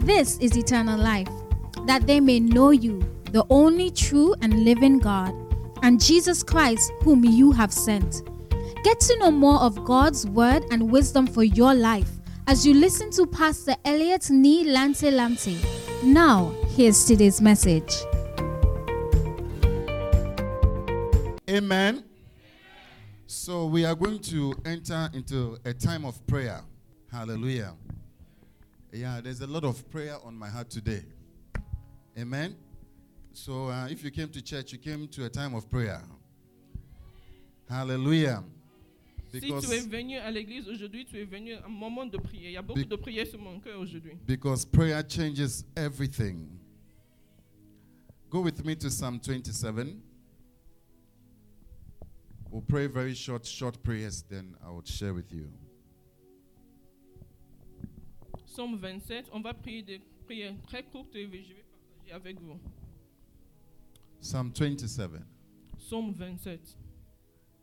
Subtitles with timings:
[0.00, 1.28] This is eternal life,
[1.84, 3.00] that they may know you,
[3.32, 5.34] the only true and living God,
[5.82, 8.22] and Jesus Christ, whom you have sent.
[8.82, 12.08] Get to know more of God's word and wisdom for your life
[12.46, 15.58] as you listen to Pastor Elliot Ni Lante Lamte.
[16.02, 17.94] Now, here's today's message.
[21.50, 22.04] Amen.
[23.26, 26.62] So we are going to enter into a time of prayer.
[27.12, 27.74] Hallelujah.
[28.92, 31.02] Yeah, there's a lot of prayer on my heart today.
[32.18, 32.56] Amen.
[33.32, 36.02] So uh, if you came to church, you came to a time of prayer.
[37.68, 38.42] Hallelujah.
[39.32, 42.46] Si tu es venu à l'église aujourd'hui, tu es venu à un moment de prière.
[42.50, 44.14] Il y a beaucoup Be- de prières sur mon cœur aujourd'hui.
[44.26, 46.48] because prayer changes everything.
[48.28, 50.02] Go with me to Psalm 27.
[52.50, 55.48] We'll pray very short, short prayers, then I will share with you.
[58.50, 62.58] Psaume 27, on va prier des prières très courtes et je vais partager avec vous.
[64.20, 65.08] Psalm 27.
[65.78, 66.76] Psaume 27.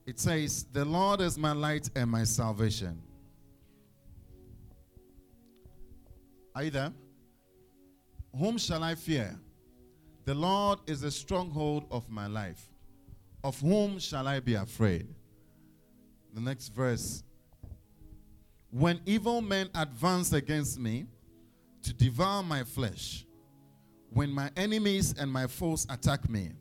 [0.05, 3.01] It says, The Lord is my light and my salvation.
[6.55, 6.93] Are you there?
[8.33, 9.37] Whom shall I fear?
[10.23, 12.69] The Lord is the stronghold of my life.
[13.43, 15.07] Of whom shall I be afraid?
[16.33, 17.23] The next verse.
[18.77, 21.07] When evil men advance against me
[21.81, 23.25] to devour my flesh,
[24.11, 26.51] when my enemies and my foes attack me,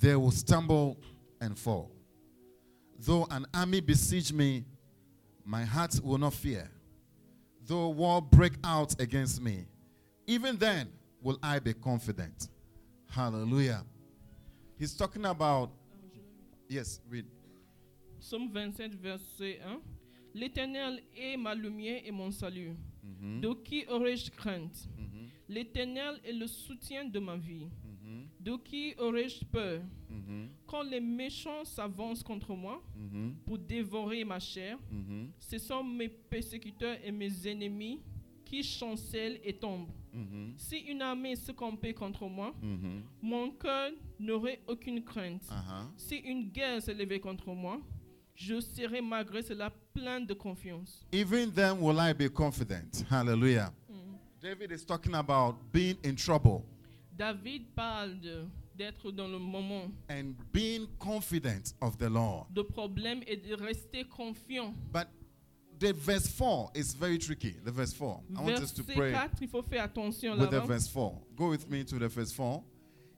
[0.00, 0.96] they will stumble
[1.42, 1.92] and fall.
[2.98, 4.64] Though an army besiege me,
[5.44, 6.70] my heart will not fear.
[7.66, 9.66] Though war break out against me,
[10.26, 10.90] even then
[11.20, 12.48] will I be confident.
[13.10, 13.84] Hallelujah.
[14.78, 15.72] He's talking about,
[16.68, 17.26] yes, read.
[18.18, 19.80] Psaume 27, verset 1.
[20.34, 22.74] L'Éternel est ma lumière et mon salut.
[23.02, 24.88] Mhm, De qui aurais-je crainte?
[24.98, 27.66] Mhm, L'Éternel est le soutien de ma vie.
[27.84, 29.82] mhm, De qui aurais-je peur?
[30.66, 32.82] Quand les méchants s'avancent contre moi
[33.44, 34.78] pour dévorer ma chair,
[35.38, 38.00] ce sont mes persécuteurs et mes ennemis
[38.44, 39.90] qui chancellent et tombent.
[40.56, 42.54] Si une armée se campait contre moi,
[43.22, 45.44] mon cœur n'aurait aucune crainte.
[45.50, 45.90] Uh-huh.
[45.96, 47.80] Si une guerre s'élevait contre moi,
[48.34, 51.04] je serais malgré cela plein de confiance.
[51.12, 53.04] Even then will I be confident.
[53.08, 53.72] Hallelujah.
[53.90, 54.18] Mm.
[54.40, 56.64] David is talking about being in trouble
[57.16, 62.46] David parle de- d'être dans le moment and being confident of the Lord.
[62.52, 64.74] de problème et de rester confiant.
[64.90, 65.08] But
[65.78, 67.54] the verse 4 is very tricky.
[67.64, 68.20] The verse 4.
[68.36, 71.20] I want us to pray 4, il faut faire attention with the verse 4.
[71.36, 72.62] Go with me to the verse 4.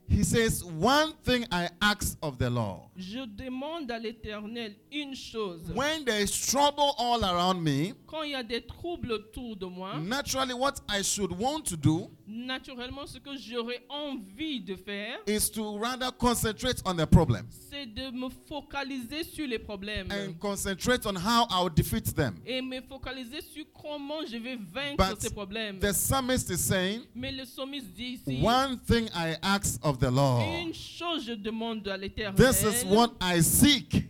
[0.07, 2.81] He says, One thing I ask of the Lord.
[2.95, 5.61] Je demande à l'Éternel une chose.
[5.73, 9.65] When there is trouble all around me, Quand il y a des troubles autour de
[9.65, 15.19] moi, naturally what I should want to do naturellement, ce que j'aurais envie de faire,
[15.27, 20.33] is to rather concentrate on the problem c'est de me focaliser sur les problèmes and
[20.39, 22.35] concentrate on how I'll defeat them.
[22.45, 25.79] et me focaliser sur comment je vais vaincre But ces problèmes.
[25.79, 30.09] the psalmist is saying, Mais le psalmiste dit ici, One thing I ask of the
[30.11, 30.41] Lord.
[30.61, 34.07] une chose je demande à l'Éternel, This is what I seek.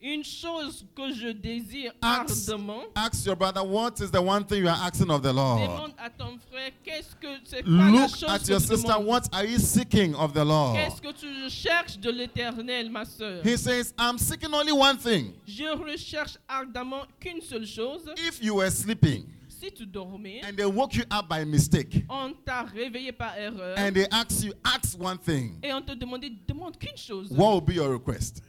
[0.00, 2.82] une chose que je désire Ask, ardemment.
[2.94, 5.60] ask your brother, what is the one thing you are asking of the Lord?
[5.60, 6.37] Demande à ton
[6.68, 10.32] frère, qu'est-ce que c'est quoi la Look at your sister, what are you seeking of
[10.32, 10.78] the Lord?
[11.02, 13.42] Que tu cherches de l'Éternel, ma soeur?
[13.42, 15.34] He says, I'm seeking only one thing.
[15.46, 18.02] Je recherche ardemment qu'une seule chose.
[18.16, 22.32] If you were sleeping Si tu dormais, and they woke you up by mistake on
[22.44, 26.30] t'a réveillé par erreur and they ask you, ask one thing, et on te demandait,
[26.46, 27.28] demande qu'une chose.
[27.32, 28.40] what will be your request?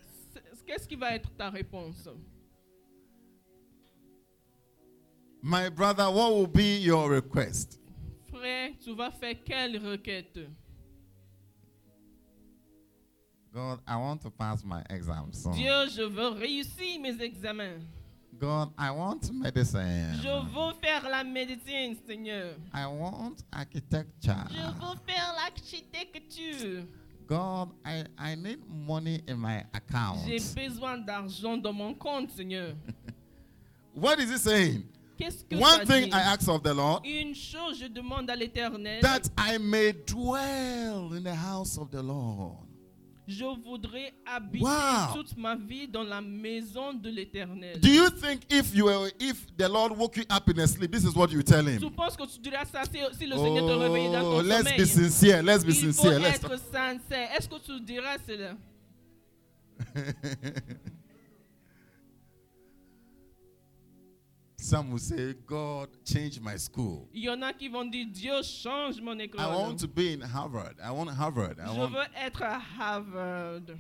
[0.67, 2.07] Qu'est-ce qui va être ta réponse?
[5.41, 7.78] My brother, what will be your request?
[8.39, 10.39] Frère, tu vas faire quelle requête?
[13.51, 15.45] God, I want to pass my exams.
[15.55, 17.81] Dieu, je veux réussir mes examens.
[18.39, 20.13] God, I want medicine.
[20.23, 22.55] Je veux faire la médecine, Seigneur.
[22.73, 24.47] I want architecture.
[24.49, 26.85] Je veux faire l'architecture.
[27.27, 30.19] God, I, I need money in my account.
[30.25, 32.73] J'ai besoin d'argent dans mon compte, Seigneur.
[33.93, 34.83] What is he saying?
[35.19, 36.13] Que One thing?
[36.13, 39.01] I ask of the Lord Une chose, je demande à l'Éternel.
[39.01, 42.65] that I may dwell in the house of the Lord.
[43.27, 45.13] Je voudrais habiter Wow.
[45.13, 47.79] toute ma vie dans la maison de l'Éternel.
[47.79, 50.91] Do you think if you were, if the Lord woke you up in a sleep,
[50.91, 51.91] this is what you tell Tu him?
[51.91, 54.75] penses que tu diras ça si, si le Seigneur te réveille dans Oh, ton let's
[54.75, 55.43] be sincere.
[55.43, 56.19] Let's be Il faut sincere.
[56.19, 57.29] Let's être sincère.
[57.37, 58.55] Est-ce que tu diras cela?
[64.61, 67.07] Some will say, God, change my school.
[67.13, 69.39] Il y en a qui vont dire Dieu change mon école.
[69.39, 70.75] I want to be in Harvard.
[70.83, 71.57] I want Harvard.
[71.59, 73.77] I Je want veux être à Harvard.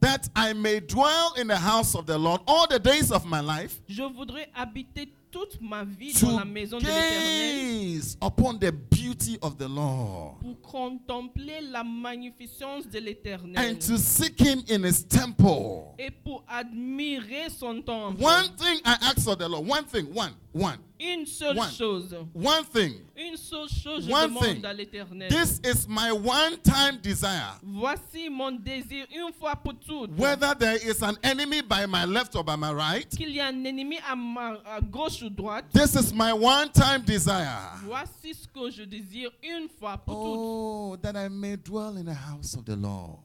[0.00, 3.40] that I may dwell in the house of the Lord all the days of my
[3.40, 8.72] life Je voudrais habiter toute ma vie dans la to maison de l'Éternel upon the
[8.90, 14.82] beauty of the Lord pour contempler la magnificence de l'Éternel and to seek him in
[14.84, 15.94] his temple.
[15.98, 18.22] et pour admirer son temple.
[18.22, 21.70] One thing I ask of the Lord, one thing, one, one, Une seule One.
[21.70, 22.14] chose.
[22.34, 22.92] one thing.
[23.16, 24.64] Une seule chose, je One demande thing.
[24.66, 25.30] à l'Éternel.
[25.30, 27.58] This is my one time desire.
[27.62, 30.10] Voici mon désir une fois pour toutes.
[30.18, 33.46] Whether there is an enemy by my left or by my right, Qu'il y a
[33.46, 35.66] un ennemi à, ma, à gauche ou droite.
[35.72, 37.78] this is my one time desire.
[37.84, 40.38] Voici ce que je désire une fois pour toutes.
[40.38, 43.18] Oh, that I may dwell in the house of the Lord,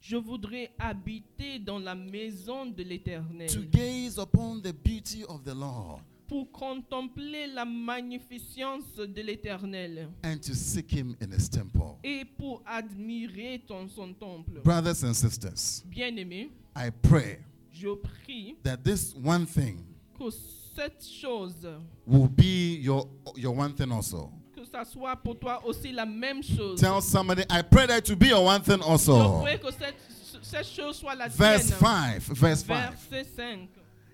[0.00, 5.54] Je voudrais habiter dans la maison de to l'Éternel gaze upon the beauty of the
[5.54, 11.98] Lord, pour contempler la magnificence de l'Éternel and to seek him in his temple.
[12.02, 14.60] et pour admirer ton, son temple.
[14.62, 17.38] Brothers and sisters, Bien-aimé, I pray
[17.72, 19.78] je prie that this one thing
[20.18, 20.30] que
[20.74, 21.66] cette chose,
[22.06, 23.06] will be your,
[23.36, 24.30] your one thing also.
[24.54, 26.80] que ça soit pour toi aussi la même chose.
[26.80, 29.40] Tell somebody, I pray that to be your one thing Je also.
[29.42, 29.94] prie que cette,
[30.42, 31.78] cette chose soit la Verse tienne.
[31.78, 32.90] 5, verse 5.
[33.10, 33.68] Verset 5.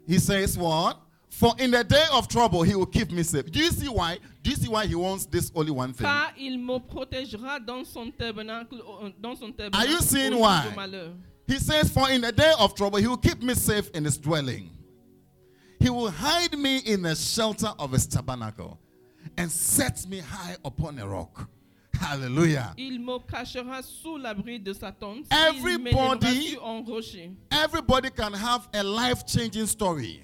[0.06, 0.98] He says, What?
[1.28, 3.46] For in the day of trouble, he will keep me safe.
[3.52, 4.18] Do you see why?
[4.42, 6.04] Do you see why he wants this only one thing?
[6.06, 8.80] Car il me protégera dans son tabernacle.
[9.02, 10.66] euh, Dans son tabernacle Are you seeing why?
[11.46, 14.18] He says, For in the day of trouble, he will keep me safe in his
[14.18, 14.70] dwelling.
[15.80, 18.78] He will hide me in the shelter of his tabernacle
[19.36, 21.48] and set me high upon a rock.
[21.94, 22.74] Hallelujah.
[22.78, 25.26] Il me cachera sous l'abri de sa tente.
[25.30, 27.30] Everybody- Il m'élèvera sur un rocher.
[27.50, 30.22] Everybody can have a life changing story.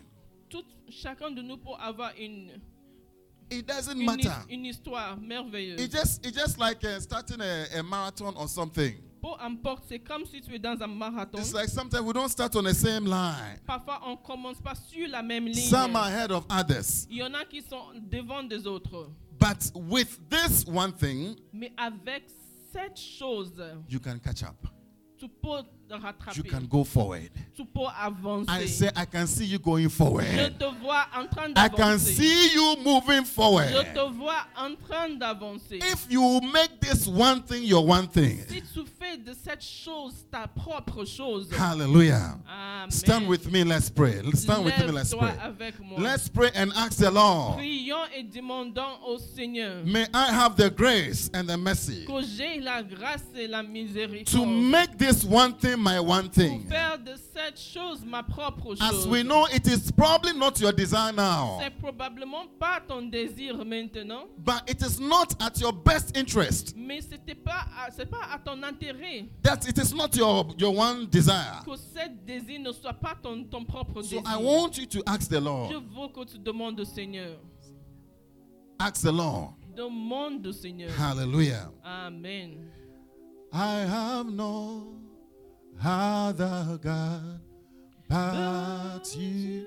[0.49, 2.61] Tout, chacun de nous peut avoir une,
[3.51, 4.31] It doesn't une, matter.
[4.51, 5.81] une histoire merveilleuse.
[5.81, 8.95] It just, it's just like uh, starting a, a marathon or something.
[9.27, 11.39] Peu importe, c'est comme si tu es dans un marathon.
[11.39, 13.59] It's like sometimes we don't start on the same line.
[13.67, 15.69] Parfois, on commence pas sur la même ligne.
[15.69, 17.09] Some are ahead of others.
[17.11, 19.11] Il y en a qui sont devant des autres.
[19.41, 22.29] But with this one thing, Mais avec
[22.73, 24.69] cette chose, you can catch up.
[25.19, 26.37] tu peux rattraper.
[26.37, 27.31] You can go forward.
[27.55, 28.51] Tu peux avancer.
[28.51, 30.27] I say, I can see you going forward.
[30.27, 31.65] Je te vois en train d'avancer.
[31.65, 33.69] I can see you moving forward.
[33.71, 35.79] Je te vois en train d'avancer.
[35.79, 40.27] If you make this one thing your one thing, Si tu fais de cette chose
[40.31, 42.39] ta propre chose, hallelujah.
[42.49, 42.91] Amen.
[42.91, 44.21] Stand with me, let's pray.
[44.35, 45.33] Stand with me, let's pray.
[45.99, 50.71] Let's pray and ask the Lord, Prions et demandons au Seigneur may I have the
[50.71, 53.63] grace and the mercy que j'ai la grâce et la
[54.27, 56.67] to make this one thing my one pour thing.
[56.69, 61.13] faire de cette chose ma propre As we know, it is probably not your desire
[61.13, 66.75] now, C'est probablement pas ton désir maintenant, but it is not at your best interest.
[66.77, 67.67] mais c'était pas
[67.97, 68.96] c'est pas à ton intérêt
[69.43, 71.63] That it is not your, your one desire.
[71.65, 74.23] que ce désir ne soit pas ton, ton propre So désir.
[74.27, 75.71] I want you to ask the Je Lord.
[75.73, 77.39] veux que tu demandes au Seigneur.
[78.79, 79.55] Ask the Lord.
[79.75, 80.91] Demande au Seigneur.
[80.99, 81.71] Hallelujah.
[81.85, 82.71] Amen.
[83.53, 84.95] I have no
[85.85, 87.41] other God
[88.09, 89.67] but you.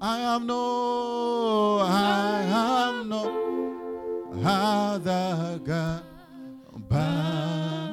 [0.00, 6.02] I have no, I have no other God
[6.88, 7.83] but you.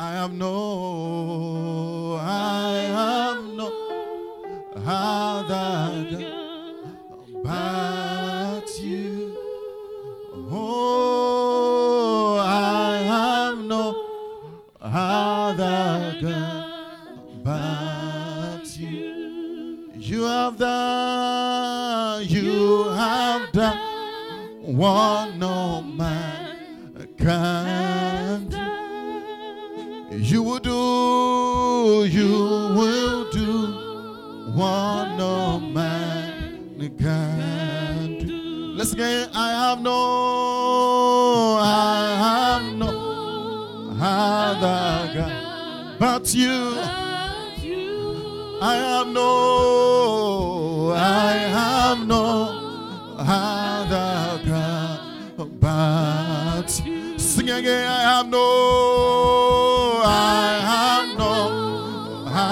[0.00, 3.66] I have no, I have no
[4.76, 9.36] other God but you.
[10.52, 13.96] Oh, I have no
[14.80, 19.90] other God but you.
[19.96, 27.97] You have done, you have done what no man can.
[30.28, 32.28] You will do, you
[32.76, 38.74] will do what no man can do.
[38.76, 39.30] Let's again.
[39.32, 46.74] I have no, I have no other God but you.
[48.60, 57.18] I have no, I have no other God but you.
[57.18, 57.86] Sing again.
[57.86, 59.67] I have no, I have no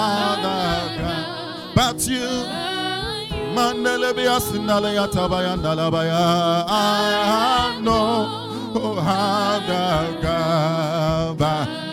[0.07, 2.29] other God but you.
[3.55, 6.13] Mandele bia sindale ya tabaya ndalabaya.
[6.13, 8.01] I ah, oh, have no
[8.99, 11.87] other God but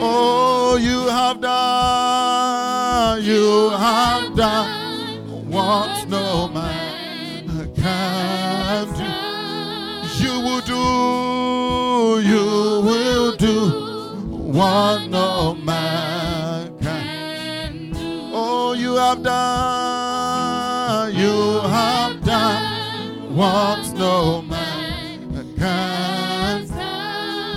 [0.00, 9.04] Oh, you have done, you have done what no man can do.
[10.24, 12.46] You will do, you
[12.88, 13.70] will do
[14.52, 16.20] what no man.
[16.20, 16.23] Oh,
[18.76, 26.62] you have done, you have done what no man can.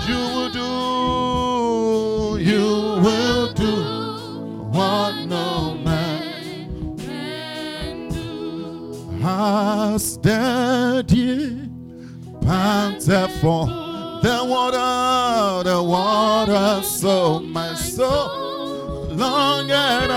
[0.07, 2.65] You will do, you
[3.01, 3.75] will do
[4.71, 9.19] what no man can do.
[9.21, 11.69] has the deer
[12.41, 18.47] panted for the water, the water, so my soul
[19.17, 20.11] long and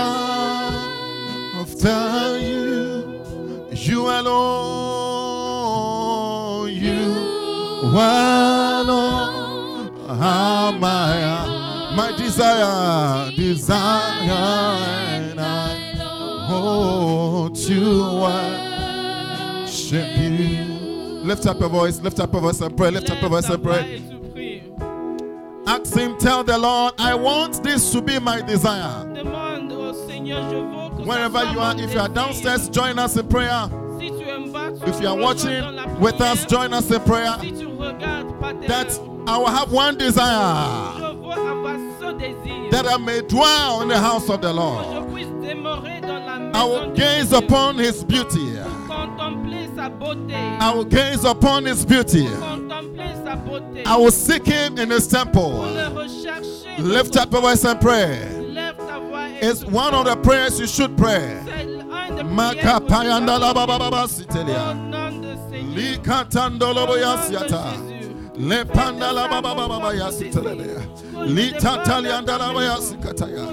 [1.83, 4.31] after you, you alone,
[6.69, 7.11] you
[7.83, 9.11] alone
[10.07, 11.47] are my
[11.95, 13.79] my desire, desire,
[14.29, 15.95] and I
[16.47, 18.01] hold to
[19.65, 20.65] worship you.
[21.23, 23.63] Lift up your voice, lift up your voice and pray, lift up your voice and
[23.63, 24.01] pray.
[25.67, 29.05] Ask him, tell the Lord, I want this to be my desire.
[29.13, 33.27] Demande au Seigneur, je veux Wherever you are, if you are downstairs, join us in
[33.27, 33.69] prayer.
[33.99, 37.37] If you are watching with us, join us in prayer.
[38.67, 40.99] That I will have one desire
[42.71, 44.85] that I may dwell in the house of the Lord.
[46.53, 48.57] I will gaze upon his beauty.
[48.59, 52.27] I will gaze upon his beauty.
[53.85, 55.51] I will seek him in his temple.
[56.79, 58.40] Lift up your voice and pray.
[59.43, 61.41] It's one of the prayers you should pray.
[72.69, 73.47] Yasikataya.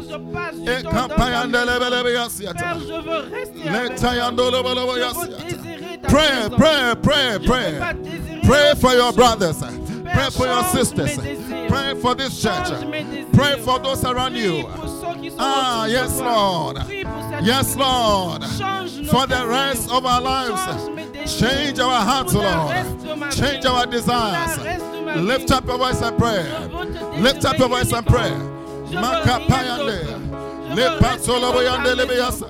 [2.14, 2.76] Yasiata.
[4.98, 6.08] yasiata.
[6.08, 8.40] Pray, pray, pray, pray.
[8.44, 9.62] Pray for your brothers.
[10.14, 11.16] Pray for your sisters.
[11.68, 12.68] Pray for this church.
[12.68, 13.32] Change mes désirs.
[13.32, 14.64] Pray for those around you.
[14.64, 16.18] pour ceux qui sont Ah, yes.
[16.20, 16.74] Lord.
[16.86, 17.76] Prie pour cette Yes.
[17.76, 18.44] Lord.
[19.10, 20.60] For the rest of our lives.
[20.64, 21.38] Change mes désirs.
[21.38, 22.70] Change our hearts, Lord.
[22.70, 24.58] reste de ma Change our desires.
[24.58, 26.44] reste de ma Lift up your voice and pray.
[26.44, 28.30] Je veux te Lift up your voice and pray.
[28.90, 29.78] Je veux rien Makapayande.
[29.78, 29.92] d'autre.
[30.70, 31.96] Je veux Le rester patolo dans ta boyande maison.
[31.96, 32.46] lebeyasa.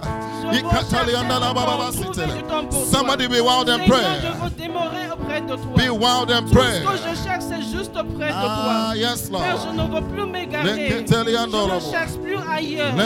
[0.53, 2.13] Je veux Ikatalianda la baba chercher basitele.
[2.29, 4.05] trouver du temps pour Somebody be wild and pray.
[4.23, 5.77] je veux demeurer auprès de toi.
[5.77, 6.73] Be wild and pray.
[6.75, 9.89] ce que je cherche, c'est juste auprès de Ah, yes, Père, je Lord.
[9.89, 10.69] ne veux plus m'égarer.
[10.69, 12.95] Je Leketeliando ne cherche plus ailleurs.
[12.95, 13.05] Tu es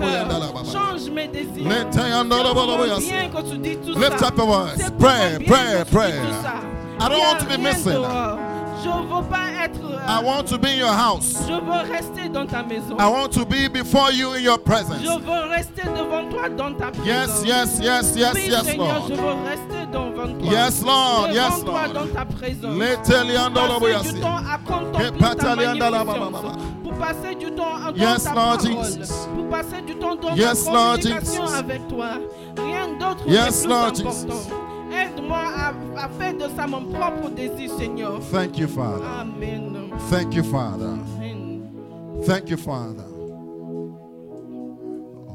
[0.00, 0.10] cœur.
[0.10, 0.64] yanda la baba.
[0.72, 1.64] Change mes désirs.
[1.92, 3.00] C'est lobo pour lobo mon yasa.
[3.00, 4.90] bien que tu dis tout Lift up your voice.
[4.98, 6.12] Pray, pray, que tu dis pray.
[7.00, 8.02] I don't Il y a want to be missing.
[8.82, 9.80] Je veux pas être.
[9.84, 11.44] euh, I want to be in your house.
[11.48, 12.96] Je veux rester dans ta maison.
[12.98, 15.00] I want to be before you in your presence.
[15.02, 17.46] Je veux rester devant toi dans ta Yes, présence.
[17.46, 19.06] yes, yes, yes, oui, yes, Seigneur, Lord.
[19.08, 20.52] je veux rester devant toi.
[20.52, 21.92] Yes, Lord, devant yes, toi Lord.
[22.06, 22.78] dans ta présence.
[22.78, 26.56] Passer du temps à contempler ta Hepatalianda la baba magnificence.
[26.82, 28.84] Pour passer du temps à Yes, ta Lord parole.
[28.84, 29.12] Jesus.
[29.36, 31.54] Pour passer du temps dans Yes, ta Lord communication Jesus.
[31.58, 32.06] avec toi.
[32.56, 34.10] Rien d'autre Yes, n'est plus Lord important.
[34.10, 34.50] Jesus.
[34.92, 35.72] Aide-moi à,
[36.04, 38.20] à faire de ça mon propre désir, Seigneur.
[38.30, 39.04] Thank you, Father.
[39.04, 39.90] Amen.
[40.10, 40.98] Thank you, Father.
[41.16, 41.70] Amen.
[42.24, 43.06] Thank you, Father.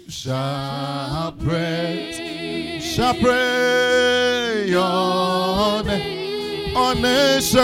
[0.08, 5.43] shall praise, shall praise your
[5.84, 6.76] name.
[6.76, 7.56] All nations,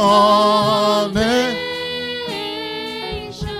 [0.00, 1.68] all nations.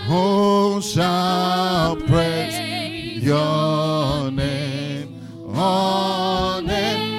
[0.07, 5.21] Who shall praise your name?
[5.55, 7.19] All nations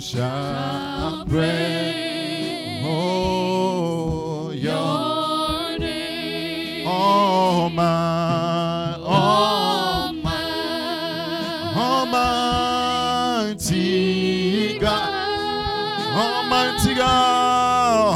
[0.00, 6.86] shall praise oh, your name.
[6.86, 7.68] oh
[16.96, 18.14] God,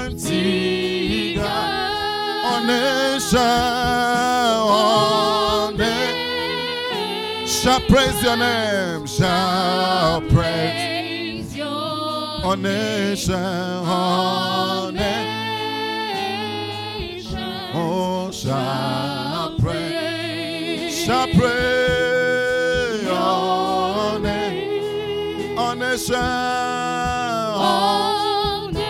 [0.00, 3.38] Almighty, God, nation,
[4.70, 10.78] all nation shall praise your name, shall praise.
[11.60, 15.28] All nation, all nation.
[17.74, 21.87] Oh, shall pray, shall pray
[26.00, 28.82] it, on it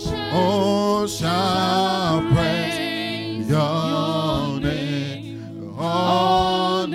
[0.00, 5.74] shall, Oh, shall praise your name.
[5.78, 6.86] All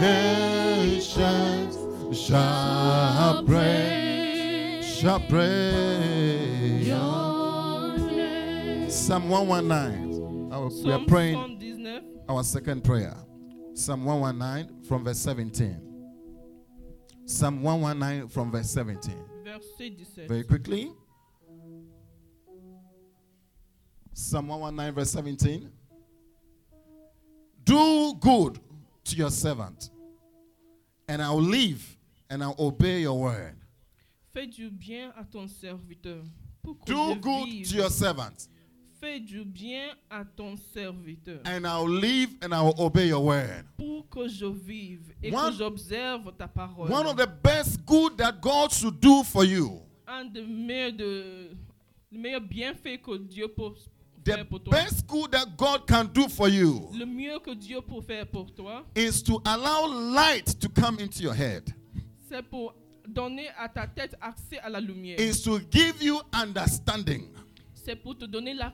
[0.00, 1.76] nations
[2.18, 6.88] shall praise, shall praise
[8.92, 10.52] Psalm 119.
[10.52, 13.16] Our- We are praying 119, our second prayer.
[13.74, 15.80] Psalm 119 from verse 17.
[17.38, 19.14] Psalm 119 from verse 17.
[19.44, 20.26] verset 17.
[20.26, 20.90] Very quickly.
[24.12, 25.70] Psalm 119, verse 17.
[27.62, 28.58] Do good
[29.04, 29.90] to your servant,
[31.06, 31.96] and I'll live
[32.28, 33.54] and I'll obey your word.
[34.34, 36.24] Fais du bien à ton serviteur.
[36.64, 37.68] Pour Do good vive.
[37.68, 38.48] to your servant,
[39.00, 41.40] Fais du bien à ton serviteur.
[41.44, 43.64] and I'll live and I will obey your word.
[43.76, 46.90] Pour que je vive et One- que j'observe ta parole.
[46.90, 51.50] One of the best good that God should do for you, Un des meilleurs, de,
[52.10, 53.70] meilleur bienfait que Dieu peut
[54.24, 54.72] the faire pour toi.
[54.74, 58.52] best good that God can do for you, Le mieux que Dieu peut faire pour
[58.52, 61.62] toi, is to allow light to come into your head,
[62.28, 62.74] c'est pour
[63.06, 65.20] donner à ta tête accès à la lumière.
[65.20, 67.28] is to give you understanding,
[67.88, 68.70] C'est pour te donner la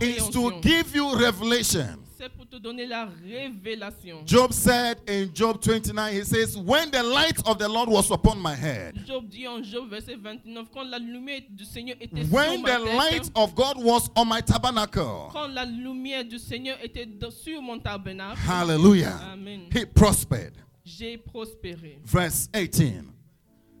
[0.00, 2.00] is to give you revelation.
[2.18, 4.26] C'est pour te donner la révélation.
[4.26, 8.42] Job said in Job 29, he says, When the light of the Lord was upon
[8.42, 12.54] my head, Job dit en Job verset 29, quand la lumière du Seigneur était when
[12.54, 16.40] sur ma the tête, light of God was on my tabernacle, quand la lumière du
[16.40, 19.68] Seigneur était sur mon tabernacle, hallelujah, Amen.
[19.72, 20.54] he prospered.
[20.84, 22.00] j'ai prospéré.
[22.04, 23.04] Verse 18.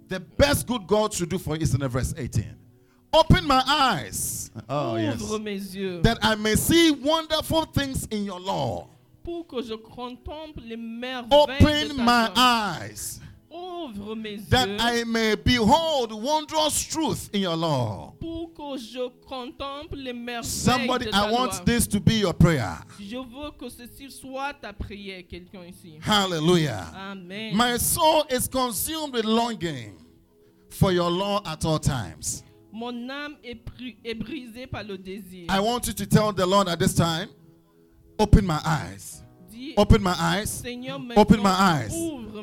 [0.08, 2.65] The best good God should do for you is in the verse 18.
[3.12, 4.50] Open my eyes.
[4.68, 5.22] Oh, yes.
[5.40, 8.88] Mes yeux That I may see wonderful things in your law.
[9.24, 12.78] pour que je contemple les merveilles Open de my ta loi.
[12.80, 13.20] eyes.
[13.50, 18.12] Ouvre mes That yeux I may behold wondrous truth in your law.
[18.20, 21.64] pour que je contemple les merveilles Somebody, de ta I want loi.
[21.64, 22.78] this to be your prayer.
[23.00, 25.98] Je veux que ceci soit ta prière, quelqu'un ici.
[26.02, 26.92] Hallelujah.
[26.94, 27.56] Amen.
[27.56, 29.96] My soul is consumed with longing
[30.68, 32.42] for your law at all times.
[32.72, 33.58] Mon âme est,
[34.04, 35.46] est brisée par le désir.
[35.50, 37.28] I want you to tell the Lord at this time,
[38.18, 39.22] open my eyes.
[39.78, 40.62] Open my eyes.
[41.16, 41.94] Open my eyes.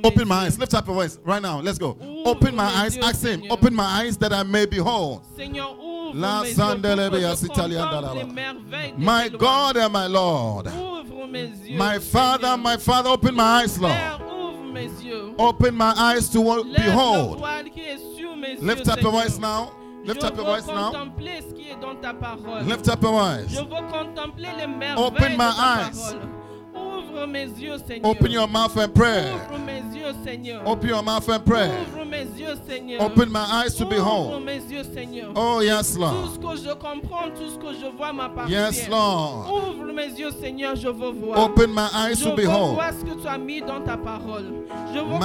[0.03, 0.57] Open my eyes.
[0.57, 1.59] Lift up your voice right now.
[1.61, 1.97] Let's go.
[2.25, 2.97] Open my eyes.
[2.97, 3.43] Ask him.
[3.51, 5.21] Open my eyes that I may behold.
[5.35, 8.13] Seigneur, ouvre La mes yeux pour sandelebe que je yasitalia contemple dalaba.
[8.15, 9.29] les merveilles de My.
[9.29, 10.67] God and my Lord.
[10.67, 11.77] Ouvre mes yeux.
[11.77, 13.93] My Father, my Father, open my eyes, Lord.
[13.93, 15.35] Père, ouvre mes yeux.
[15.37, 16.41] Open my eyes to
[16.75, 17.37] behold.
[17.39, 19.71] voile qui est sur mes Lift up your voice now.
[20.05, 20.91] Lift je up your veux voice now.
[20.91, 22.63] contempler ce qui est dans ta parole.
[22.65, 23.13] Lift up your
[23.47, 23.65] Je voice.
[23.69, 25.91] veux contempler les merveilles Open de my ta eyes.
[25.93, 26.29] parole.
[26.75, 28.11] Ouvre mes yeux, Seigneur.
[28.11, 29.23] Open your mouth and pray.
[29.31, 30.61] Ouvre mes yeux, Seigneur.
[30.67, 31.69] Open your mouth and pray.
[31.69, 33.01] Ouvre mes yeux, Seigneur.
[33.01, 34.43] Open my eyes to Ouvre behold.
[34.43, 35.31] mes yeux, Seigneur.
[35.35, 36.31] Oh, yes, Tout Lord.
[36.33, 38.51] ce que je comprends, tout ce que je vois m'appartient.
[38.53, 39.47] Yes, Lord.
[39.53, 41.43] Ouvre mes yeux, Seigneur, je veux voir.
[41.45, 42.73] Open my eyes je to veux behold.
[42.73, 44.45] voir ce que tu as mis dans ta parole.
[44.93, 45.19] Je veux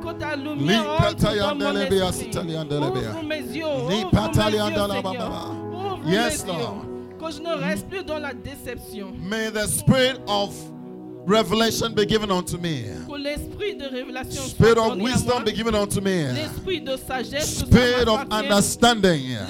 [0.00, 0.08] que
[6.10, 6.86] yes, Lord.
[7.30, 9.12] Je ne reste plus dans la déception.
[9.28, 10.54] May the spirit of
[11.26, 12.84] revelation be given unto me.
[14.26, 16.26] Spirit of wisdom be given unto me.
[16.48, 16.88] Spirit
[18.08, 19.22] of understanding.
[19.22, 19.46] In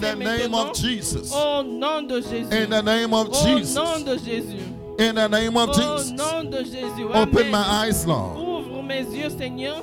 [0.00, 1.32] the name of Jesus.
[2.52, 3.76] In the name of Jesus.
[4.98, 6.12] In the name of Au Jesus.
[6.12, 7.04] nom de Jésus.
[7.12, 7.50] Open Amen.
[7.52, 8.36] my eyes, Lord.
[8.38, 9.82] Ouvre mes yeux, Seigneur.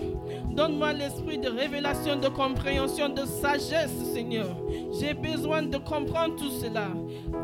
[0.55, 4.47] Donne-moi l'esprit de révélation, de compréhension, de sagesse, Seigneur.
[4.99, 6.87] J'ai besoin de comprendre tout cela.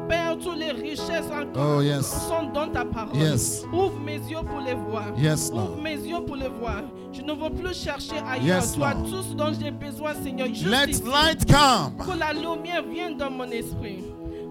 [0.10, 2.06] Père, toutes les richesses encore Oh, yes.
[2.28, 3.18] sont dans ta parole.
[3.18, 3.64] Yes.
[3.72, 5.06] Ouvre mes yeux pour les voir.
[5.18, 6.84] Yes, Ouvre mes yeux pour les voir.
[7.14, 8.58] Je ne veux plus chercher ailleurs.
[8.58, 9.10] Yes, Toi, Lord.
[9.10, 10.48] tout ce dont j'ai besoin, Seigneur.
[10.48, 11.04] Juste Let ici.
[11.06, 11.94] light come.
[12.06, 14.04] Que la lumière vienne dans mon esprit.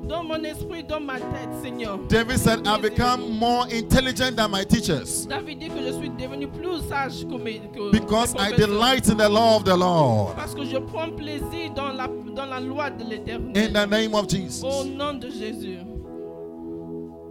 [0.08, 1.98] Dans mon esprit, dans ma tête, Seigneur.
[2.08, 6.46] David said, I've become more intelligent than my teachers David dit que je suis devenu
[6.46, 10.36] plus sage que mes que because I delight in the law of the Lord.
[10.36, 13.56] Parce que je prends plaisir dans la, dans la loi de l'Éternel.
[13.56, 14.62] In the name of Jesus.
[14.62, 15.78] Au nom de Jésus.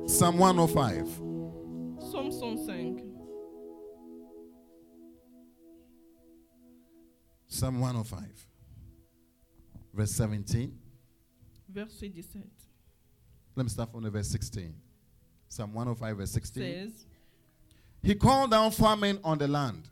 [0.07, 1.05] Psalm 105.
[1.99, 3.03] Psaume 105.
[7.47, 8.19] Psalm 105.
[9.93, 10.71] Verse 17.
[11.69, 12.54] Verset 17.
[13.55, 14.73] Let me start from the verse 16.
[15.47, 16.61] Psalm 105, verse 16.
[16.63, 17.05] Says,
[18.03, 19.83] He called down famine on the land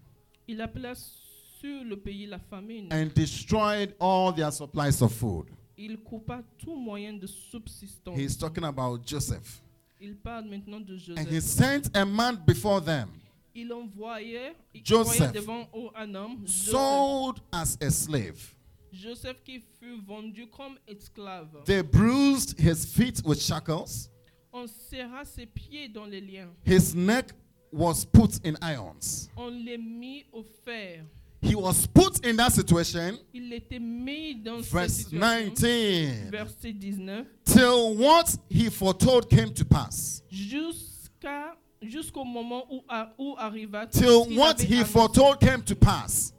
[0.47, 2.89] Il appela sur le pays la famine.
[2.91, 5.45] and destroyed all their supplies of food.
[5.77, 8.17] Il coupa tout moyen de subsistance.
[8.19, 9.61] He's talking about Joseph.
[10.01, 13.09] Il parle maintenant de And he sent a man before them,
[13.55, 15.21] Il envoyait, il Joseph.
[15.21, 18.53] envoyait devant eux un homme, Joseph, sold as a slave.
[18.93, 21.63] Joseph qui fut vendu comme esclave.
[21.65, 24.09] They bruised his feet with shackles.
[24.53, 26.49] On serra ses pieds dans les liens.
[26.63, 27.31] His neck
[27.71, 29.29] was put in irons.
[29.35, 31.03] On les mit au fer.
[31.41, 35.53] He was put in that situation, Il était mis dans cette verse situation.
[35.55, 37.25] 19, Verset 19.
[37.43, 40.23] till what he foretold came to pass.
[40.29, 42.81] Jusqu'à jusqu'au moment où,
[43.17, 46.31] où arriva Till what he foretold came to pass.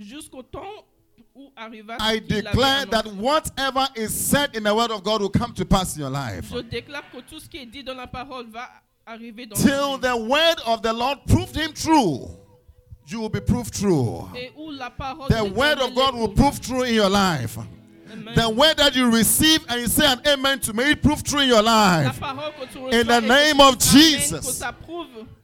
[0.00, 0.84] Jusqu'au temps
[1.36, 5.30] I ce qu'il avait declare that whatever is said in the word of God will
[5.30, 6.48] come to pass in your life.
[6.50, 8.68] Je déclare que tout ce qui est dit dans la parole va
[9.04, 12.28] arriver dans Till the word of the Lord proved him true,
[13.06, 14.28] you will be proved true.
[14.36, 17.58] Et où la parole The word of God will prove true in your life.
[18.12, 18.34] Amen.
[18.36, 21.40] The word that you receive and you say an amen to may it prove true
[21.40, 22.20] in your La life.
[22.20, 24.62] parole que tu In the name of Jesus.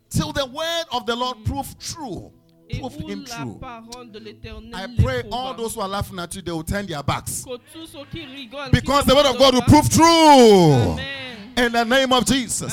[0.09, 1.45] Till the word of the Lord mm.
[1.47, 2.33] prove true.
[2.73, 3.59] Et Prove him true.
[3.61, 6.87] parole de l'Éternel I pray all those who are laughing at you, they will turn
[6.87, 7.45] their backs.
[7.45, 10.99] Que tous ceux qui rigolent, Because the word of God will prove true.
[11.57, 12.73] In the name of Jesus.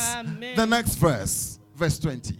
[0.56, 2.38] The next verse, verse 20.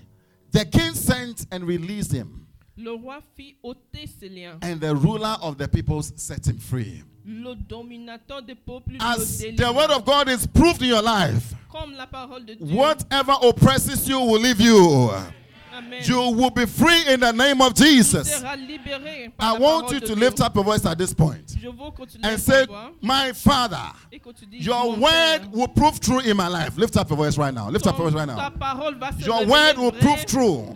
[0.52, 2.46] The king sent and released him,
[2.78, 4.60] Le roi fit ôter ses liens.
[4.62, 7.04] and the ruler of the peoples set him free.
[7.26, 11.94] Le dominateur des peuples As the word of God is proved in your life, Comme
[11.98, 12.76] la parole de Dieu.
[12.78, 15.10] whatever oppresses you will leave you.
[15.78, 16.02] Amen.
[16.04, 18.28] You will be free in the name of Jesus.
[18.30, 21.68] seras libéré par I want you to lift up your voice at this point Je
[21.68, 22.66] veux que tu and say,
[23.02, 26.78] My Father, et que tu dis your word will prove true in my life.
[26.78, 27.70] Lift up your voice right now.
[27.70, 28.50] Lift up your voice right now.
[28.50, 30.76] parole va se Your word will prove true.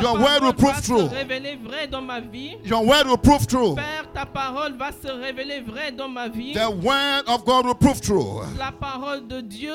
[0.00, 1.08] Your word will prove true.
[1.08, 2.20] révéler vrai dans ma.
[2.64, 3.76] Your word will prove true.
[4.14, 6.54] Ta parole va se révéler vraie dans ma vie.
[6.54, 8.40] The word of God will prove true.
[8.56, 9.74] La parole de Dieu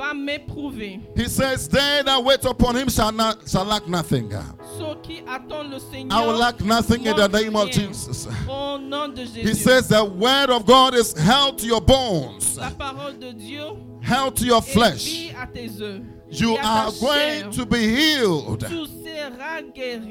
[0.00, 1.00] va m'éprouver.
[1.14, 4.30] He says, They that wait upon him shall not shall lack nothing.
[4.78, 6.18] Ceux qui attendent le Seigneur.
[6.18, 7.70] I will lack nothing in the name of.
[7.70, 8.26] Jesus.
[8.48, 9.48] Au nom de Jésus.
[9.48, 13.76] He says, The word of God is held to your bones, La parole de Dieu
[14.02, 15.30] held to your flesh.
[15.34, 18.64] à tes œufs you are going to be healed.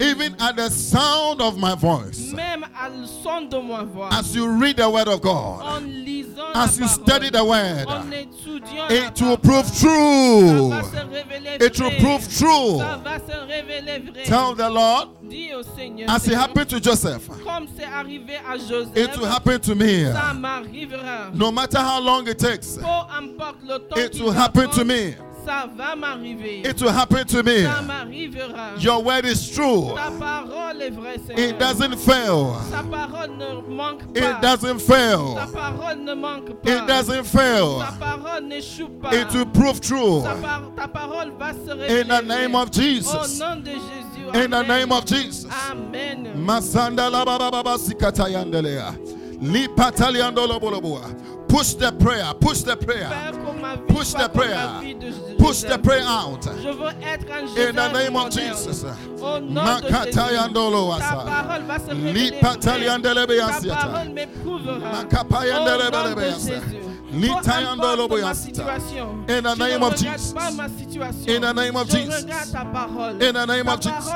[0.02, 2.34] Even at the sound of my voice.
[4.12, 5.84] As you read the word of God.
[6.56, 7.86] As you study the word.
[8.92, 10.72] It will prove true.
[11.60, 12.80] It will prove true.
[14.26, 15.10] Tell the Lord.
[16.08, 17.30] As it happened to Joseph,
[18.96, 20.04] it will happen to me.
[21.34, 25.16] No matter how long it takes, it will happen to me.
[25.46, 26.62] Ça va m'arriver.
[26.68, 27.64] It will happen to me.
[27.64, 28.78] Ça m'arrivera.
[28.80, 29.94] Your word is true.
[29.96, 31.50] Ta parole est vraie, Seigneur.
[31.50, 32.58] It doesn't fail.
[32.72, 34.20] Ta parole ne manque pas.
[34.20, 35.36] It doesn't Ta fail.
[35.54, 36.72] parole ne manque pas.
[36.72, 37.80] It doesn't fail.
[37.80, 39.14] Ta parole n'échoue pas.
[39.16, 40.22] It will prove true.
[40.24, 42.02] Ta, par- ta parole va se révéler.
[42.02, 43.14] In the name of Jesus.
[43.14, 44.28] Au nom de Jésus.
[44.34, 44.68] In the Amen.
[44.68, 45.48] name of Jesus.
[45.72, 46.34] Amen.
[46.36, 47.26] Masanda la.
[51.50, 53.10] Push the prayer, push the prayer,
[53.88, 54.82] push the prayer,
[55.38, 56.46] push the prayer out.
[57.58, 58.84] In the name of Jesus.
[58.84, 61.26] Makatayandolo wasa.
[69.28, 70.34] In the name of Jesus.
[71.28, 72.24] In the name of Jesus.
[73.20, 74.16] In the name of Jesus.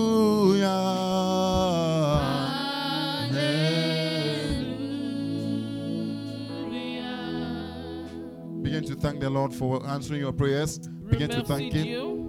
[8.71, 10.77] Begin to thank the Lord for answering your prayers.
[10.79, 11.83] Begin to thank Him.
[11.83, 12.21] Dieu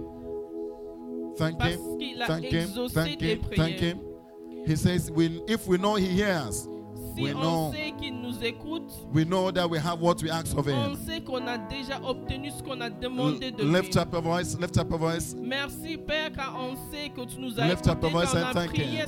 [1.37, 1.79] Thank Him.
[2.27, 2.89] Thank Him.
[2.89, 3.43] Thank Him.
[3.55, 3.79] Thank.
[3.79, 3.99] Him.
[4.65, 6.67] He says, we, if we know He hears,
[7.15, 7.73] Si we know
[8.41, 10.97] écoute, we know that we have what we ask of Him.
[11.05, 13.81] sait qu'on a déjà obtenu ce qu'on a demandé de L- lui.
[13.81, 15.33] Lift up a voice, lift up a voice.
[15.35, 18.53] Merci Père car on sait que tu nous as Lift up your voice and a
[18.53, 19.07] thank Him.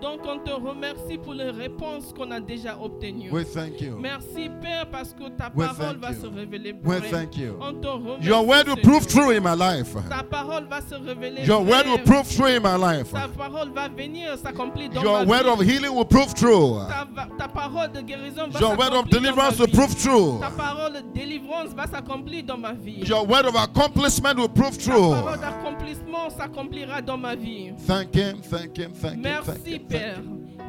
[0.00, 0.06] Ta.
[0.06, 3.30] Donc on te remercie pour les réponses qu'on a déjà obtenues.
[3.30, 3.96] We thank you.
[3.98, 6.20] Merci Père parce que ta We parole thank va you.
[6.20, 7.56] se révéler We thank you.
[7.60, 8.26] On te remercie.
[8.28, 9.94] Your word will prove true in my life.
[10.08, 11.44] Ta parole va se révéler.
[11.46, 13.10] Your word will prove true in my life.
[13.12, 15.50] Ta parole va venir s'accomplir dans Your ma word vie.
[15.50, 16.78] of healing will prove true.
[16.88, 17.06] ta,
[17.38, 20.38] ta parole de guérison va Your word of s'accomplir deliverance will prove true.
[20.40, 23.02] Ta parole de délivrance va s'accomplir dans ma vie.
[23.06, 25.10] Your word of accomplishment will prove Ta true.
[25.10, 27.72] parole d'accomplissement s'accomplira dans ma vie.
[27.86, 29.87] Thank Him, thank Him, thank Him, thank Merci Him.
[29.88, 30.20] Père.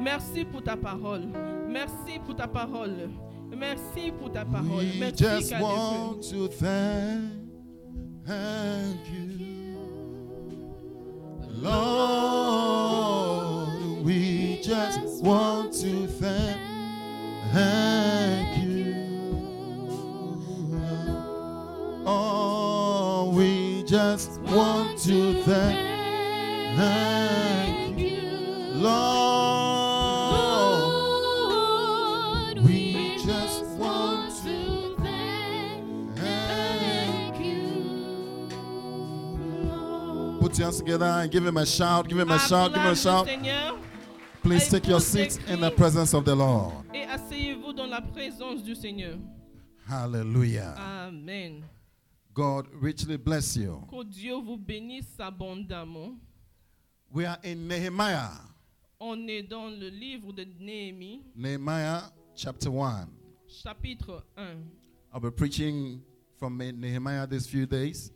[0.01, 1.23] Merci pour ta parole.
[1.67, 3.09] Merci pour ta parole.
[3.55, 4.85] Merci pour ta parole.
[4.85, 7.31] We Merci just want to thank,
[9.11, 9.75] you,
[11.61, 13.69] Lord.
[14.05, 16.57] We just want to thank,
[18.63, 18.95] you.
[22.05, 25.77] Oh, we just want to thank,
[26.77, 27.88] thank you,
[40.89, 42.07] together and give him a shout.
[42.07, 42.73] Give him a shout.
[42.73, 43.29] Give him a shout.
[44.41, 46.73] Please take your seats in the presence of the Lord.
[46.93, 49.17] et asseyez-vous dans la présence du Seigneur.
[49.87, 50.75] Hallelujah.
[50.77, 51.63] Amen.
[52.33, 53.83] God richly bless you.
[53.89, 56.17] Que Dieu vous bénisse abondamment.
[57.11, 58.29] We are in Nehemiah.
[59.01, 63.07] On est dans le livre de Néhémie, Nehemiah chapter 1.
[63.47, 64.57] chapitre 1.
[65.13, 66.01] I'll be preaching
[66.37, 68.11] from Nehemiah these few days.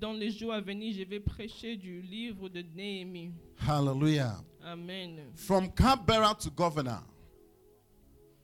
[0.00, 3.34] Dans les jours à venir, je vais prêcher du livre de Néhémie.
[3.58, 4.36] Hallelujah.
[4.64, 5.32] Amen.
[5.34, 7.02] From cupbearer to governor.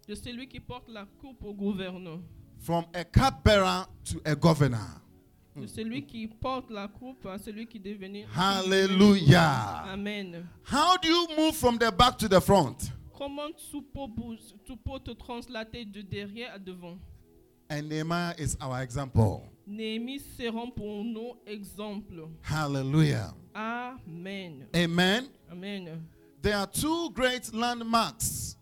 [0.07, 2.21] De celui qui porte la coupe au gouverneur.
[2.59, 5.01] From a cupbearer to a governor.
[5.57, 8.27] De celui qui porte la coupe à celui qui devenait.
[8.35, 9.85] Hallelujah.
[9.93, 10.49] Amen.
[10.65, 12.91] How do you move from the back to the front?
[13.17, 16.99] Comment tu peux, tu peux te translater de derrière à devant
[17.71, 19.43] And Nehemiah is our example.
[19.67, 22.29] Néhémie sera pour nous exemple.
[22.43, 23.33] Hallelujah.
[23.55, 24.67] Amen.
[24.75, 25.29] Amen.
[25.51, 26.07] Amen.
[26.43, 28.57] There are two great landmarks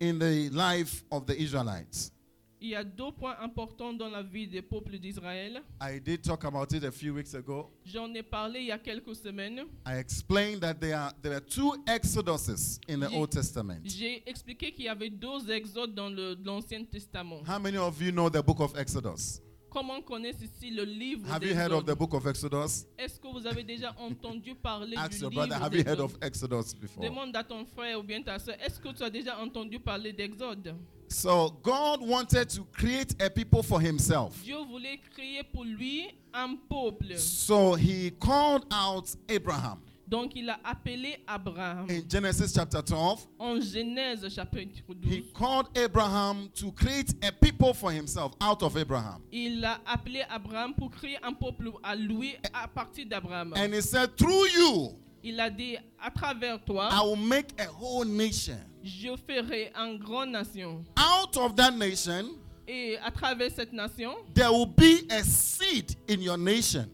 [0.00, 2.10] in the life of the Israelites.
[2.60, 5.62] Il y a deux points importants dans la vie des peuples d'Israël.
[5.80, 7.70] I did talk about it a few weeks ago.
[7.84, 9.60] J'en ai parlé il y a quelques semaines.
[9.86, 13.80] I explained that there are there are two exoduses in the Ye- Old Testament.
[13.84, 16.08] J'ai expliqué qu'il y avait deux exodes dans
[16.44, 17.42] l'Ancien Testament.
[17.46, 19.40] How many of you know the book of Exodus?
[19.78, 22.84] Comment connaissent ici le livre Have you heard of the book of Exodus?
[22.98, 26.00] Est-ce que vous avez déjà entendu parler Ask du your livre brother, have you heard
[26.00, 27.04] of Exodus before?
[27.04, 30.12] Demande à ton frère ou bien ta soeur, est-ce que tu as déjà entendu parler
[30.12, 30.74] d'Exode
[31.06, 34.42] So God wanted to create a people for himself.
[34.42, 37.16] Dieu voulait créer pour lui un peuple.
[37.16, 41.86] So he called out Abraham Donc il a appelé Abraham.
[41.90, 43.26] in Genesis chapter 12.
[43.38, 48.76] En Genèse chapitre He 12, called Abraham to create a people for himself out of
[48.76, 49.20] Abraham.
[49.30, 53.52] il a appelé Abraham pour créer un peuple à lui à partir d'Abraham.
[53.56, 57.66] And he said, Through you, Il a dit, à travers toi, I will make a
[57.66, 58.56] whole nation.
[58.82, 60.84] je ferai une grande nation.
[60.96, 62.30] Out of that nation,
[62.66, 66.86] Et à travers cette nation, there will be a seed in your nation.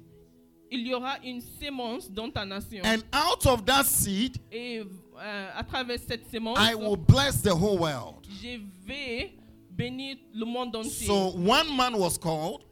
[0.74, 2.82] Il y aura une sémence dans ta nation.
[2.84, 7.52] And out of that seed, Et euh, à travers cette sémence, I will bless the
[7.54, 8.26] whole world.
[8.42, 9.32] je vais
[9.70, 11.06] bénir le monde entier.
[11.06, 12.62] So one man was called.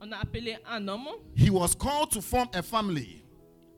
[0.00, 3.22] On a appelé un homme, He was called to form a family.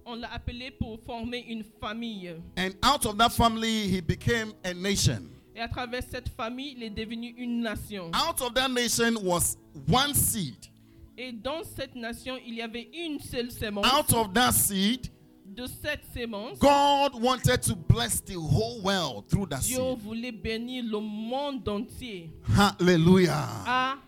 [0.06, 2.34] on l'a appelé pour former une famille.
[2.56, 5.30] And out of that family, he became a nation.
[5.56, 8.10] Et à travers cette famille, il est devenu une nation.
[8.14, 9.56] Out of that nation was
[9.88, 10.68] one seed.
[11.16, 13.86] Et dans cette nation, il y avait une seule sémence.
[13.86, 15.08] Out of that seed,
[15.46, 19.98] De cette sémence, God wanted to bless the whole world through that Dieu seed.
[20.00, 22.30] voulait bénir le monde entier.
[22.56, 23.46] Hallelujah.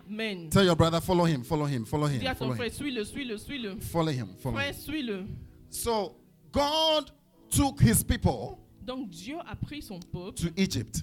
[0.09, 0.49] Amen.
[0.49, 2.73] Tell your brother, follow him, follow him, follow him, Dis à ton follow frère, him.
[2.73, 3.79] suis-le, suis-le, suis-le.
[3.79, 4.81] Follow him, follow Frère, him.
[4.81, 5.25] suis-le.
[5.69, 6.15] So
[6.51, 7.11] God
[7.49, 11.01] took his people Donc Dieu a pris son peuple to Egypt.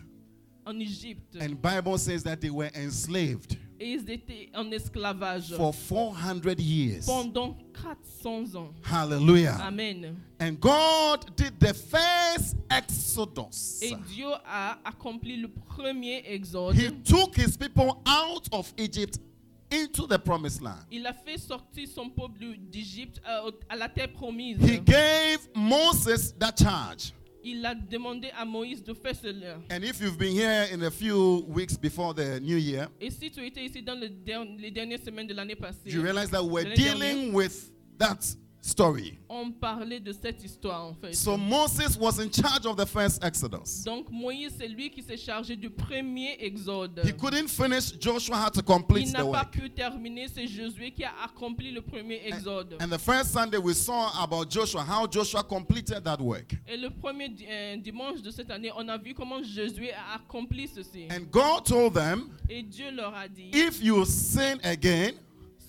[0.66, 1.36] en Égypte.
[1.40, 7.06] And Bible says that they were enslaved ils étaient en esclavage for 400 years.
[7.06, 8.72] pendant 400 ans.
[8.82, 9.58] Hallelujah.
[9.60, 10.16] Amen.
[10.40, 13.80] And God did the first exodus.
[13.82, 16.76] Et Dieu a accompli le premier exode.
[16.76, 19.18] He took his people out of Egypt
[19.70, 20.86] into the promised land.
[20.90, 24.58] Il a fait sortir son peuple d'Égypte euh, à la terre promise.
[24.60, 27.12] He gave Moses that charge.
[27.44, 29.58] Il a demandé à Moïse de faire cela.
[29.70, 33.30] And if you've been here in a few weeks before the new year, Et si
[33.30, 36.42] tu étais ici dans le der- les dernières semaines de l'année passée, you realize that
[36.42, 38.18] we're L'année dealing with that
[38.64, 39.18] story.
[39.28, 41.12] on parlait de cette histoire en fait.
[41.14, 43.84] So Moses was in charge of the first Exodus.
[43.84, 47.00] Donc Moïse, c'est lui qui s'est chargé du premier exode.
[47.04, 49.50] He couldn't finish, Joshua had to Il complete n'a the pas work.
[49.50, 52.76] pu terminer, c'est Josué qui a accompli le premier exode.
[52.80, 56.54] And the first Sunday we saw about Joshua, how Joshua completed that work.
[56.66, 60.68] Et le premier euh, dimanche de cette année, on a vu comment Josué a accompli
[60.68, 61.06] ceci.
[61.10, 65.12] And God told them, Et Dieu leur a dit, if you sin again,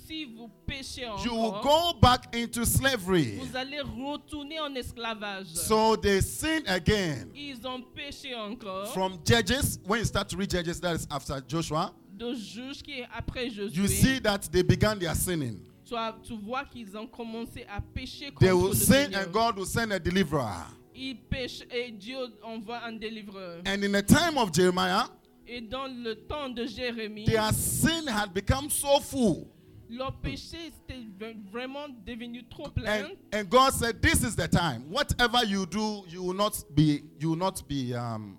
[0.05, 3.37] si vous péchez you will go back into slavery.
[3.39, 5.47] vous allez retourner en esclavage.
[5.47, 7.31] So they sinned again.
[7.33, 8.87] Ils ont péché encore.
[8.93, 12.99] From Judges, when you start to read Judges, that is after Joshua, de juge qui
[13.01, 15.59] est après you see that they began their sinning.
[15.85, 19.21] Tu, as- tu vois qu'ils ont commencé à pécher They will le sin Seigneur.
[19.27, 20.65] and God will send a deliverer.
[20.95, 23.61] Ils pêchent et Dieu envoie un délivreur.
[23.67, 25.07] And in the time of Jeremiah,
[25.47, 29.47] Et dans le temps de Jérémie, their sin had become so full.
[29.89, 31.05] Leur péché était
[31.51, 32.85] vraiment devenu trop plein.
[32.85, 34.89] And, and God said, This is the time.
[34.89, 38.37] Whatever you do, you will not be, you will not be um,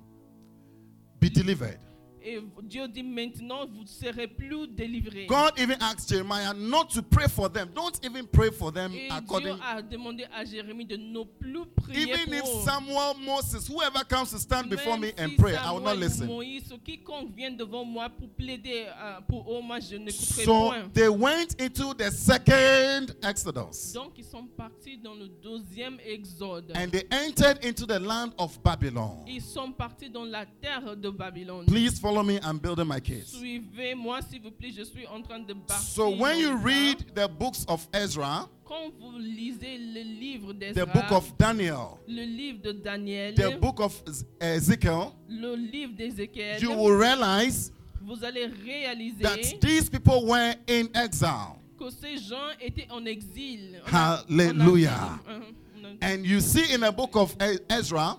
[1.20, 1.78] be delivered.
[2.28, 5.26] Et Dieu dit maintenant, vous ne serez plus délivrés.
[5.26, 7.68] God even asked Jeremiah not to pray for them.
[7.72, 9.56] Don't even pray for them Et Dieu according.
[9.62, 12.64] a demandé à Jérémie de ne plus prier Even if pour eux.
[12.64, 16.26] Samuel, Moses, whoever comes to stand before me and pray, I will not listen.
[16.26, 20.92] Moïse quiconque vient devant moi pour plaider euh, pour eux, moi je n'écouterai So point.
[20.94, 26.72] they went into the second Exodus Donc ils sont partis dans le deuxième exode.
[26.74, 29.24] and they entered into the land of Babylon.
[29.28, 31.66] Ils sont partis dans la terre de Babylone.
[31.66, 32.38] Please follow me.
[32.42, 33.32] I'm building my case.
[33.32, 35.54] Suivez-moi s'il vous plaît, je suis en train de.
[35.68, 41.10] So when you read the books of Ezra, quand vous lisez le livre the book
[41.12, 44.02] of Daniel, le livre de Daniel, the book of
[44.40, 50.54] eh, Ezekiel, le livre d'Ézéchiel, you will realize vous allez réaliser that these people were
[50.68, 51.56] in exile.
[51.78, 53.80] que ces gens étaient en exil.
[53.86, 55.20] Hallelujah.
[56.02, 57.36] And you see in the book of
[57.70, 58.18] Ezra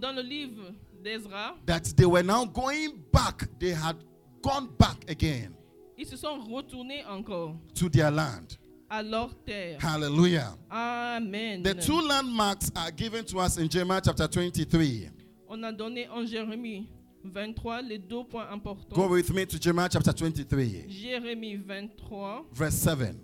[0.00, 0.72] dans le livre
[1.06, 3.48] d'Ezra, that they were now going back.
[3.58, 3.96] They had
[4.42, 5.56] gone back again
[5.96, 8.58] ils se sont retournés encore to their land.
[8.88, 9.78] à leur terre.
[9.80, 10.56] Hallelujah.
[10.70, 11.62] Amen.
[11.62, 15.10] The two landmarks are given to us in Jeremiah chapter 23.
[15.48, 16.86] On a donné en Jérémie
[17.24, 18.94] 23 les deux points importants.
[18.94, 23.18] Go with me to Jeremiah chapter 23, Jérémie 23, verse 7.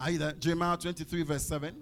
[0.00, 0.34] Are you there?
[0.38, 1.74] Jeremiah 23, verse 7.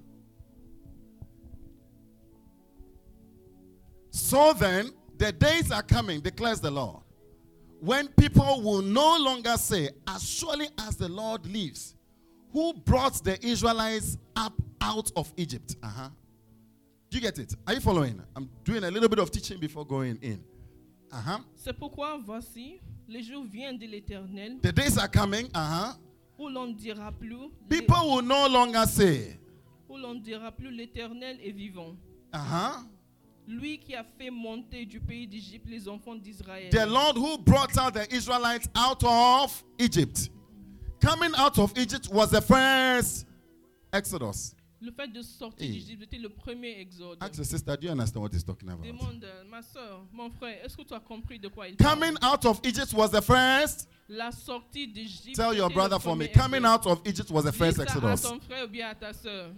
[4.14, 7.00] So then, the days are coming, declares the Lord,
[7.80, 11.96] when people will no longer say, As surely as the Lord lives,
[12.52, 15.76] who brought the Israelites up out of Egypt.
[15.82, 16.10] Uh-huh.
[17.10, 17.54] Do you get it?
[17.66, 18.20] Are you following?
[18.36, 20.44] I'm doing a little bit of teaching before going in.
[21.10, 21.38] Uh-huh.
[21.54, 25.94] c'est pourquoi voici, les jours viennent de l'Éternel The days are coming, uh-huh.
[26.38, 29.38] où l'on dira plus, People will no longer say,
[29.88, 31.96] où l'on dira plus l'Éternel est vivant.
[32.32, 32.84] uh-huh.
[33.48, 36.70] Lui qui a fait monter du pays d'Égypte les enfants d'Israël.
[36.70, 40.30] The Lord who brought out the Israelites out of Egypt.
[41.00, 43.26] Coming out of Egypt was the first
[43.92, 44.54] Exodus.
[44.80, 45.72] Le fait de sortir Hey.
[45.78, 47.18] d'Égypte était le premier exode.
[47.20, 48.84] Ask your sister, do you understand what he's talking about?
[48.84, 52.44] Demande, ma soeur, mon frère, est-ce que tu as compris de quoi il Coming out
[52.44, 53.88] of Egypt was the first.
[54.08, 55.36] La sortie d'Égypte.
[55.36, 56.28] Tell your brother for me.
[56.28, 58.24] Coming out of Egypt was the first Dis Exodus.
[58.24, 59.50] à ton frère ou bien à ta soeur.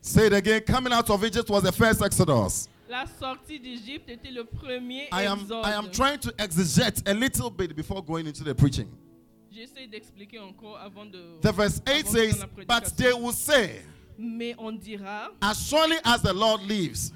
[0.00, 0.60] Say it again.
[0.60, 2.68] Coming out of Egypt was the first Exodus.
[2.88, 5.66] La sortie d'Égypte était le premier I am exode.
[5.66, 8.88] I am trying to exegete a little bit before going into the preaching.
[9.52, 11.38] J'essaie d'expliquer encore avant de.
[11.42, 13.82] The verse 8 avant says, la But they will say,
[14.16, 17.12] Mais on dira, As surely as the Lord lives,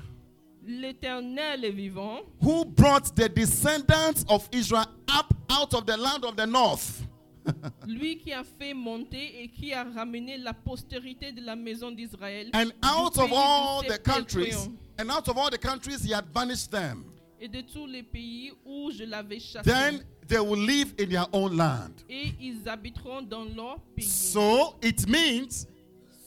[0.66, 6.36] l'Éternel est vivant, who brought the descendants of Israel up out of the land of
[6.36, 7.06] the north.
[7.86, 12.50] lui qui a fait monter et qui a ramené la postérité de la maison d'Israël.
[12.54, 16.70] And out of all the countries, and out of all the countries, he had banished
[16.70, 17.04] them.
[17.40, 19.68] Et de tous les pays où je l'avais chassé.
[19.68, 22.04] Then they will live in their own land.
[22.08, 24.04] et ils habiteront dans leur pays.
[24.04, 25.66] So it means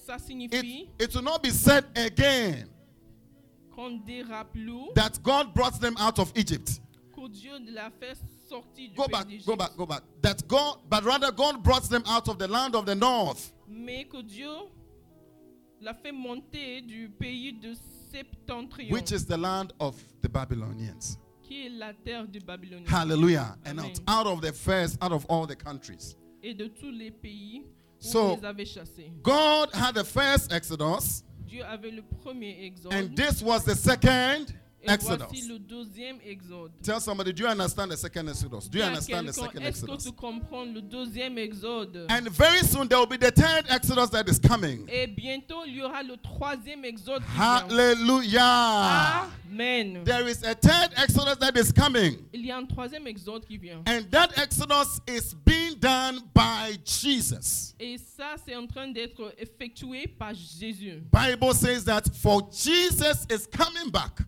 [0.06, 2.68] Ça it, signifie it will not be said again
[3.74, 6.82] qu'on ne dira plus that God brought them out of Egypt.
[7.16, 8.18] que Dieu l'a fait
[8.50, 9.46] du Go pays back, d'Égypte.
[9.46, 10.04] go back, go back.
[10.22, 13.52] That God, but rather God brought them out of the land of the north.
[13.68, 14.50] Mais que Dieu
[15.82, 17.74] l'a fait monter du pays de
[18.12, 21.18] septentrion, which is the land of the Babylonians.
[21.44, 22.84] qui est la terre Babylone.
[22.88, 23.56] Hallelujah.
[23.66, 23.92] And Amen.
[24.08, 26.16] out, out of the first, out of all the countries.
[26.42, 29.12] Et de tous les pays où So- il les avait chassés.
[29.22, 32.94] God had the first Exodus, Dieu avait le premier exode.
[32.94, 34.54] And this was the second
[34.88, 35.26] et Exodus.
[35.30, 36.72] voici le deuxième exode.
[36.84, 38.68] Tell somebody, do you understand the second Exodus?
[38.70, 40.04] Do you understand the second Est-ce que Exodus?
[40.06, 42.06] tu comprends le deuxième exode?
[42.10, 44.86] And very soon there will be the third Exodus that is coming.
[44.88, 47.22] Et bientôt, il y aura le troisième exode.
[47.38, 49.28] Hallelujah.
[49.52, 50.04] Amen.
[50.04, 52.18] There is a third Exodus that is coming.
[52.34, 53.82] Il y a un troisième exode qui vient.
[53.88, 57.74] And that Exodus is being done by Jesus.
[57.80, 61.04] Et ça, c'est en train d'être effectué par Jésus.
[61.12, 64.20] Bible says that for Jesus is coming back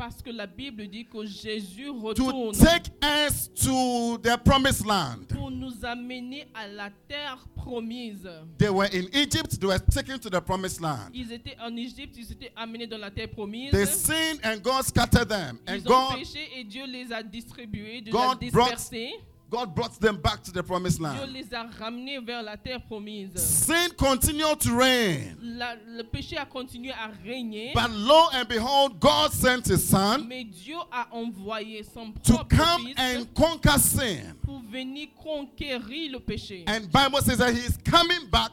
[0.00, 5.26] Parce que la Bible dit que Jésus to retourne take us to the promised land.
[5.28, 8.26] pour nous amener à la terre promise.
[8.56, 11.10] They were in Egypt, they were taken to the promised land.
[11.12, 13.72] Ils étaient en Égypte, ils étaient amenés dans la terre promise.
[13.72, 15.58] They sinned and God scattered them.
[15.68, 18.70] And Ils ont God, péché et Dieu les a distribués, Dieu God les a brought-
[18.70, 19.12] dispersés.
[19.50, 21.32] God brought them back to the promised Dieu land.
[21.32, 23.30] les a ramenés vers la terre promise.
[23.34, 25.36] Sin continued to reign.
[25.42, 27.72] La- le péché a continué à régner.
[27.74, 32.56] But lo and behold, God sent his son Mais Dieu a envoyé son to propre
[32.56, 34.36] come fils and conquer sin.
[34.42, 36.64] pour venir conquérir le péché.
[36.68, 38.52] And Bible says that he is coming back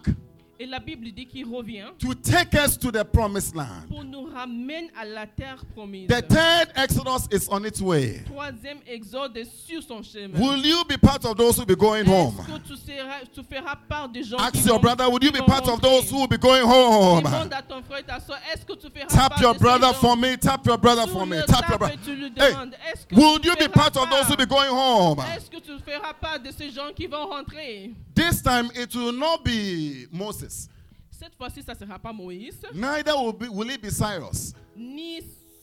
[0.60, 3.88] Et la Bible dit qu'il revient to take us to the promised land.
[3.90, 6.08] pour nous ramener à la terre promise.
[6.08, 8.24] The third Exodus is on its way.
[8.26, 10.40] Troisième exode est sur son chemin.
[10.40, 12.36] Will you be part of those who will be going home?
[12.40, 15.24] Est-ce que tu, seras, tu feras part des gens Ask qui your vont, brother, will
[15.24, 17.24] you be part of those who will be going home?
[17.24, 19.60] Demande à ton frère et ta soeur, est-ce que tu feras Tap part your de
[19.60, 20.38] brother for me.
[20.38, 21.38] Tap your brother Tu for me.
[21.46, 21.96] Tap your brother.
[22.04, 22.54] tu lui Hey,
[22.92, 25.20] est-ce que would tu you be feras part of those who will be going home?
[25.36, 27.92] Est-ce que tu feras part de ces gens qui vont rentrer?
[28.18, 30.68] This time it will not be Moses.
[31.12, 34.54] Cette fois-ci, ça ne sera pas Moïse, Neither will, be, will it be Cyrus.
[34.76, 35.22] ni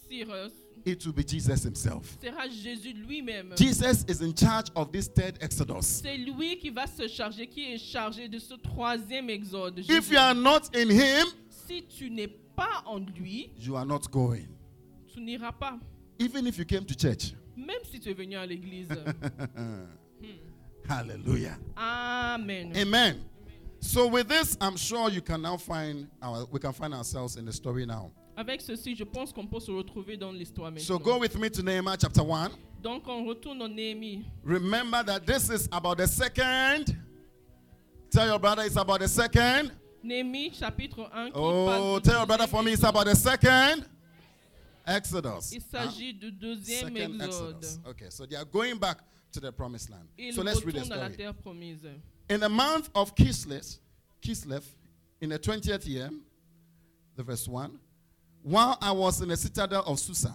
[0.08, 0.52] Cyrus.
[0.84, 2.16] It will be Jesus himself.
[2.22, 3.54] sera Jésus lui-même.
[3.56, 5.82] Jesus is in charge of this third Exodus.
[6.02, 9.78] C'est lui qui va se charger, qui est chargé de ce troisième exode.
[9.88, 11.26] If you are not in him,
[11.66, 14.46] Si tu n'es pas en lui, you are not going.
[15.12, 15.78] tu n'iras pas.
[16.20, 17.32] Even if you came to church.
[17.56, 18.88] Même si tu es venu à l'église.
[20.88, 21.58] Hallelujah.
[21.76, 22.72] Amen.
[22.76, 23.24] Amen.
[23.80, 27.44] So with this, I'm sure you can now find our, we can find ourselves in
[27.44, 28.10] the story now.
[28.36, 31.62] Avec ceci, je pense qu'on peut se retrouver dans l'histoire So go with me to
[31.62, 32.50] Nehemiah chapter 1.
[32.82, 34.24] Donc on retourne en Néhémie.
[34.42, 36.96] Remember that this is about the second.
[38.10, 39.70] Tell your brother it's about the second.
[40.04, 43.86] Néhémie chapitre 1 Oh, tell your brother for me it's about the second
[44.86, 45.52] Exodus.
[45.52, 45.88] Il Huh?
[45.88, 47.56] s'agit du deuxième Second exode.
[47.58, 47.78] Exodus.
[47.86, 48.98] Okay, so they are going back
[49.34, 50.08] to the promised land.
[50.16, 52.00] Il So let's read the retourne à la story.
[52.30, 53.78] In the month of Kislev,
[54.22, 54.64] Kislev,
[55.20, 56.08] in the 20th year,
[57.16, 57.78] the verse 1,
[58.42, 60.34] while I was in the citadel of Susa,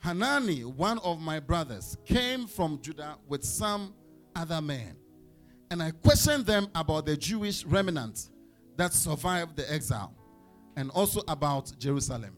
[0.00, 3.94] Hanani, one of my brothers, came from Judah with some
[4.36, 4.96] other men.
[5.70, 8.28] And I questioned them about the Jewish remnant
[8.76, 10.14] that survived the exile
[10.76, 12.36] and also about Jerusalem.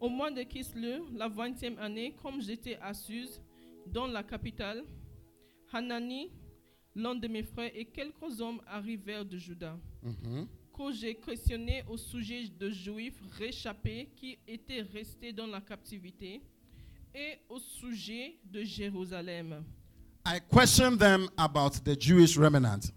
[0.00, 3.40] Au mois de Kislev, la 20e année, comme j'étais à Suse,
[3.86, 4.84] dans la capitale,
[5.72, 6.30] Hanani,
[6.94, 10.46] l'un de mes frères et quelques hommes arrivèrent de Juda, Mhm.
[10.76, 16.42] que j'ai questionné au sujet de Juifs réchappés qui étaient restés dans la captivité
[17.14, 19.64] et au sujet de Jérusalem.
[20.26, 22.90] I questioned them about the Jewish remnant.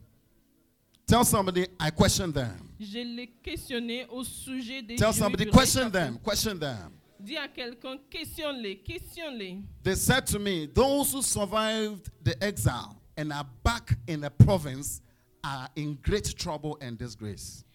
[1.05, 2.57] Tell somebody, I questioned them.
[2.79, 5.91] Je les questionnais au sujet des Tell Juifs somebody, question réchappés.
[5.91, 6.91] them, question them.
[7.19, 9.61] Dis à quelqu'un, questionne-les, questionne-les.
[9.83, 15.01] They said to me, Those who survived the exile and are back in the province
[15.43, 17.65] are in great trouble and disgrace.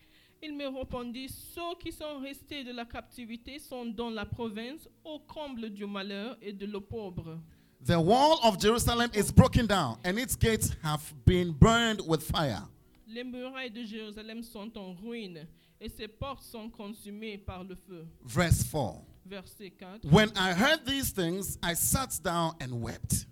[0.42, 5.18] Il me répondit, ceux qui sont restés de la captivité sont dans la province au
[5.18, 7.38] comble du malheur et de l'opprobre.
[7.86, 12.62] The wall of Jerusalem is broken down, and its gates have been burned with fire.
[13.14, 15.46] Les murailles de Jérusalem sont en ruine
[15.80, 18.04] et ses portes sont consumées par le feu.
[18.24, 19.04] Verse 4.
[19.24, 20.08] Verset 4.
[20.10, 23.26] When I heard these things, I sat down and wept.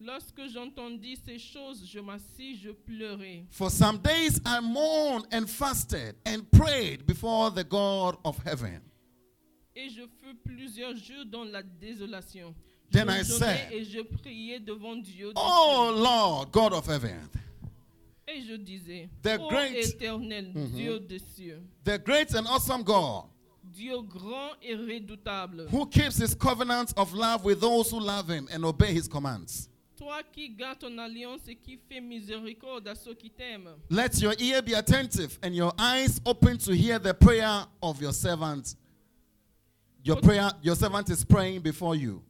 [0.00, 3.44] Lorsque j'entendis ces choses, je m'assis, je pleurais.
[3.50, 8.80] For some days I mourned and fasted and prayed before the God of heaven.
[9.76, 12.52] Et je fus plusieurs jours dans la désolation.
[12.90, 15.32] Then je I said, et je priais devant Dieu.
[15.36, 15.92] Oh.
[15.94, 17.30] Lord, God of heaven,
[18.32, 20.72] Et je disais, The Ô great- éternel, mhm.
[20.74, 23.24] Dieu des cieux, the great and awesome God,
[23.72, 28.48] Dieu grand et redoutable, who keeps his covenant of love with those who love him
[28.52, 29.68] and obey his commands.
[29.96, 34.34] toi qui gardes ton alliance et qui fais miséricorde à ceux qui t'aiment, Let your
[34.38, 38.76] ear be attentive and your eyes open to hear the prayer of your servant.
[40.02, 42.22] Your prayer, your servant is praying before you.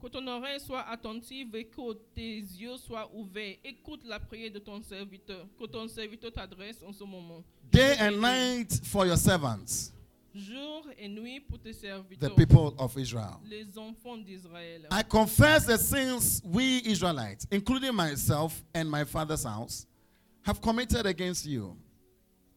[0.00, 3.56] Que ton oreille soit attentive et que tes yeux soient ouverts.
[3.64, 7.42] Écoute la prière de ton serviteur, que ton serviteur t'adresse en ce moment.
[7.70, 9.92] Day and night for your servants.
[10.34, 12.30] jour et nuit pour tes serviteurs.
[12.30, 13.38] the people of Israel.
[13.44, 14.86] les enfants d'Israël.
[14.90, 19.86] I confess the sins we Israelites, including myself and my father's house,
[20.42, 21.76] have committed against you.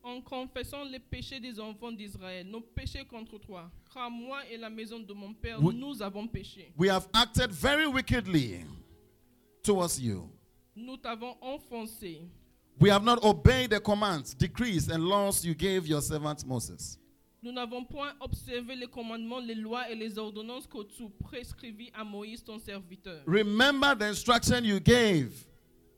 [0.03, 4.69] En confessant les péchés des enfants d'Israël, nos péchés contre toi, car moi et la
[4.69, 5.75] maison de mon père, Oui.
[5.75, 6.71] nous avons péché.
[6.77, 8.65] We have acted very wickedly
[9.63, 10.27] towards you.
[10.75, 12.21] Nous t'avons offensé.
[12.79, 16.97] We have not obeyed the commands, decrees, and laws you gave your servant Moses.
[17.43, 22.03] Nous n'avons point observé les commandements, les lois et les ordonnances que tu prescrivis à
[22.03, 23.23] Moïse, ton serviteur.
[23.27, 25.31] Remember the instruction you gave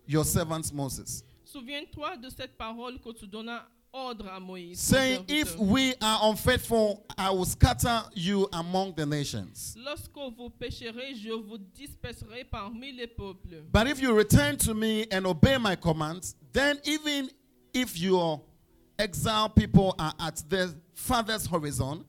[0.08, 4.78] your servant Moses, Souviens-toi de cette parole que tu donnas ordre à Moïse.
[4.78, 9.76] saying, If we are unfaithful, I will scatter you among the nations.
[9.78, 13.64] Lorsque vous pécherez, je vous disperserai parmi les peuples.
[13.72, 17.30] But if you return to me and obey my commands, then even
[17.74, 18.42] if your
[18.98, 22.04] exiled people are at the farthest horizon,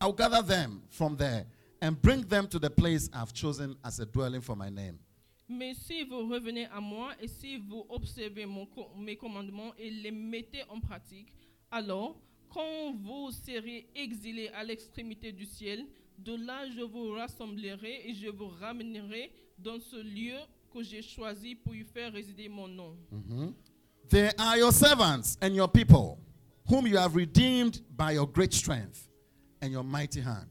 [0.00, 1.44] I'll gather them from there
[1.80, 4.98] and bring them to the place I've chosen as a dwelling for my name.
[5.48, 10.10] Mais si vous revenez à moi et si vous observez mon mes commandements et les
[10.10, 11.32] mettez en pratique,
[11.70, 12.20] alors,
[12.50, 15.86] quand vous serez exilés à l'extrémité du ciel,
[16.18, 20.36] de là je vous rassemblerai et je vous ramènerai dans ce lieu
[20.72, 22.96] que j'ai choisi pour y faire résider mon nom.
[24.08, 26.18] They are your servants and your people,
[26.68, 29.08] whom you have redeemed by your great strength
[29.62, 30.48] and your mighty hand.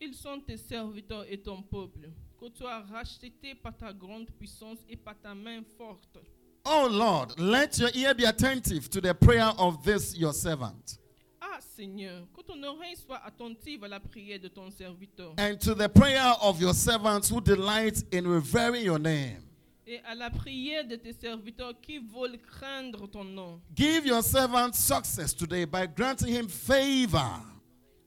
[0.00, 4.78] Ils sont tes serviteurs et ton peuple, que tu as racheté par ta grande puissance
[4.88, 6.18] et par ta main forte.
[6.64, 10.98] Oh Lord, let your ear be attentive to the prayer of this your servant
[11.40, 15.74] Ah Seigneur, que ton oreille soit attentive à la prière de ton serviteur and to
[15.74, 19.42] the prayer of your servants who delight in revering your name.
[19.86, 23.60] et à la prière de tes serviteurs qui veulent craindre ton nom.
[23.72, 27.40] Give your servant success today by granting him favor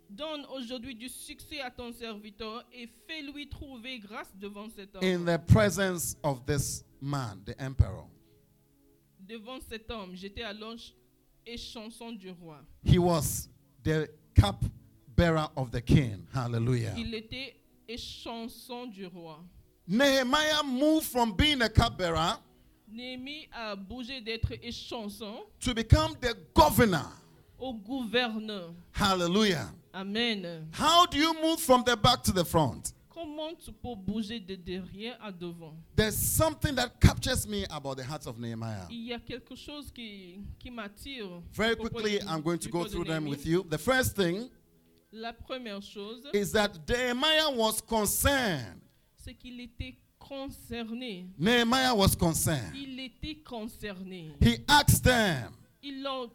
[0.09, 5.03] Donne aujourd'hui du succès à ton serviteur et fais-lui trouver grâce devant cet homme.
[5.03, 8.07] in the presence of this man, the emperor.
[9.19, 10.95] Devant cet homme, j'étais alors ch-
[11.45, 12.61] et chanson du roi.
[12.83, 13.47] He was
[13.83, 14.63] the cup
[15.15, 16.25] bearer of the king.
[16.33, 16.95] Hallelujah.
[16.97, 17.55] Il était
[17.87, 19.43] et chanson du roi.
[19.87, 22.37] Nehemiah moved from being a cupbearer
[22.91, 27.05] Néhémie a bougé d'être et chanson to become the governor.
[27.59, 28.73] au gouverneur.
[28.93, 29.69] Hallelujah.
[29.99, 30.67] Amen.
[30.71, 32.93] How do you move from the back to the front?
[33.13, 38.03] Comment tu peux bouger de derrière à devant There's something that captures me about the
[38.05, 38.87] heart of Nehemiah.
[38.89, 41.41] Il y a quelque chose qui, qui m'attire.
[41.51, 43.65] Very quickly, I'm going to go through them with you.
[43.69, 44.49] The first thing
[45.11, 48.79] La première chose, is that Nehemiah was concerned.
[49.17, 51.27] c'est qu'il était concerné.
[51.37, 52.73] Nehemiah was concerned.
[52.73, 54.31] Il était concerné.
[54.39, 55.51] He asked them,
[55.83, 56.29] Ils l'ont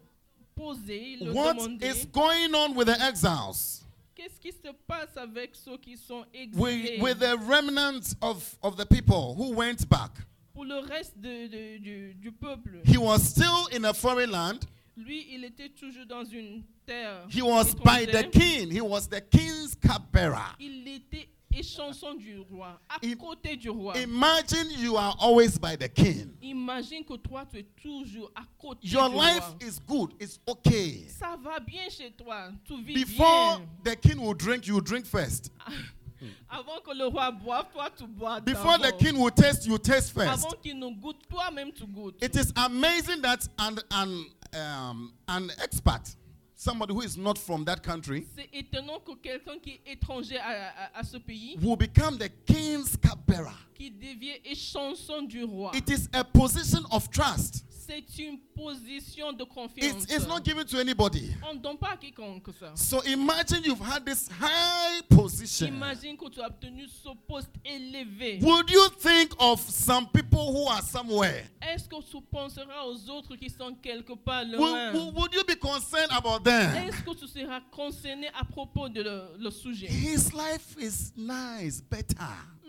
[0.57, 1.85] ils What demandé.
[1.85, 3.81] is going on with the exiles?
[4.15, 8.77] Qu'est-ce qui se passe avec ceux qui sont With, exilés with the remnants of, of
[8.77, 10.11] the people who went back?
[10.53, 14.65] Pour le reste de- de- du, du peuple, He was still in a foreign land.
[14.95, 17.27] lui, il était toujours dans une terre.
[17.29, 18.31] He was by the étrangère.
[18.31, 18.71] king.
[18.71, 20.55] He was the king's cupbearer.
[20.59, 21.27] Il était
[21.57, 23.97] échanson du roi, à Im- côté du roi.
[23.99, 26.31] Imagine you are always by the king.
[26.41, 29.57] Imagine que toi, tu es toujours à côté Your du life roi.
[29.61, 30.13] is good.
[30.19, 31.07] It's okay.
[31.09, 33.93] Ça va bien chez toi, tu vis Before bien.
[33.93, 35.51] the king will drink, you drink first.
[36.49, 40.11] Avant que le roi boive, toi, tu bois Before the king will taste, you taste
[40.11, 40.27] first.
[40.45, 42.15] Avant qu'il ne goûte, toi-même tu goûtes.
[42.23, 46.15] It is amazing that an, an, um, an expert,
[46.55, 50.69] somebody who is not from that country, C'est étonnant que quelqu'un qui est étranger à,
[50.95, 53.51] à- à ce pays, will become the king's cupbearer.
[53.75, 57.63] qui devient échanson du roi, It is a position of trust.
[57.87, 60.03] C'est une position de confiance.
[60.03, 61.33] It's, it's not given to anybody.
[61.49, 62.71] On ne donne pas à quiconque ça.
[62.75, 65.67] So imagine you've had this high position.
[65.67, 68.39] Imagine que tu as obtenu ce poste élevé.
[68.41, 71.43] Would you think of some people who are somewhere?
[71.61, 74.93] Est-ce que tu penseras aux autres qui sont quelque part Would, loin?
[74.93, 76.75] would- would you be concerned about them?
[76.87, 79.87] Est-ce que tu seras concerné à propos de le, le sujet?
[79.87, 82.15] His life is nice, better.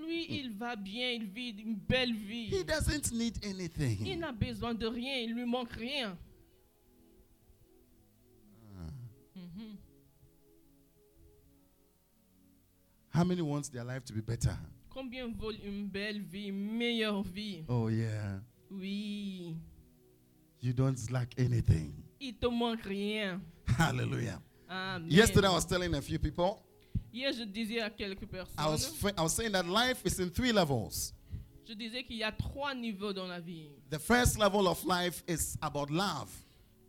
[0.07, 2.49] Lui, il va bien, il vit une belle vie.
[2.55, 4.19] He doesn't need Il anything.
[4.19, 6.17] n'a besoin de rien, il lui manque rien.
[9.35, 9.77] Mhm.
[13.11, 14.57] How many wants their life to be better?
[14.91, 17.65] Combien veulent une belle vie, une meilleure vie?
[17.69, 18.41] Oh, yeah.
[18.71, 19.57] Oui,
[20.61, 21.93] You don't lack anything.
[22.21, 23.41] il te manque rien.
[23.79, 24.41] Hallelujah.
[24.69, 25.09] Amen.
[25.11, 26.63] Yesterday, I was telling a few people,
[27.17, 30.29] Hier, je disais à quelques I was, personnes, I was saying that life is in
[30.29, 31.15] three levels.
[31.67, 33.71] je disais qu'il y a trois niveaux dans la vie.
[33.89, 36.29] The first level of life is about love.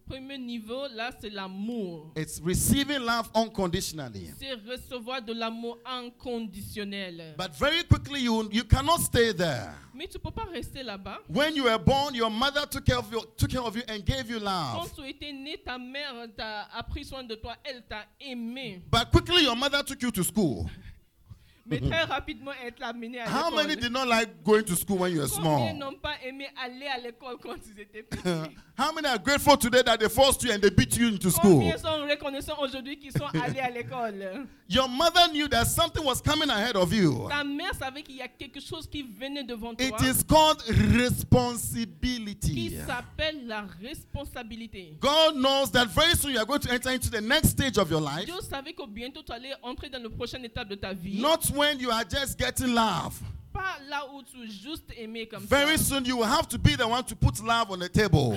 [0.07, 2.11] Premier niveau, là, c'est l'amour.
[2.15, 4.31] It's receiving love unconditionally.
[4.39, 7.35] C'est recevoir de l'amour inconditionnel.
[7.37, 9.73] But very quickly, you, you cannot stay there.
[9.93, 11.19] Mais tu peux pas rester là-bas.
[11.27, 13.99] When you were born, your mother took care of you, took care of you and
[14.05, 14.93] gave you Quand love.
[14.95, 18.81] tu étais né, ta mère t'a a pris soin de toi, elle t'a aimé.
[18.91, 20.69] But quickly, your mother took you to school.
[21.69, 23.81] Mais très rapidement, t'a amené à How many l'école.
[23.83, 25.73] did not like going to school when you were Combien small?
[25.77, 28.55] n'ont pas aimé aller à l'école quand ils étaient petits?
[28.78, 31.61] How many are grateful today that they forced you and they beat you into school?
[31.61, 36.21] Combien sont reconnaissants aujourd'hui qu'ils sont allés à l'école Your mother knew that something was
[36.21, 37.28] coming ahead of you.
[37.28, 40.61] Ta mère savait qu'il y a quelque chose qui venait devant toi It is called
[40.63, 42.78] qui responsibility.
[42.86, 44.95] s'appelle la responsabilité.
[44.99, 47.89] God knows that very soon you are going to enter into the next stage of
[47.89, 48.25] your life.
[48.25, 51.19] Dieu savait que bientôt tu allais entrer dans la prochaine étape de ta vie.
[51.19, 53.19] Not when you are just getting love.
[53.57, 55.83] Pas là où tu juste aimé comme Very ça.
[55.95, 58.35] soon you will have to be the one to put love on the table.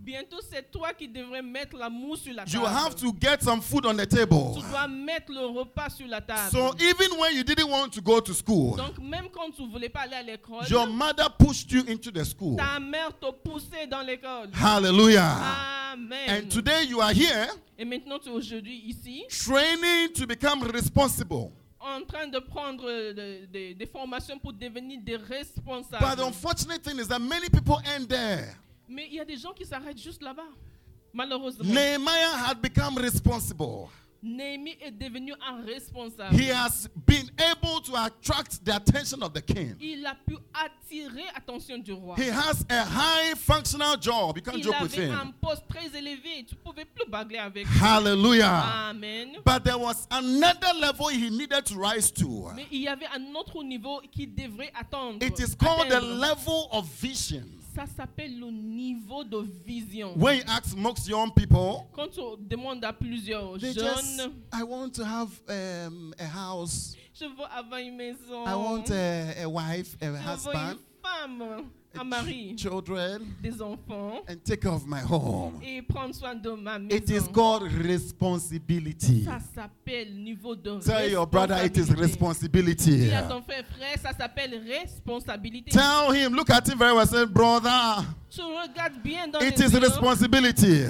[0.00, 2.66] Bientôt c'est toi qui devrais mettre l'amour sur la You table.
[2.74, 4.52] have to get some food on the table.
[4.54, 4.70] Tu table.
[4.70, 6.50] dois mettre le repas sur la table.
[6.50, 9.90] So even when you didn't want to go to school, Donc même quand tu voulais
[9.90, 12.56] pas aller à l'école, your mother pushed you into the school.
[12.56, 14.48] ta mère t'a poussé dans l'école.
[14.54, 15.92] Hallelujah.
[15.92, 16.30] Amen.
[16.44, 17.48] And today you are here
[17.78, 21.52] Et maintenant tu es aujourd'hui ici training to become responsible.
[21.80, 26.16] En train de prendre de- de- des formations pour devenir des But responsables.
[26.16, 28.56] the unfortunate thing is that many people end there.
[28.88, 30.48] Mais il y a des gens qui s'arrêtent juste là-bas.
[31.12, 31.64] Malheureusement.
[31.64, 33.88] Nehemiah had become responsible.
[34.22, 36.34] Néhémie est devenu un responsable.
[36.34, 39.76] He has been able to attract the attention of the king.
[39.80, 42.16] Il a pu attirer l'attention du roi.
[42.16, 44.36] He has a high functional job.
[44.36, 45.32] You can't Il joke with avait un him.
[45.40, 46.44] poste très élevé.
[46.48, 47.78] Tu pouvais plus bagler avec lui.
[47.80, 48.88] Hallelujah.
[48.90, 49.36] Amen.
[49.44, 52.50] But there was another level he needed to rise to.
[52.56, 55.24] Mais il y avait un autre niveau qui devrait attendre.
[55.24, 57.57] It is called the level of vision.
[57.78, 60.12] Ça s'appelle le niveau de vision.
[60.16, 64.20] When you ask most young people, Quand tu demandes à plusieurs jeunes, just,
[64.52, 66.96] I want to have um, a house.
[67.14, 70.78] je veux avoir une maison, I want a, a wife, a je veux une husband,
[71.00, 71.64] femme,
[71.94, 75.60] un mari, children, des enfants and take care of my home.
[75.62, 76.96] et prendre soin de ma maison.
[76.96, 79.24] It is called responsibility.
[79.24, 82.96] Ça s'appelle niveau de Tell your brother it is responsibility.
[83.08, 85.70] Dis à ton frère, frère, ça s'appelle responsabilité.
[85.70, 89.72] Tell him, look at him very well, say, brother, Tu regardes bien dans it is
[89.72, 89.78] yeux.
[89.80, 90.84] responsibility.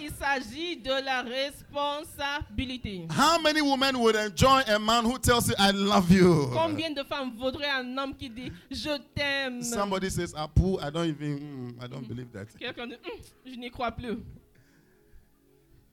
[0.00, 3.06] Il s'agit de la responsabilité.
[3.10, 6.50] How many women would enjoy a man who tells you, I love you?
[6.52, 11.06] Combien de femmes vaudraient un homme qui dit je t'aime Somebody says, Apu, I don't
[11.08, 12.46] even, mm, I don't believe that.
[12.58, 14.18] Quelqu'un dit Hum, je n'y crois plus.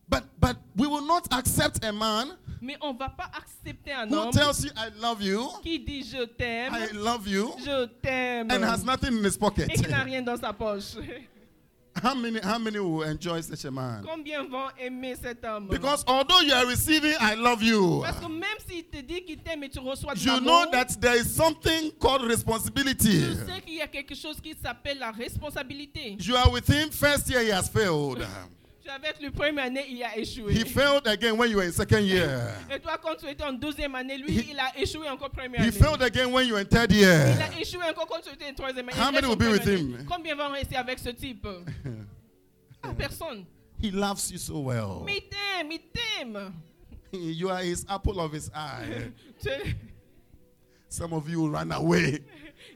[0.09, 2.31] But but we will not accept a man
[2.61, 6.03] Mais on va pas accepter un who homme tells you, I love you, qui dit
[6.03, 9.69] je t'aime, I love you, je t'aime and has nothing in his pocket.
[9.69, 10.95] et qui n'a rien dans sa poche.
[12.01, 14.05] How many how many will enjoy such a man?
[14.05, 15.67] Combien vont aimer cet homme?
[15.67, 19.39] Because although you are receiving, I love you, Parce que même s'il te dit qu'il
[19.39, 23.23] t'aime et tu reçois de you know that there is something called responsibility.
[23.25, 26.15] tu sais qu'il y a quelque chose qui s'appelle la responsabilité.
[26.19, 28.25] You are with him first year, he has failed.
[28.89, 30.53] Avec lui première année, il a échoué.
[30.53, 32.27] He failed again when you were in second year.
[32.71, 35.61] Et toi, quand tu étais en deuxième année, lui, He- il a échoué encore première
[35.61, 35.69] année.
[35.69, 37.37] He failed again when you were in third Il year.
[37.39, 38.97] a échoué encore quand tu étais en troisième année.
[38.99, 40.05] How Il many will be with him?
[40.07, 41.47] Combien vont rester avec ce type
[42.83, 43.45] ah, Personne.
[43.81, 45.03] He loves you so well.
[45.05, 46.53] Mais il t'aime, il t'aime.
[47.13, 49.11] You are his apple of his eye.
[50.89, 52.19] Some of you will run away.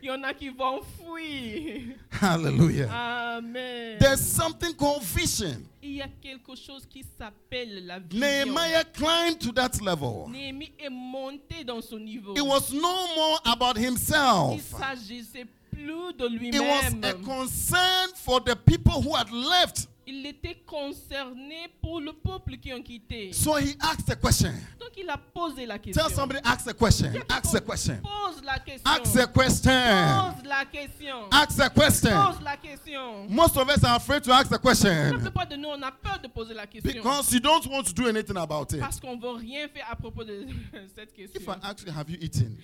[0.04, 1.96] Il y en a qui vont fuir.
[2.22, 2.90] Hallelujah.
[3.38, 3.98] Amen.
[4.00, 5.66] There's something called vision.
[5.82, 8.20] Il y a quelque chose qui s'appelle la vision.
[8.20, 10.26] Nehemiah climbed to that level.
[10.30, 12.34] Néhémie est monté dans son niveau.
[12.36, 12.82] It was no
[13.16, 14.62] more about Il himself.
[14.78, 19.88] s'agissait plus de It was a concern for the people who had left.
[20.06, 23.32] Il était concerné pour le peuple qui ont quitté.
[23.32, 24.52] So he asked a question.
[24.80, 26.04] Donc il a posé la question.
[26.04, 27.12] Tell somebody, ask a question.
[27.30, 28.02] Ask a question.
[28.02, 28.92] Pose la question.
[28.92, 29.72] Ask a question.
[29.72, 31.16] Pose la question.
[31.32, 32.12] Ask a question.
[32.12, 33.28] Pose la question.
[33.30, 35.92] Most of us are afraid to ask the La question plupart de nous, on a
[35.92, 36.92] peur de poser la question.
[36.94, 38.80] because you don't want to do anything about it.
[38.80, 40.46] Parce qu'on ne veut rien faire à propos de
[40.96, 41.40] cette question.
[41.40, 42.58] If I ask you, have you eaten?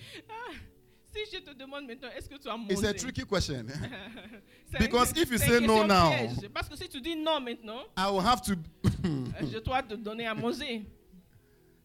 [1.12, 3.66] Si je te demande maintenant, est-ce que tu as It's a tricky question.
[4.78, 6.12] Because if you say no now-.
[6.54, 8.54] Parce que si tu dis non maintenant, I will have to.
[9.50, 10.86] je dois te donner à manger.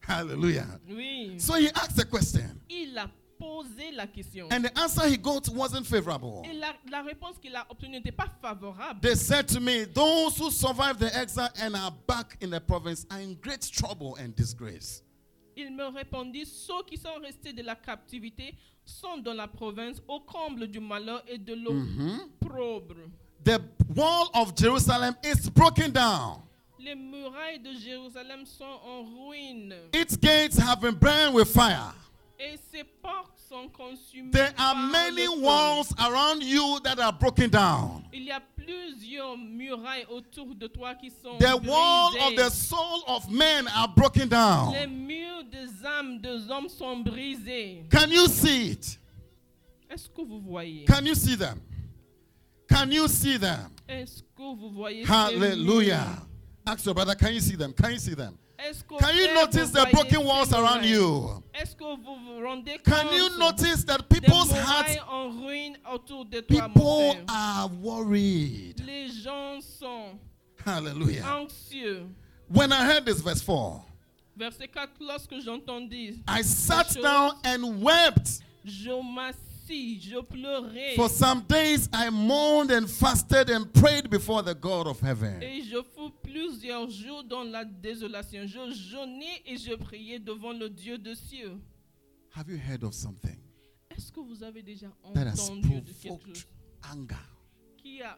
[0.08, 0.80] Hallelujah.
[0.88, 1.36] Oui.
[1.40, 3.10] So he asked the question, Il a
[3.40, 4.48] posé la question.
[4.52, 6.44] and the answer he got wasn't favorable.
[6.46, 9.00] Et la, la réponse qu'il a obtenue n'était pas favorable.
[9.02, 13.08] They said to me, Those who survived the exile and are back in the province
[13.10, 15.02] are in great trouble and disgrace.
[15.58, 18.54] Il me répondit, ceux qui sont restés de la captivité
[18.84, 22.96] sont dans la province au comble du malheur et de l'opprobre.
[23.44, 23.60] The
[23.96, 26.42] wall of Jerusalem is broken down.
[26.80, 31.94] Les murailles de Jérusalem sont en ruine Its gates have been burned with fire.
[32.40, 33.35] et ses portes.
[34.32, 38.06] There are many walls around you that are broken down.
[38.12, 43.04] Il y a plusieurs murailles autour de toi qui sont The wall of the soul
[43.08, 44.74] of men are broken down.
[44.74, 47.86] Les murs des âmes des hommes sont brisés.
[47.92, 49.00] Can you see it?
[49.90, 50.86] Est-ce que vous voyez?
[50.86, 51.62] Can you see them?
[52.68, 53.72] Can you see them?
[53.88, 56.24] Est-ce que vous voyez Hallelujah.
[56.66, 57.74] Ask your brother, can you see them?
[57.74, 58.38] Can you see them?
[59.00, 61.44] Can you notice the broken walls around you?
[61.54, 66.42] Est-ce que vous vous rendez Can you notice that people's hearts, en ruine autour de
[66.42, 68.82] toi, mon people are worried?
[68.86, 70.18] Les gens sont
[70.66, 71.24] Hallelujah.
[72.48, 73.84] When I heard this verse 4,
[74.38, 78.42] Verset 4, lorsque j'entendis, I sat down and wept.
[79.66, 80.96] M'assis, je pleurais.
[80.96, 85.42] For some days I mourned and fasted and prayed before the God of heaven.
[85.42, 88.46] Et je fus plusieurs jours dans la désolation.
[88.46, 91.58] Je jeûnais et je priais devant le Dieu des cieux.
[92.36, 93.38] Have you heard of something
[93.90, 96.48] Est-ce que vous avez déjà entendu de quelque chose
[96.94, 97.16] anger,
[97.78, 98.18] qui a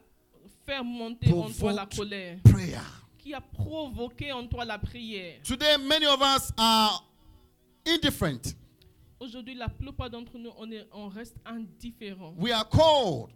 [0.66, 2.80] fait monter en toi la colère, prayer?
[3.20, 5.40] qui a provoqué en toi la prière?
[5.44, 7.04] Today, many of us are
[7.86, 8.56] indifferent.
[9.20, 13.32] Aujourd'hui, la plupart d'entre nous, on, est- on reste indifférents, We are cold.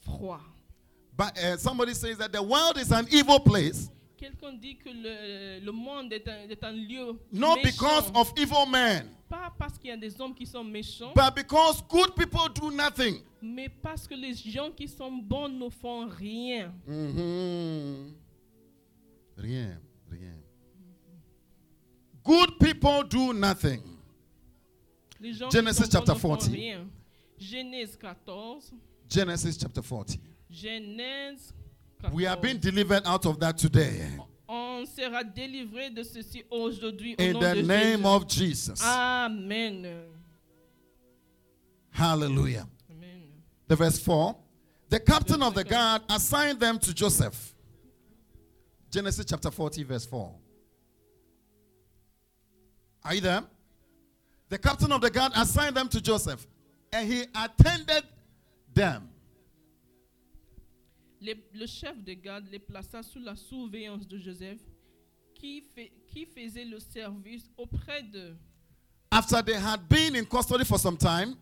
[0.00, 0.40] froids.
[1.16, 5.58] But uh, somebody says that the world is an evil place, Quelqu'un dit que le,
[5.64, 7.62] le monde est un, est un lieu not méchant.
[7.64, 11.34] because of evil men, Pas parce qu'il y a des hommes qui sont méchants, but
[11.34, 13.20] because good people do nothing.
[13.42, 16.72] mais parce que les gens qui sont bons ne font rien.
[16.86, 18.14] Mhm.
[19.36, 20.34] Rien, rien.
[22.24, 23.82] Good people do nothing.
[25.22, 26.78] Genesis qui sont bons chapter 40.
[27.38, 28.60] Genèse 14.
[29.08, 30.20] Genesis chapter 40.
[30.50, 31.52] Genèse
[32.00, 32.16] 14.
[32.16, 34.10] We are being delivered out of that today.
[34.48, 38.06] On sera délivré de ceci aujourd'hui au In nom the de name Jésus.
[38.06, 38.82] of Jesus.
[38.84, 39.86] Amen.
[41.90, 42.66] Hallelujah.
[42.90, 43.22] Amen.
[43.68, 44.36] The verse 4
[44.90, 47.54] The captain of the guard assigned them to Joseph.
[48.90, 50.30] Genesis chapter 40, verse 4.
[53.04, 53.42] Are you there?
[54.52, 56.46] The captain of the guard assigned them to Joseph,
[56.92, 58.04] and he attended
[58.74, 59.08] them.
[61.22, 64.58] Les- le chef de garde les plaça sous la surveillance de Joseph,
[65.34, 68.36] qui, fait- qui faisait le service auprès d'eux.
[69.10, 71.34] After they had been in custody for some time,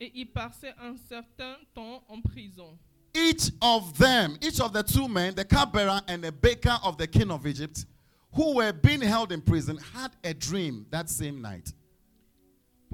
[0.00, 2.78] Et il passait un certain temps en prison.
[3.16, 7.06] each of them, each of the two men, the cupbearer and the baker of the
[7.08, 7.84] king of Egypt,
[8.32, 11.72] who were being held in prison, had a dream that same night.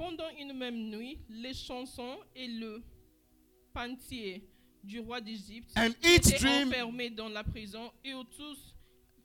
[0.01, 2.81] Pendant une même nuit, les chansons et le
[3.71, 4.49] pantier
[4.83, 8.57] du roi d'Égypte And each étaient dream enfermés dans la prison et tous,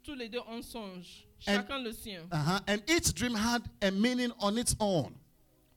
[0.03, 2.61] tous les deux en songe, And- chacun le sien, Uh-huh.
[2.68, 5.14] And each dream had a meaning on its own.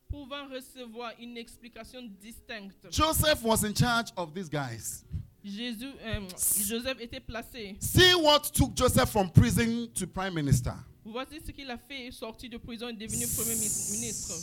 [0.09, 2.91] pouvant recevoir une explication distincte.
[2.91, 5.05] Joseph was in charge of these guys.
[5.45, 6.27] Jésus, euh,
[6.67, 7.77] Joseph était placé.
[7.79, 10.73] See what took Joseph from prison to prime minister.
[11.05, 14.33] Voici ce qu'il a fait, sorti de prison et devenu premier mi- ministre.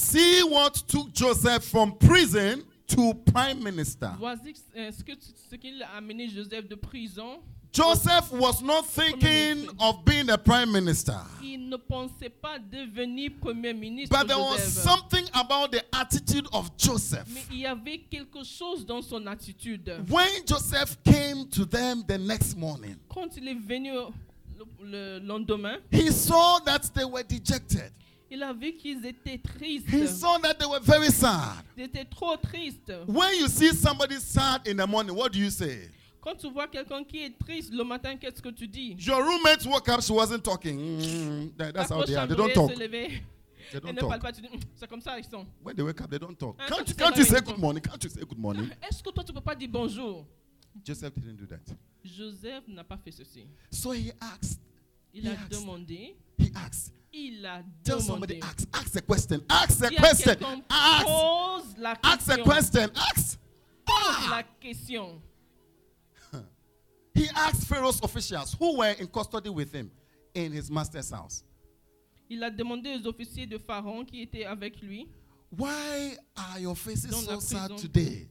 [0.00, 4.12] See what took Joseph from prison to prime minister.
[4.18, 5.16] Voici euh, ce que-
[5.50, 7.38] ce qu'il a amené Joseph de prison.
[7.72, 11.14] Joseph was not thinking of being a prime minister.
[11.42, 14.16] Il ne pensait pas devenir premier ministre.
[14.16, 17.28] But there was something about the attitude of Joseph.
[17.32, 19.88] Mais il y avait quelque chose dans son attitude.
[20.08, 24.08] When Joseph came to them the next morning, Quand il est venu le,
[24.82, 27.92] le lendemain, he saw that they were dejected.
[28.30, 29.88] Il a vu qu'ils étaient tristes.
[29.88, 31.64] He saw that they were very sad.
[31.76, 32.92] Ils étaient trop tristes.
[33.06, 35.88] When you see somebody sad in the morning, what do you say?
[36.20, 38.94] Quand tu vois quelqu'un qui est triste le matin, qu'est-ce que tu dis?
[38.98, 40.78] Your roommate woke up, she wasn't talking.
[40.78, 42.26] Mm, that- that's how they are.
[42.26, 42.74] They don't talk.
[42.76, 44.20] They don't talk.
[44.20, 44.32] pas.
[44.32, 45.46] Tu dis, Hum, c'est comme ça, ils sont.
[45.64, 46.56] When they wake up, they don't talk.
[46.58, 47.82] Ah, Can't can't you say good morning?
[47.82, 48.68] Can't you say good morning?
[48.82, 50.26] Est-ce que toi, tu peux pas dire bonjour?
[50.84, 51.60] Joseph didn't do that.
[52.04, 53.46] Joseph n'a pas fait ceci.
[53.70, 54.60] So he asked,
[55.12, 55.50] Il a He asked.
[55.52, 56.16] demandé.
[56.40, 60.36] He asked, Il a tell somebody, ask, ask a question, ask a question,
[60.70, 63.38] ask, pose la ask a question, ask.
[63.84, 64.26] pose ah.
[64.30, 65.20] la question.
[67.12, 69.90] He asked Pharaoh's officials who were in custody with him
[70.34, 71.42] in his master's house,
[72.30, 75.08] Il a demandé aux officiers de Pharaon qui étaient avec lui.
[75.50, 78.28] Why are your faces so sad today?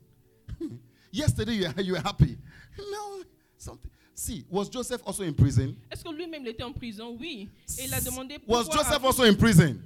[1.12, 2.38] Yesterday you were, you were happy.
[2.78, 3.22] No,
[3.58, 3.90] something.
[4.22, 5.74] See, was Joseph also in prison?
[5.90, 7.48] Est-ce que lui-même était en prison Oui.
[7.78, 8.82] Et il a demandé Was pourquoi.
[8.84, 9.80] Joseph also in prison?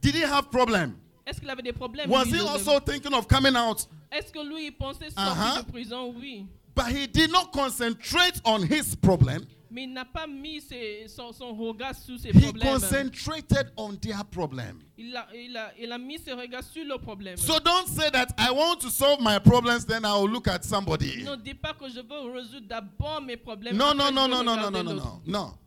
[0.00, 0.96] Did he have problem?
[1.26, 2.68] Est-ce qu'il avait des problèmes Was lui, he Joseph?
[2.68, 3.86] also thinking of coming out?
[4.10, 5.62] Est-ce que lui il pensait sortir Uh-huh.
[5.62, 6.46] de prison Oui.
[6.74, 9.46] But he did not concentrate on his problem.
[9.70, 12.72] Mais il n'a pas mis ses- son, son regard sur ses He problèmes.
[12.80, 14.80] concentrated on their problem.
[14.96, 17.36] Il a, il, a, il a mis ses regards sur le problème.
[17.36, 20.64] So don't say that I want to solve my problems, then I will look at
[20.64, 21.22] somebody.
[21.22, 23.76] ne dis pas que je veux résoudre d'abord mes problèmes.
[23.76, 25.20] No, après no, je no, vais no, no, no, regarder no, no, l'autre.
[25.26, 25.58] no, no.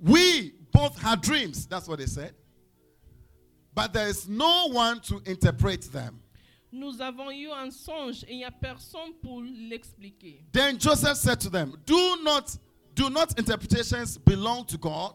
[0.00, 1.66] We both had dreams.
[1.68, 2.34] That's what they said.
[3.74, 6.20] But there is no one to interpret them.
[6.72, 10.44] Nous avons eu un songe et il n'y a personne pour l'expliquer.
[10.52, 12.56] Then Joseph said to them, Do not,
[12.94, 15.14] do not interpretations belong to God?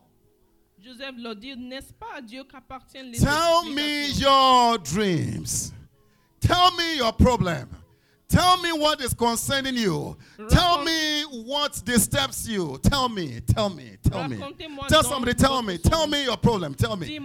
[0.81, 5.73] Joseph leur dit, n'est-ce pas à Dieu qu'appartiennent les Tell me your dreams.
[6.39, 7.67] Tell me your problem.
[8.29, 10.15] Tell me what is concerning you.
[10.49, 12.79] Tell me what disturbs you.
[12.83, 14.37] Tell me, tell me, tell me.
[14.87, 16.75] Tell somebody, tell me, tell me your problem.
[16.75, 17.19] Tell me.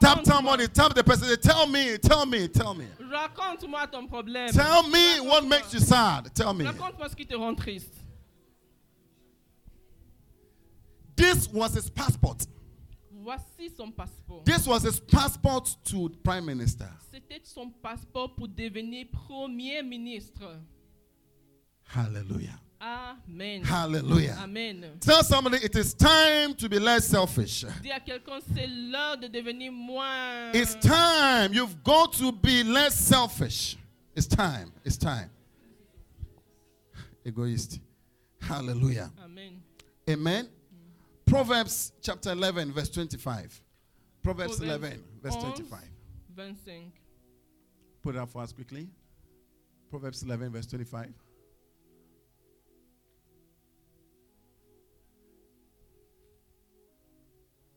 [0.00, 1.36] Tap somebody, tap the person.
[1.42, 2.86] Tell me, tell me, tell me.
[3.10, 4.50] raconte-moi ton problème.
[4.50, 6.34] Tell me what makes you sad.
[6.34, 6.64] Tell me.
[6.64, 8.01] Raconte-moi ce qui te rend triste.
[11.22, 12.44] This was his passport.
[13.22, 14.44] Voici son passeport.
[14.44, 16.88] This was his passport to prime minister.
[17.12, 20.58] C'était son passeport pour devenir premier ministre.
[21.84, 22.58] Hallelujah.
[22.80, 23.62] Amen.
[23.62, 24.36] Hallelujah.
[24.42, 24.84] Amen.
[24.98, 27.64] Tell somebody it is time to be less selfish.
[27.80, 30.50] Dis à quelqu'un, c'est l'heure de devenir moins.
[30.52, 31.52] It's time.
[31.52, 33.76] You've got to be less selfish.
[34.16, 34.72] It's time.
[34.84, 35.30] It's time.
[37.24, 37.78] Egoist.
[38.40, 39.12] Hallelujah.
[39.22, 39.62] Amen.
[40.08, 40.48] Amen.
[41.32, 43.62] Proverbs chapter 11, verse 25.
[44.22, 45.78] Proverbs Proverbs 11, verse 25.
[46.34, 46.74] 25.
[48.02, 48.90] Put it up for us quickly.
[49.88, 51.08] Proverbs 11, verse 25.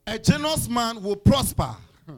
[0.08, 1.78] A generous man will prosper.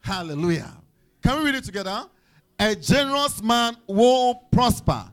[0.00, 0.76] Hallelujah.
[1.22, 2.06] Can we read it together?
[2.58, 5.04] A generous man will prosper.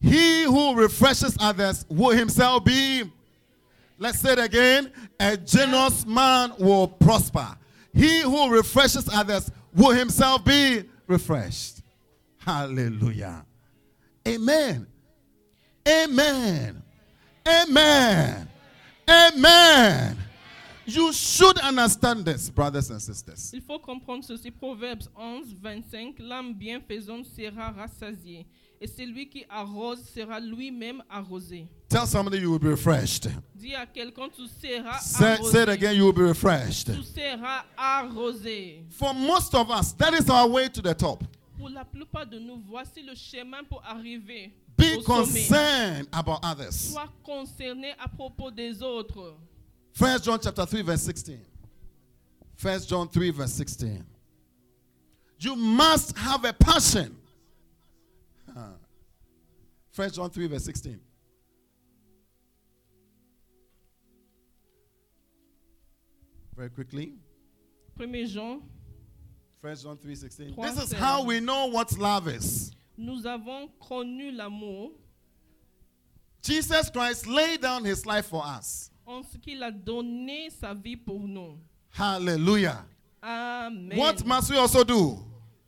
[0.00, 3.10] He who refreshes others will himself be.
[3.98, 4.92] Let's say it again.
[5.18, 7.46] A generous man will prosper.
[7.92, 11.80] He who refreshes others will himself be refreshed.
[12.38, 13.44] Hallelujah.
[14.26, 14.86] Amen.
[15.88, 16.82] Amen.
[17.46, 18.48] Amen.
[19.08, 20.16] Amen.
[20.84, 23.50] You should understand this, brothers and sisters.
[23.52, 24.50] Il faut comprendre ceci.
[24.50, 26.18] Proverbes 11, 25.
[26.20, 26.54] L'âme
[27.24, 28.46] sera rassasiée.
[28.80, 31.66] Et celui qui arrose sera lui-même arrosé.
[31.88, 33.28] Tell somebody you will be refreshed.
[33.54, 35.50] Dis à quelqu'un, tu seras Say, arrosé.
[35.52, 36.86] say it again, you will be refreshed.
[36.94, 38.84] Tu seras arrosé.
[38.90, 41.24] For most of us, that is our way to the top.
[41.58, 45.04] Pour la plupart de nous, voici le chemin pour arriver Be au sommet.
[45.46, 46.74] concerned about others.
[46.92, 49.36] Sois concerné à propos des autres.
[49.94, 51.38] First John chapter 3, verse 16.
[52.56, 54.04] First John 3, verse 16.
[55.40, 57.16] You must have a passion.
[59.96, 61.00] First John 3, verse 16.
[66.54, 67.14] Very quickly.
[67.96, 68.60] 1 Jean,
[69.60, 70.52] First John 3, 16.
[70.54, 70.98] Trois This is seize.
[70.98, 72.72] how we know what love is.
[72.98, 74.90] nous avons connu l'amour
[76.42, 78.90] Jesus Christ laid down his life for us.
[79.06, 81.58] en ce qu'il a donné sa vie pour nous.
[81.90, 82.84] Hallelujah.
[83.22, 83.96] Amen.
[83.98, 85.24] What must we also do?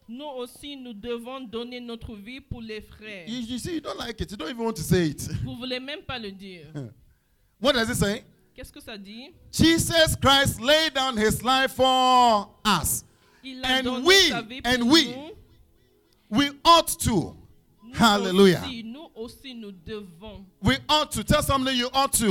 [0.09, 3.28] Nous aussi, nous devons donner notre vie pour les frères.
[3.28, 4.30] You, you see, you don't like it.
[4.30, 5.20] You don't even want to say it.
[5.44, 6.66] Vous voulez même pas le dire.
[7.61, 8.24] What does it say?
[8.54, 9.30] Qu'est-ce que ça dit?
[9.52, 13.04] Jesus Christ laid down his life for us.
[13.44, 15.30] Il a And donné we- sa vie pour and we- nous.
[16.30, 17.36] We ought to.
[17.84, 18.62] Nous Hallelujah.
[18.64, 20.44] Aussi, nous aussi, nous devons.
[20.62, 21.22] We ought to.
[21.22, 22.26] Tell somebody you ought to.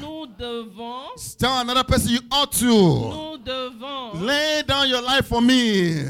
[0.00, 1.36] Nous devons.
[1.38, 2.66] Tell another person you ought to.
[2.66, 6.04] Nous devons Lay down your life for me.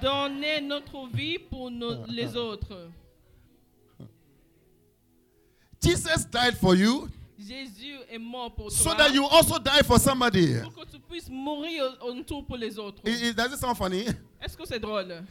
[0.00, 2.90] Donner notre vie pour nos- les autres.
[5.82, 8.96] Jesus died for you Jésus est mort pour so toi.
[8.96, 10.60] that you also die for somebody.
[10.60, 11.96] pour que tu puisses mourir
[12.46, 13.00] pour les autres.
[13.04, 14.06] Does it sound funny?
[14.42, 15.24] Est-ce que c'est drôle?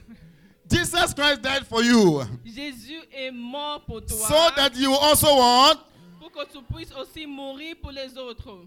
[0.69, 4.17] Jesus Christ died for you Jésus est mort pour toi.
[4.17, 5.79] so that you also want.
[6.19, 8.65] pour que tu puisses aussi mourir pour les autres.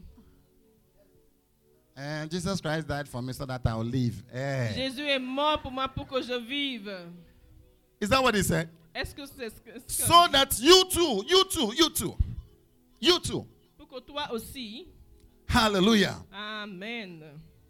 [1.96, 4.22] And Jesus Christ died for me so that I will live.
[4.32, 4.72] Eh.
[4.74, 6.90] Jésus est mort pour moi pour que je vive.
[8.00, 8.68] Is that what he said?
[8.94, 12.16] Est-ce que c'est ce que- So that you too, you too, you too,
[13.00, 13.46] you too.
[13.78, 14.88] pour que toi aussi.
[15.46, 16.16] Hallelujah.
[16.32, 17.22] Amen.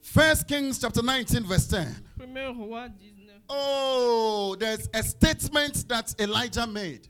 [0.02, 1.94] First Kings chapter 19, verse 10.
[2.16, 3.42] Premier roi 19.
[3.48, 7.08] Oh, there's a statement that Elijah made.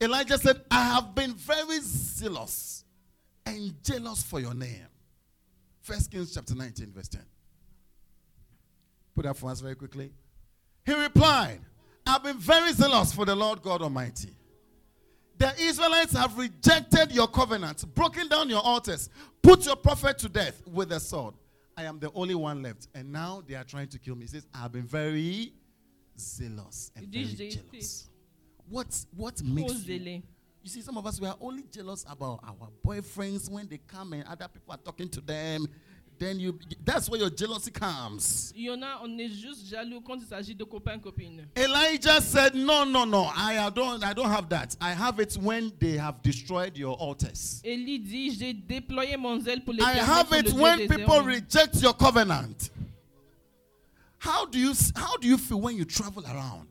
[0.00, 2.84] Elijah said, I have been very zealous
[3.44, 4.86] and jealous for your name.
[5.88, 7.22] First Kings chapter 19, verse 10.
[9.14, 10.12] Put that for us very quickly.
[10.84, 11.60] He replied,
[12.06, 14.36] I've been very zealous for the Lord God Almighty.
[15.38, 19.08] The Israelites have rejected your covenant, broken down your altars,
[19.40, 21.32] put your prophet to death with a sword.
[21.74, 22.88] I am the only one left.
[22.94, 24.24] And now they are trying to kill me.
[24.24, 25.54] He says, I've been very
[26.18, 28.10] zealous and very jealous.
[28.68, 30.22] What, what makes you.
[30.68, 34.12] You see, some of us we are only jealous about our boyfriends when they come
[34.12, 35.66] and other people are talking to them.
[36.18, 38.52] Then you that's where your jealousy comes.
[38.54, 41.46] Il y en a, on est juste jaloux quand il s'agit de copains copines.
[41.56, 43.30] Elijah said, No, no, no.
[43.34, 44.76] I don't I don't have that.
[44.78, 47.62] I have it when they have destroyed your altars.
[47.64, 51.94] Élie dit, j'ai déployé mon zèle pour les I have it when people reject your
[51.94, 52.68] covenant.
[54.18, 56.68] How do you how do you feel when you travel around?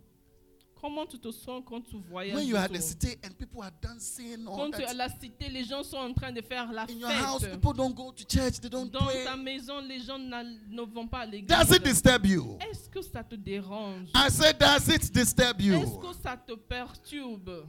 [0.79, 3.61] Comment tu te sens quand tu voyages When you are at the city and people
[3.63, 6.41] are dancing all Quand tu es à la cité, les gens sont en train de
[6.41, 7.51] faire la In your house, fête.
[7.53, 9.23] people don't go to church, they don't Dans pray.
[9.25, 11.47] ta maison, les gens n'a- ne vont pas à l'église.
[11.49, 12.57] Does it disturb you?
[12.69, 14.09] Est-ce que ça te dérange?
[14.15, 15.75] I said, Does it disturb you?
[15.75, 17.65] Est-ce que ça te perturbe?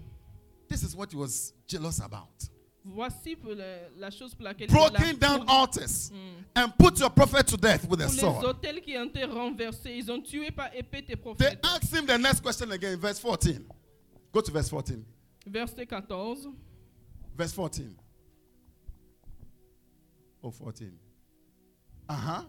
[0.68, 2.28] This is what he was jealous about.
[2.95, 6.11] Voici pour le- la chose pour laquelle Broken down altars
[6.57, 8.45] and put your prophet to death with a les sword.
[8.45, 9.95] autels qui ont été renversés.
[9.97, 11.61] Ils ont tué par épée tes They prophètes.
[11.64, 13.64] asked him the next question again, verse 14.
[14.32, 15.05] Go to verse 14.
[15.47, 16.55] Verset 14.
[17.36, 17.95] Verse 14.
[20.43, 20.93] Oh, 14.
[22.09, 22.43] Uh huh.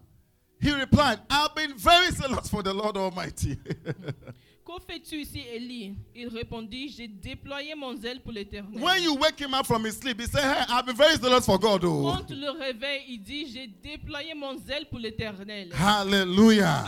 [0.61, 3.57] He replied, I've been very zealous for the Lord Almighty.
[4.69, 8.79] Que fais-tu ici, Élie Il répondit J'ai déployé mon zèle pour l'éternel.
[8.79, 11.43] when you wake him up from his sleep, he said, Hey, I've been very zealous
[11.43, 11.83] for God.
[11.83, 12.13] Oh.
[12.13, 15.71] Quand tu le réveilles, il dit J'ai déployé mon zèle pour l'éternel.
[15.73, 16.83] Hallelujah.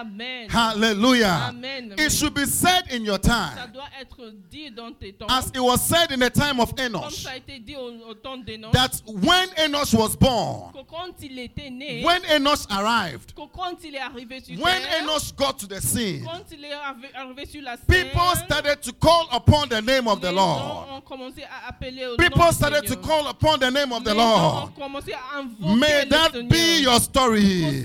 [0.00, 0.48] Amen.
[0.50, 1.48] Hallelujah.
[1.48, 1.94] Amen.
[1.98, 3.54] It should be said in your time.
[3.54, 5.26] Ça doit être dit dans tes temps.
[5.28, 7.02] as it was said in the time of Enoch.
[7.02, 8.72] Comme ça a été dit au, au temps d'Enoch.
[8.72, 13.76] that when Enoch was born, Que quand il était né, when Enoch arrived, que quand
[13.84, 17.08] il est arrivé sur when terre, Enoch got to the scene, quand il est arrivé
[17.34, 20.58] people started to call upon the name of the Lord.
[20.58, 24.14] gens ont commencé à appeler au People started to call upon the name of the
[24.14, 24.68] Lord.
[24.68, 27.84] ont commencé à invoquer May that be your story.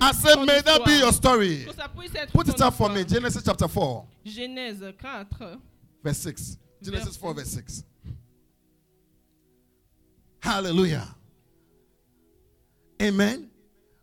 [0.00, 1.64] I said, may that be your story.
[1.64, 3.04] Que ça puisse être Put it up for me.
[3.04, 5.26] Genesis chapter 4, Genèse 4,
[6.02, 6.58] verse 6.
[6.82, 7.84] Genesis 4, verse 6.
[10.40, 11.08] Hallelujah.
[13.00, 13.50] Amen.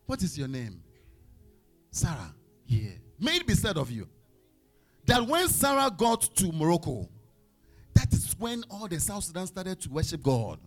[0.05, 0.81] What is your name?
[1.91, 2.33] Sarah.
[2.65, 2.91] Yeah.
[3.19, 4.07] May it be said of you
[5.11, 7.09] that when Sarah got to Morocco,
[7.95, 10.57] that is when all the South Sudan started to worship God.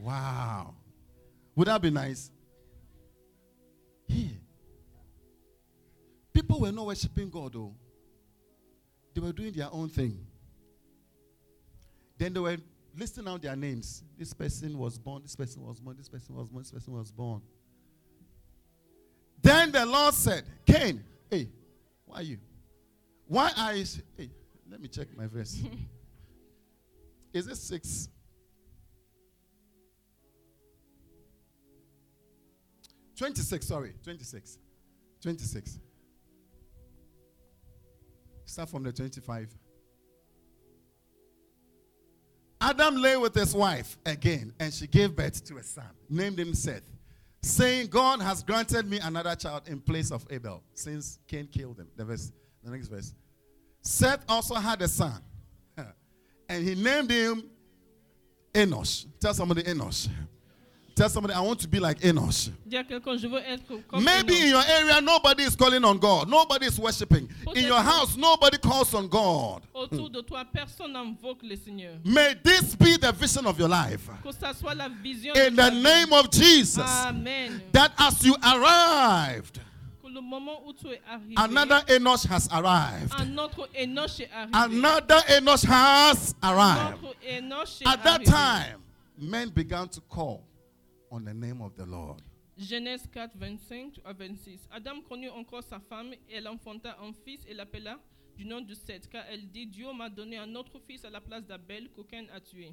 [0.00, 0.74] Wow.
[1.54, 2.30] Would that be nice?
[4.06, 4.28] Yeah.
[6.32, 7.74] People were not worshiping God, though.
[9.14, 10.18] They were doing their own thing.
[12.16, 12.56] Then they were
[12.96, 14.04] listing out their names.
[14.18, 17.12] This person was born, this person was born, this person was born, this person was
[17.12, 17.42] born.
[19.42, 21.50] Then the Lord said, Cain, hey,
[22.06, 22.38] why are you?
[23.32, 23.86] Why are you?
[24.14, 24.28] Hey,
[24.70, 25.58] let me check my verse.
[27.32, 28.10] Is it six?
[33.16, 34.58] Twenty-six, sorry, twenty-six.
[35.22, 35.78] Twenty-six.
[38.44, 39.48] Start from the 25.
[42.60, 46.52] Adam lay with his wife again, and she gave birth to a son, named him
[46.52, 46.82] Seth,
[47.40, 51.88] saying, God has granted me another child in place of Abel, since Cain killed him.
[51.96, 52.30] The, verse,
[52.62, 53.14] the next verse.
[53.82, 55.20] Seth also had a son,
[56.48, 57.42] and he named him
[58.54, 59.06] Enosh.
[59.20, 60.08] Tell somebody Enosh.
[60.94, 62.50] Tell somebody, I want to be like Enosh.
[62.66, 65.96] Dis à quelqu'un, je veux être comme Maybe in your area, nobody is calling on
[65.98, 66.28] God.
[66.28, 67.28] Nobody is worshiping.
[67.54, 69.62] In your house, nobody calls on God.
[69.74, 71.94] Autour de toi, personne n'invoque le Seigneur.
[72.04, 74.08] May this be the vision of your life.
[74.22, 76.84] Que ça soit la vision In the name of Jesus.
[77.06, 77.62] Amen.
[77.72, 79.60] That as you arrived,
[80.12, 83.12] le moment où tu es arrivé, another Enoch has arrived.
[83.18, 84.52] un autre Enoch est arrivé.
[84.78, 87.04] Another Enoch has Un arrived.
[87.04, 88.24] autre Enoch est At that arrivé.
[88.24, 88.80] time,
[89.18, 90.42] men began to call
[91.10, 92.20] on the name of the Lord.
[92.58, 94.68] Genèse 4, 25 à 26.
[94.70, 97.98] Adam connut encore sa femme et elle enfanta un fils et l'appela
[98.36, 101.20] du nom de Seth, car elle dit Dieu m'a donné un autre fils à la
[101.20, 102.72] place d'Abel qu'aucun a tué.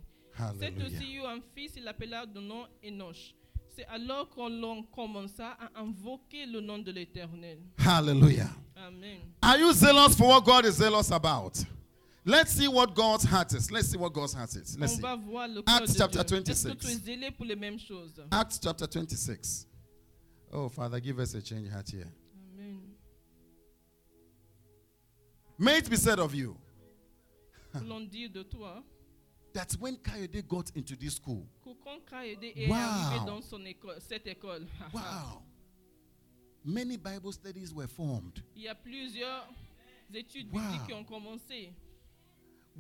[0.59, 3.33] Seth aussi eut un fils, il l'appela de nom Enoch.
[3.79, 7.59] C'est alors qu'on l'on commença à invoquer le nom de l'Éternel.
[7.77, 8.49] Hallelujah.
[8.75, 9.21] Amen.
[9.41, 11.63] Are you zealous for what God is zealous about?
[12.25, 13.71] Let's see what God's heart is.
[13.71, 14.77] Let's see what God's heart is.
[14.77, 15.63] Let's On see.
[15.65, 16.43] Acts chapter Dieu.
[16.45, 16.77] Est-ce que 26.
[16.79, 18.21] tu es zélé pour les mêmes choses?
[18.29, 19.65] Acts chapter 26.
[20.51, 22.11] Oh, Father, give us a change heart here.
[22.53, 22.81] Amen.
[25.57, 26.57] May it be said of you
[29.53, 32.67] Que l'on dit de that when Kayode got into this school, que quand Kaede est
[32.67, 32.75] Wow.
[32.75, 35.41] arrivé dans son école, cette école, wow,
[36.63, 38.43] many Bible studies were formed.
[38.55, 39.47] il y a plusieurs
[40.13, 40.59] études Wow.
[40.61, 41.73] bibliques qui ont commencé.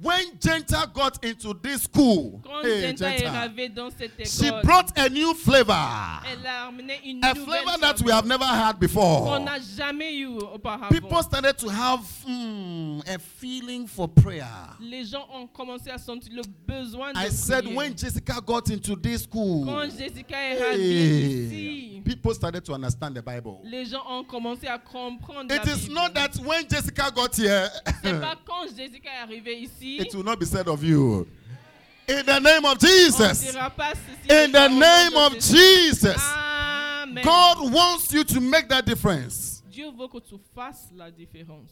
[0.01, 5.09] When Genta got into this school, hey, Genta Genta, arrivée dans cette she brought a
[5.09, 5.73] new flavor.
[5.73, 6.21] a
[6.67, 9.39] amené une A nouvelle flavor that we have never had before.
[9.41, 10.89] n'a jamais eu auparavant.
[10.89, 14.47] People started to have hmm, a feeling for prayer.
[14.79, 18.95] Les gens ont commencé à sentir le besoin de I said, when Jessica got into
[18.95, 23.59] this school, Quand Jessica est arrivée hey, people started to understand the Bible.
[23.65, 25.93] It is gens ont commencé à comprendre It la is Bible.
[25.93, 27.69] not that when Jessica got here,
[29.79, 31.27] C'est pas quand Jessica est arrivée ici, it will not be said of you.
[32.07, 33.51] In the name of Jesus.
[33.51, 34.31] dira pas ceci.
[34.31, 36.17] In the name of Jésus.
[36.17, 37.23] Amen.
[37.23, 39.61] God wants you to make that difference.
[39.71, 41.69] Dieu veut que tu fasses la différence.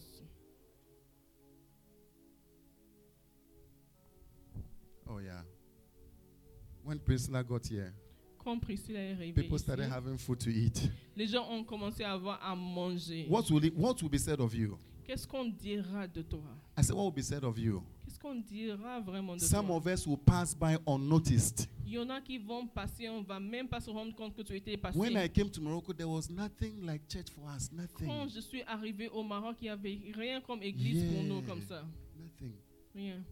[5.09, 5.41] Oh, yeah.
[6.83, 7.93] When Priscilla got here,
[8.43, 10.89] Quand Priscilla est arrivée people ici, started having food to eat.
[11.15, 13.25] les gens ont commencé à avoir à manger.
[13.29, 14.77] What will, it, what will be said of you?
[15.05, 16.39] Qu'est-ce qu'on dira de toi
[16.77, 17.83] I said, What will be said of you?
[18.17, 19.75] Qu'est-ce qu'on dira vraiment de Some toi?
[19.77, 21.67] of us will pass by unnoticed.
[21.85, 24.41] Il y en a qui vont passer, on va même pas se rendre compte que
[24.41, 24.97] tu étais passé.
[24.97, 27.69] When I came to Morocco, there was nothing like church for us.
[27.69, 28.29] Quand Nothing.
[28.29, 31.47] je suis arrivé au Maroc, il n'y avait rien comme église pour nous Yeah.
[31.47, 31.83] comme ça.
[32.19, 32.53] Nothing.
[32.95, 33.23] Rien.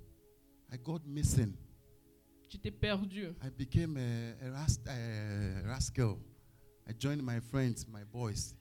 [0.71, 1.53] I got missing.
[2.47, 3.23] J'étais perdu.
[3.43, 6.17] I became a, a, ras- a rascal.
[6.87, 8.55] I joined my friends, my boys.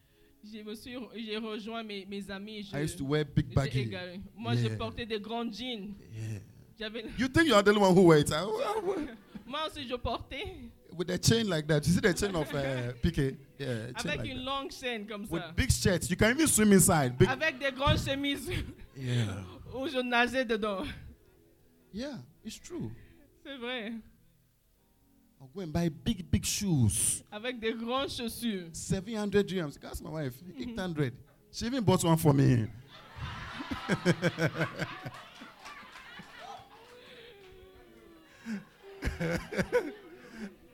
[0.53, 2.63] Je me suis, j'ai rejoint mes, mes amis.
[2.71, 3.91] Je, I used to wear big baggy.
[4.37, 4.69] Moi, Yeah.
[4.69, 5.95] je portais des grands jeans.
[6.13, 6.41] Yeah.
[6.79, 8.31] J'avais, You think you are the only one who wears it?
[9.47, 11.85] moi aussi, je portais With a chain like that.
[11.87, 13.37] You see the chain of uh, PK?
[13.59, 14.45] Yeah, chain avec like une that.
[14.45, 15.33] longue chaîne comme ça.
[15.33, 16.09] With big shirts.
[16.11, 17.17] You can even swim inside.
[17.19, 18.49] Big, Avec des grandes chemises
[18.97, 19.45] yeah.
[19.75, 20.85] où je nageais dedans.
[21.93, 22.91] Yeah, it's true.
[23.45, 23.93] C'est vrai.
[25.45, 27.23] I'll go and buy big, big shoes.
[27.31, 28.71] Avec des grandes chaussures.
[28.73, 29.79] 700 dirhams.
[29.79, 30.33] That's my wife.
[30.59, 31.13] 800.
[31.53, 32.67] She even bought one for me.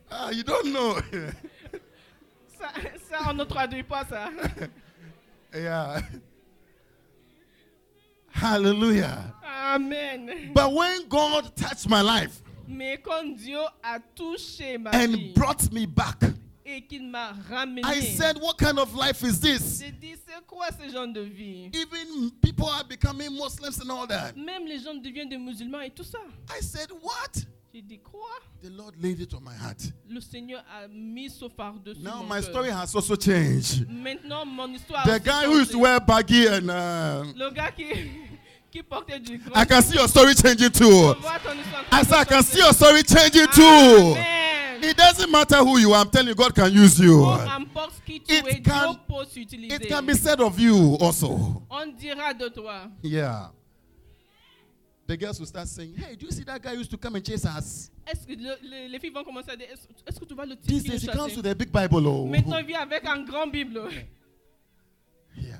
[0.09, 1.01] ah, you don't know.
[2.61, 2.71] Ça,
[3.09, 4.31] ça, on ne traduit pas ça.
[5.55, 6.03] yeah.
[8.31, 9.35] Hallelujah.
[9.43, 10.53] Amen.
[10.53, 13.37] But when God touched my life Mais quand
[13.83, 16.23] a touché ma and brought me back,
[16.65, 19.81] et qu'il m'a ramené, I said, What kind of life is this?
[19.81, 24.07] j'ai dit, c'est quoi ce genre de vie Even people are becoming Muslims and all
[24.07, 24.37] that.
[24.37, 26.19] Même les gens deviennent des musulmans et tout ça.
[26.49, 27.45] I said, What?
[27.73, 28.01] Dit,
[28.63, 29.93] The Lord laid it on my heart.
[30.09, 33.89] Le Seigneur a mis ce fardeau sur Now my story has also changed.
[33.89, 35.83] Maintenant, mon histoire The guy who used to changé.
[35.83, 37.85] wear baggy and uh, Le gars qui,
[38.71, 39.57] du grand.
[39.57, 40.85] I can see your story changing too.
[41.15, 44.17] Je vois ton histoire I said I can see your story changing too.
[44.83, 46.01] It doesn't matter who you are.
[46.01, 47.23] I'm telling you, God can use you.
[47.25, 49.75] Peu importe qui tu It can- Dieu peut s'utiliser.
[49.75, 51.63] It can be said of you also.
[51.71, 52.89] On dira de toi.
[53.03, 53.51] Yeah.
[55.07, 57.25] The girls will start saying, Hey, do you see that guy used to come and
[57.25, 57.91] chase us?
[60.67, 62.07] These days he comes with a big Bible.
[62.07, 62.27] Oh.
[62.27, 63.91] Maintenant, il vient avec un grand Bible.
[65.37, 65.57] Yeah.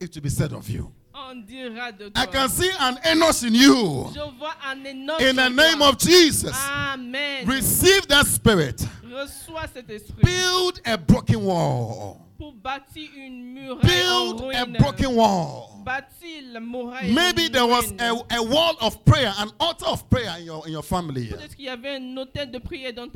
[0.00, 0.90] It will be said of you.
[1.14, 4.10] On dira de I can see an Enos in you.
[4.14, 5.20] Je vois un énorme.
[5.20, 6.56] In the name of Jesus.
[6.70, 7.46] Amen.
[7.46, 8.86] Receive that spirit.
[9.04, 12.16] Reçois cet esprit Build a broken wall.
[12.38, 15.71] pour bâtir une muraille en Build a broken wall.
[15.84, 17.12] Bâtir la muraille.
[17.12, 20.72] Maybe there was a, a wall of prayer, an altar of prayer in your, in
[20.72, 23.08] your family, Peut-être qu'il y avait un autel de prière dans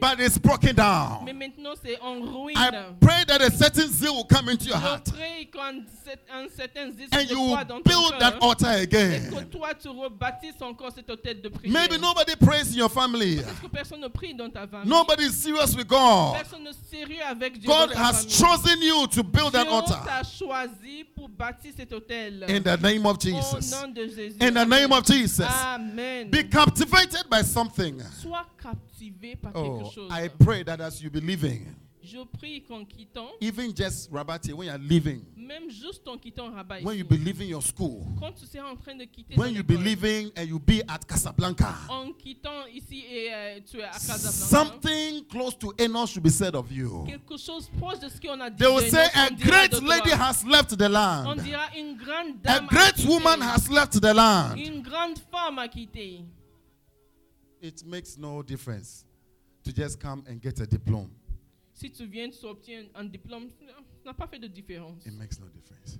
[0.00, 1.24] but it's broken down.
[1.34, 2.56] maintenant c'est en ruine.
[2.56, 2.70] I
[3.00, 6.92] pray that a certain zeal will come into your heart prie qu'un cet- un certain
[6.92, 9.30] zeste and you foi will dans ton build that altar again.
[9.50, 11.72] toi tu rebâtisses encore cet autel de prière.
[11.72, 13.36] Maybe nobody prays in your family.
[13.42, 14.88] Parce que personne ne prie dans ta famille.
[14.88, 16.34] Nobody is serious with God.
[16.34, 20.02] Personne ne sérieux avec Dieu God has chosen you to build that altar
[22.00, 22.44] t'a choisi pour bâtir cet autel.
[22.48, 23.70] in the name of Jesus.
[23.70, 24.36] nom de Jésus.
[24.40, 25.46] In the name of Jesus.
[25.48, 26.30] Amen.
[26.30, 28.00] Be captivated by something.
[28.20, 29.90] Sois captivé par Oh.
[30.10, 31.74] I pray that as you be living,
[32.04, 36.50] Je prie qu'en quittant, even just Rabati, when you are leaving, même juste en quittant
[36.52, 39.54] Rabat when you be leaving your school, quand tu seras en train de quitter when
[39.54, 43.84] you be leaving and you be at Casablanca, en quittant ici et euh, tu es
[43.84, 47.04] à Casablanca, something close to Enos should be said of you.
[47.06, 48.58] quelque chose proche de ce qu'on a dit.
[48.58, 51.26] They will de say, A great lady has left the land.
[51.26, 52.64] On dira une grande A dame.
[52.64, 53.08] a great quitté.
[53.08, 54.58] woman has left the land.
[54.58, 56.22] Une grande femme a quitté.
[57.62, 59.06] It makes no difference
[59.64, 61.08] to just come and get a diploma.
[61.74, 63.64] Si tu viens, tu obtiens un diplôme, ça
[64.06, 65.04] n'a pas fait de différence.
[65.04, 65.98] It makes no difference.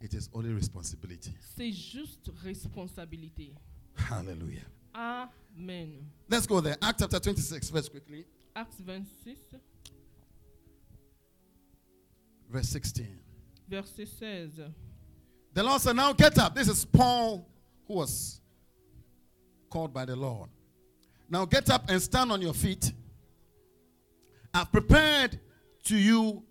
[0.00, 1.32] It is only responsibility.
[1.56, 3.54] C'est juste responsabilité.
[3.94, 4.66] Hallelujah.
[4.94, 6.10] Amen.
[6.28, 6.76] Let's go there.
[6.82, 8.26] Acts chapter 26, verse quickly.
[8.54, 9.38] Acte 26,
[12.50, 13.06] Verse 16.
[13.68, 14.74] verset 16.
[15.54, 16.54] The Lord said, Now get up.
[16.56, 17.46] This is Paul
[17.86, 18.40] who was
[19.68, 20.48] called by the Lord.
[21.28, 22.92] Now get up and stand on your feet.
[24.52, 25.38] I've prepared
[25.84, 26.42] to you,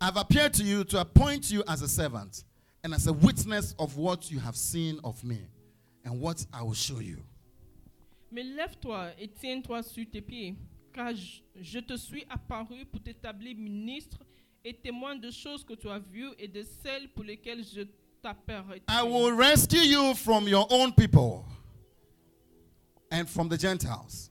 [0.00, 2.44] I've appeared to you to appoint you as a servant
[2.82, 5.46] and as a witness of what you have seen of me
[6.04, 7.22] and what I will show you.
[8.30, 10.56] Mais lève-toi et tiens-toi sur tes pieds,
[10.92, 14.18] car je, te suis apparu pour t'établir ministre
[14.64, 17.82] et témoin de choses que tu as vues et de celles pour lesquelles je
[18.22, 18.82] t'appellerai.
[18.88, 21.44] I will rescue you from your own people
[23.12, 24.30] and from the Gentiles.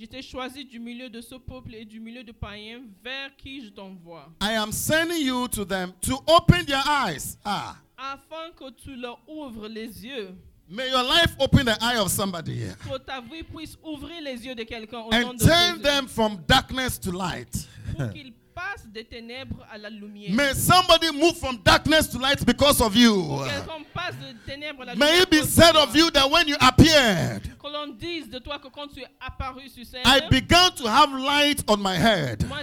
[0.00, 3.62] Je t'ai choisi du milieu de ce peuple et du milieu de païens vers qui
[3.62, 7.36] je t'envoie, I am sending you to them to open their eyes.
[7.44, 10.30] Ah, afin que tu leur ouvres les yeux,
[10.70, 12.76] may your life open the eye of somebody here.
[12.82, 15.82] Que ta vie puisse ouvrir les yeux de quelqu'un au nom and de turn Jésus,
[15.82, 17.68] them from darkness to light.
[17.94, 18.32] pour qu'ils
[18.92, 20.32] des ténèbres à la lumière.
[20.32, 23.38] May somebody move from darkness to light because of you.
[23.94, 26.28] Passe de ténèbres à la May it be à cause de said of you that
[26.30, 30.02] when you appeared, Que l'on dise de toi que quand tu es apparu sur scène,
[30.04, 32.46] I began to have light on my head.
[32.48, 32.58] moi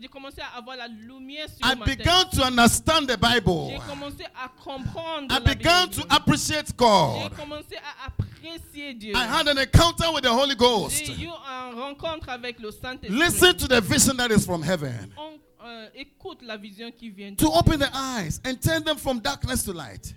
[0.00, 1.98] j'ai commencé à avoir la lumière sur I ma tête.
[1.98, 3.70] began to understand the Bible.
[3.70, 6.02] J'ai commencé à comprendre I la began Bible.
[6.02, 7.36] to appreciate J'ai God.
[7.36, 9.12] commencé à apprécier Dieu.
[9.14, 11.04] I had an encounter with the Holy Ghost.
[11.06, 13.10] J'ai eu une rencontre avec le Saint-Esprit.
[13.18, 15.12] Listen to the vision that is from heaven.
[15.16, 18.96] On, euh, écoute la vision qui vient de To open the eyes and turn them
[18.96, 20.14] from darkness to light.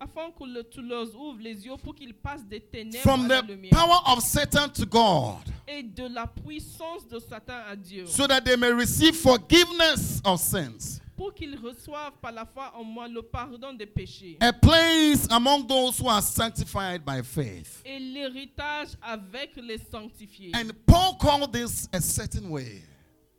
[0.00, 3.28] Afin que le- tu leur ouvres les yeux pour qu'ils passent des ténèbres From à
[3.28, 3.70] la the lumière.
[3.70, 5.44] power of Satan to God.
[5.68, 8.06] Et de la puissance de Satan à Dieu.
[8.06, 11.00] So that they may receive forgiveness of sins.
[11.22, 14.36] Pour qu'ils reçoivent par la foi en moi le pardon des péchés.
[14.40, 17.80] A place among those who are sanctified by faith.
[17.84, 20.50] Et l'héritage avec les sanctifiés.
[20.52, 22.82] And Paul called this a certain way.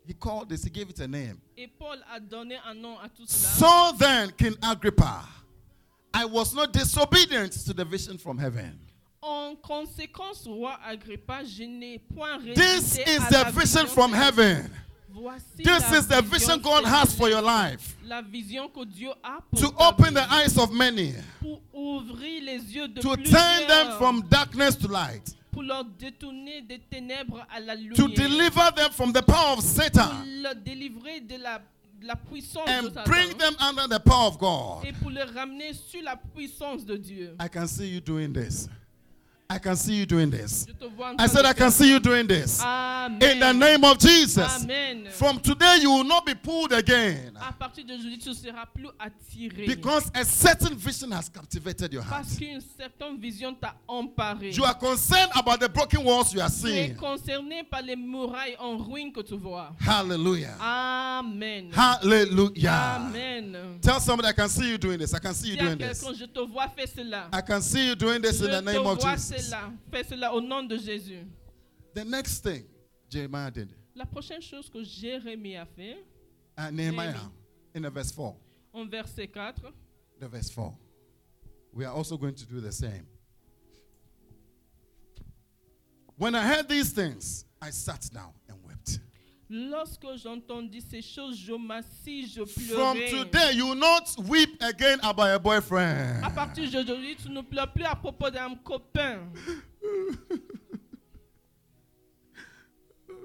[0.06, 1.38] He called this, he gave it a name.
[1.58, 3.50] Et Paul a donné un nom à tout cela.
[3.50, 5.22] So then, King Agrippa,
[6.14, 8.78] I was not disobedient to the vision from heaven.
[9.20, 14.14] En conséquence, roi Agrippa, je n'ai point This résisté is à the la vision from
[14.14, 14.70] heaven.
[15.56, 17.96] This is the vision God has for your life.
[18.04, 22.74] La vision que Dieu a pour To open the eyes of many, pour ouvrir les
[22.74, 27.60] yeux de to turn them from darkness to light, pour leur détourner des ténèbres à
[27.60, 31.58] la lumière, to deliver them from the power of Satan, leur délivrer de la,
[32.00, 34.84] de la puissance de and bring them under the power of God.
[34.84, 37.36] et pour les ramener sur la puissance de Dieu.
[37.40, 38.68] I can see you doing this.
[39.48, 40.66] I can see you doing this.
[40.66, 42.62] Je te vois en I said, I can see you doing this.
[42.62, 43.22] Amen.
[43.22, 44.62] In the name of Jesus.
[44.62, 45.08] Amen.
[45.10, 47.36] From today, you will not be pulled again.
[47.36, 49.66] à partir de aujourd'hui, tu ne seras plus attiré.
[49.66, 52.24] Because a certain vision has captivated your heart.
[52.24, 54.50] parce qu'une certaine vision t'a emparé.
[54.50, 56.96] You are concerned about the broken walls you are seeing.
[56.96, 59.76] concerné par les murailles en ruine que tu vois.
[59.78, 60.56] Hallelujah.
[60.58, 61.70] Amen.
[61.70, 62.96] Hallelujah.
[62.96, 63.78] Amen.
[63.82, 65.12] Tell somebody I can see you doing this.
[65.12, 66.02] I can see you doing this.
[66.02, 67.28] quelqu'un, je te vois faire cela.
[67.30, 69.33] I can see you doing this in the name of Jesus.
[69.38, 69.72] Cela.
[69.90, 71.26] Fais cela au nom de Jésus.
[71.94, 72.64] The next thing
[73.08, 75.96] Jeremiah did, La prochaine chose que Jérémie a fait,
[76.58, 77.14] uh, Nehemiah,
[77.74, 78.34] in the verse 4.
[78.74, 79.72] en verset 4,
[80.18, 80.76] The verse 4.
[81.72, 83.06] We are also going to do the same.
[86.16, 88.32] When I heard these things, I sat down.
[89.54, 93.10] Lorsque j'entendis ces choses, je m'assis, je From pleurais.
[93.24, 96.24] today, you will not weep again about a boyfriend.
[96.24, 99.20] À partir d'aujourd'hui, tu ne pleures plus à propos d'un copain.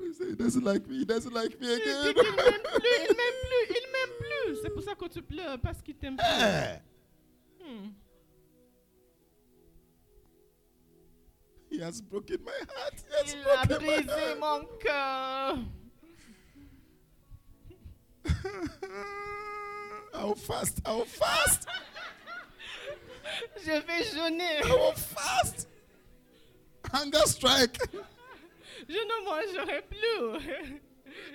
[0.02, 1.00] He said, He doesn't like me.
[1.00, 2.14] He doesn't like me Il again.
[2.14, 4.58] qu'il m'aime plus, il m'aime plus, il m'aime plus.
[4.62, 6.26] C'est pour ça que tu pleures, parce qu'il t'aime plus.
[6.26, 6.80] Eh,
[7.62, 7.90] Hmm.
[11.70, 12.96] He has broken my heart.
[12.98, 14.40] He has Il a broken my brisé heart.
[14.40, 15.58] mon cœur.
[20.14, 20.82] I'll fast.
[20.86, 21.68] I'll fast.
[23.64, 24.64] Je vais jeûner.
[24.66, 25.68] I will fast.
[26.92, 27.78] Hunger strike.
[28.88, 30.80] Je ne mangerai plus.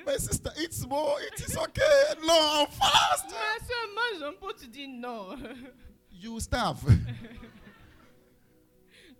[0.07, 1.17] My sister eats more.
[1.33, 2.15] It is okay.
[2.27, 3.31] No, I'll fast.
[3.31, 5.37] Ma soeur mange un peu, tu dis non.
[6.11, 6.83] You starve.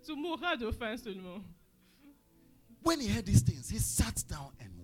[0.05, 1.43] Tu mourras de faim seulement.
[2.81, 4.74] When he heard these things, he sat down and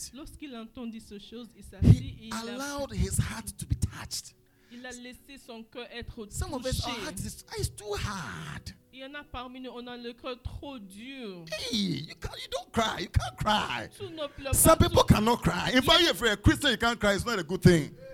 [0.00, 0.10] wept.
[0.14, 4.34] Lorsqu'il entendit ces choses, il s'assit et He allowed his heart to be touched.
[4.72, 8.74] il a laissé son cœur être Some of us, our heart is it's too hard.
[8.92, 11.44] Il y en a parmi nous, on a le cœur trop dur.
[11.70, 13.00] Hey, you can't, you don't cry.
[13.00, 13.88] You can't cry.
[13.98, 15.70] Tu ne pleures Some people cannot cry.
[15.74, 17.14] In fact, if you're a Christian, you can't cry.
[17.14, 17.90] It's not a good thing.
[17.96, 18.09] Ah,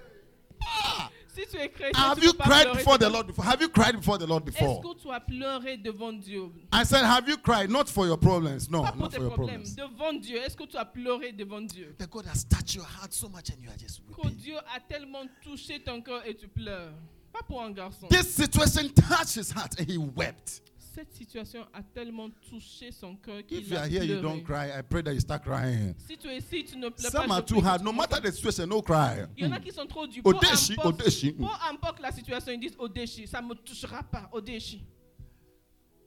[1.36, 3.26] Si tu es chrétien, have tu you peux pas cried pleurer before the devant- Lord
[3.26, 3.44] before?
[3.44, 4.80] Have you cried before the Lord Est-ce before?
[4.82, 7.70] que tu as pleuré devant Dieu I said, have you cried?
[7.70, 8.70] Not for your problems.
[8.70, 9.62] No, Pas pour not tes for your problèmes.
[9.62, 9.76] problems.
[9.76, 10.38] Devant Dieu.
[10.38, 13.50] Est-ce que tu as pleuré devant Dieu That God has touched your heart so much
[13.50, 14.38] and you are just Que weeping.
[14.42, 16.92] Dieu a tellement touché ton cœur et tu pleures.
[17.32, 18.08] pas pour un garçon.
[18.08, 20.62] This situation touched his heart and he wept.
[20.96, 24.70] Cette situation a tellement touché son cœur If you are here, you don't cry.
[24.72, 25.94] I pray that you start crying.
[25.98, 27.34] Si tu es ici, tu ne pleures Some pas.
[27.34, 27.84] are too hard.
[27.84, 29.26] No matter the situation, no cry.
[29.36, 30.22] Il y en a qui sont trop durs.
[30.22, 31.32] Peu Odeshi, importe, Odeshi.
[31.34, 34.86] peu importe la situation, ils disent Odeshi, ça ne me touchera pas, Odeshi.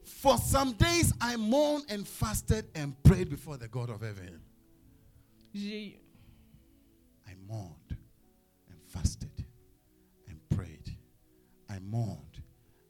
[0.04, 4.42] For some days, I mourned and fasted and prayed before the God of heaven.
[5.54, 6.00] J'ai
[7.28, 7.96] I mourned
[8.72, 9.46] and fasted
[10.28, 10.98] and prayed.
[11.70, 12.42] I mourned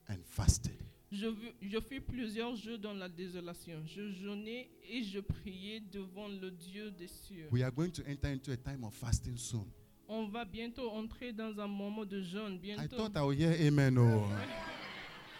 [0.07, 0.78] and fasted.
[1.11, 1.27] Je,
[1.61, 3.81] je fus plusieurs jours dans la désolation.
[3.85, 7.47] Je jeûnais et je priais devant le Dieu des cieux.
[7.51, 9.65] We are going to enter into a time of fasting soon.
[10.07, 12.55] On va bientôt entrer dans un moment de jeûne.
[12.55, 12.95] I Bientôt.
[12.97, 13.97] thought I would hear amen.
[13.97, 14.23] Oh.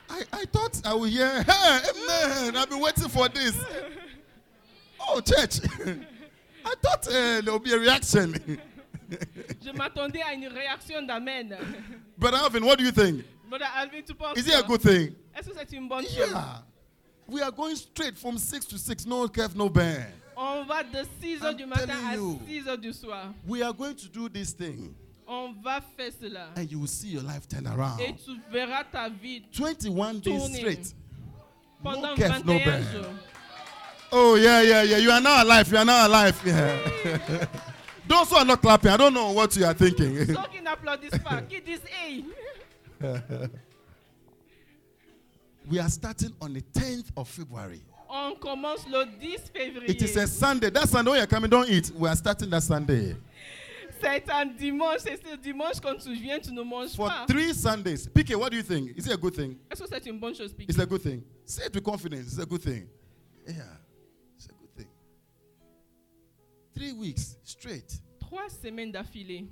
[0.09, 2.55] I, I thought I would hear, hey, amen.
[2.55, 3.55] I've been waiting for this.
[5.07, 5.59] Oh, church.
[6.65, 8.33] I thought uh, there would be a reaction.
[9.63, 11.57] Je m'attendais à une réaction d'Amen.
[12.17, 13.23] Brother Alvin, what do you think?
[13.49, 15.15] Brother Alvin, tu penses Is it a good thing?
[16.15, 16.57] Yeah.
[17.27, 19.05] We are going straight from 6 to 6.
[19.05, 20.05] No curve, no bend.
[20.35, 22.39] On va de 6 heures du matin à you.
[22.47, 23.33] 6 heures du soir.
[23.47, 24.95] We are going to do this thing.
[25.27, 26.47] On va faire cela.
[26.55, 27.99] And you will see your life turn around.
[28.01, 30.57] Et tu verras ta vie 21 days Tourner.
[30.57, 30.93] straight.
[31.83, 32.83] pendant curve, no 21 bend.
[32.91, 33.05] jours.
[34.11, 34.97] Oh, yeah, yeah, yeah.
[34.97, 35.71] You are now alive.
[35.71, 36.41] You are now alive.
[36.43, 37.45] Yeah.
[38.07, 40.15] Those who are not clapping, I don't know what you are thinking.
[40.25, 42.25] Ceux qui n'applaudissent pas, qui disent Hey,
[45.69, 47.81] we are starting on the 10th of February.
[48.09, 49.89] on commence le 10 février.
[49.89, 50.69] It is a Sunday.
[50.71, 51.91] That Sunday when you're coming, don't eat.
[51.95, 53.15] We are starting that Sunday.
[54.01, 57.25] C'est un dimanche, c'est ce dimanche quand tu viens, tu ne manges For pas.
[57.27, 58.07] three Sundays.
[58.07, 58.97] PK, what do you think?
[58.97, 59.57] Is it a good thing?
[59.69, 60.53] Est-ce que c'est une bonne chose?
[60.57, 61.21] It's a good thing.
[61.45, 62.27] Say it with confidence.
[62.27, 62.87] It's a good thing.
[63.45, 63.55] Yeah,
[64.37, 64.87] it's a good thing.
[66.73, 67.99] Three weeks straight.
[68.21, 69.47] Trois semaines d'affilée.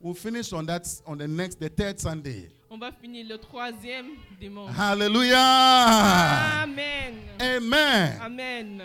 [0.00, 2.48] We'll finish on that on the next, the third Sunday.
[2.74, 4.70] On va finir le troisième dimanche.
[4.78, 6.62] Hallelujah.
[6.62, 7.16] Amen.
[7.38, 8.18] Amen.
[8.18, 8.82] Amen.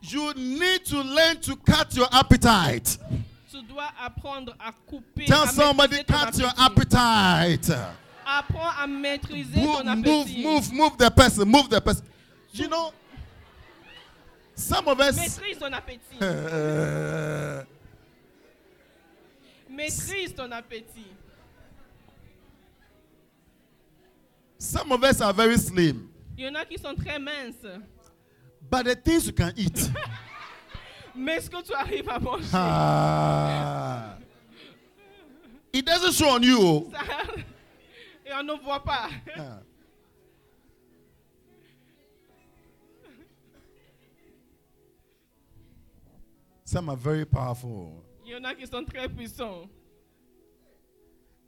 [0.00, 2.98] You need to learn to cut your appetite.
[3.50, 5.26] Tu dois apprendre à couper.
[5.26, 7.70] Tell à somebody, cut your appetite.
[8.24, 10.42] Apprends à maîtriser Move, ton move, appétit.
[10.42, 12.06] move, move the person, move the person.
[12.54, 12.94] You know,
[14.54, 15.18] some of us.
[15.18, 16.18] Maîtrise ton appétit.
[19.68, 21.12] Maîtrise ton appétit.
[24.62, 27.66] Some of us are very slim, Il y en a qui sont très minces.
[28.70, 29.90] but the things you can eat.
[31.14, 34.16] Mais ce que tu arrives à manger, Ah.
[35.72, 36.58] it doesn't show on you.
[36.60, 36.90] oh.
[36.90, 37.34] ça-
[38.26, 39.10] et on ne voit pas.
[39.36, 39.58] Ah.
[46.64, 48.02] Some are very powerful.
[48.24, 49.68] Il y en a qui sont très puissants.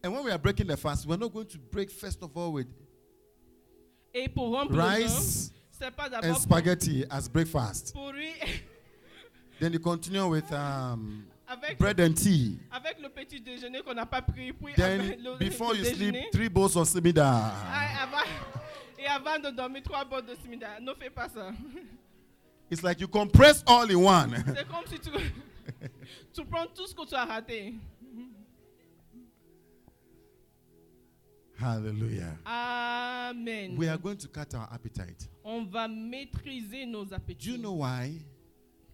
[0.03, 2.53] And when we are breaking the fast, we're not going to break first of all
[2.53, 2.67] with
[4.15, 7.95] Et pour jeûne, rice c'est pas and spaghetti as breakfast.
[9.61, 12.59] Then you continue with um, avec, bread and tea.
[12.71, 14.53] avec le petit déjeuner qu'on n'a pas pris.
[14.53, 17.25] Puis Then le, before le you sleep, three bowls of simida.
[17.27, 18.07] ah,
[18.99, 20.79] et avant de dormir, trois bols de simida.
[20.81, 21.51] Ne fais pas ça.
[22.71, 24.45] It's like you compress all in one.
[24.47, 25.11] C'est comme si tu,
[26.33, 27.75] tu prends tout ce que tu as raté.
[31.65, 32.39] Hallelujah.
[32.45, 33.75] Amen.
[33.77, 35.29] We are going to cut our appetite.
[35.43, 37.47] On va maîtriser nos Do appétits.
[37.47, 38.21] you know why?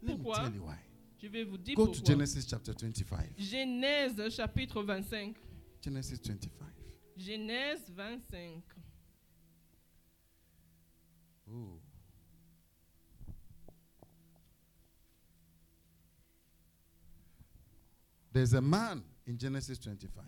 [0.00, 0.36] Let me Pourquoi?
[0.36, 0.78] tell you why.
[1.20, 2.06] Je vais vous dire Go to pourquoi.
[2.14, 3.36] Genesis chapter 25.
[3.38, 5.34] Genèse chapitre 25.
[5.82, 6.68] Genesis 25.
[7.18, 8.62] Genèse 25.
[11.52, 11.80] Ooh.
[18.32, 20.22] There's a man in Genesis 25.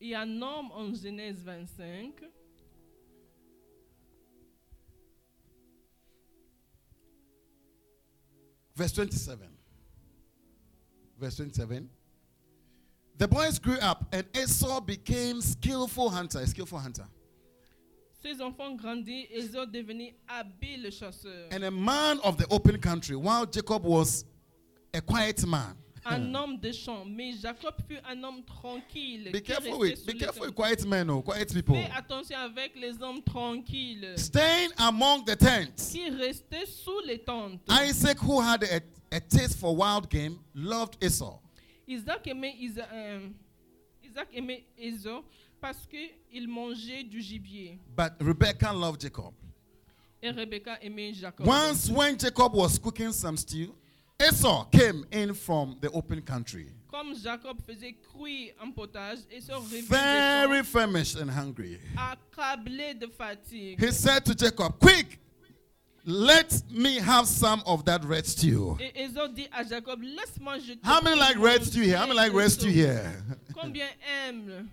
[0.00, 2.24] Il y a un homme en Genèse 25.
[8.74, 9.38] Verse 27.
[11.18, 11.90] Verse 27.
[13.18, 16.46] The boys grew up, and Esau became skillful hunter.
[16.46, 17.04] Skillful hunter.
[18.22, 21.48] Ses enfants grandissent et Esau devenait habile chasseur.
[21.50, 24.24] And a man of the open country, while Jacob was
[24.94, 25.76] a quiet man.
[26.04, 27.04] Un homme de champ.
[27.04, 29.30] Mais Jacob fut un homme tranquille.
[29.32, 31.74] Be careful with be careful with quiet men, oh, quiet people.
[31.74, 35.90] Fais attention avec les hommes tranquilles Staying among the tents.
[35.92, 37.60] qui restaient sous les tentes.
[37.68, 38.80] Isaac, who had a,
[39.14, 41.38] a taste for wild game, loved Esau.
[41.86, 43.28] Isaac aimait, Isa- euh,
[44.02, 45.22] Isaac aimait Esau
[45.60, 47.78] parce qu'il mangeait du gibier.
[47.94, 49.34] But Rebekah loved Jacob.
[50.22, 51.46] Et Rebecca aimait Jacob.
[51.46, 53.74] Once, when Jacob was cooking some stew,
[54.20, 56.66] Esau came in from the open country.
[56.90, 61.78] Comme Jacob faisait cuire un potage réveillait very famished and hungry.
[61.96, 63.78] accablé de fatigue.
[63.78, 65.18] He said to Jacob, Quick,
[66.04, 68.76] let me have some of that red stew.
[68.94, 71.96] Esau dit à Jacob, laisse-moi How many like red stew here?
[71.96, 73.22] How many like red stew here?
[73.54, 73.88] Combien
[74.26, 74.68] aiment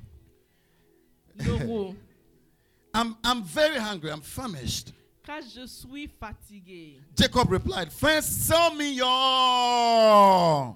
[1.38, 1.96] l'euro
[2.94, 4.12] I'm, I'm very hungry.
[4.12, 4.92] I'm famished.
[5.28, 7.02] Car je suis fatigué.
[7.14, 10.74] Jacob replied, First, sell me your.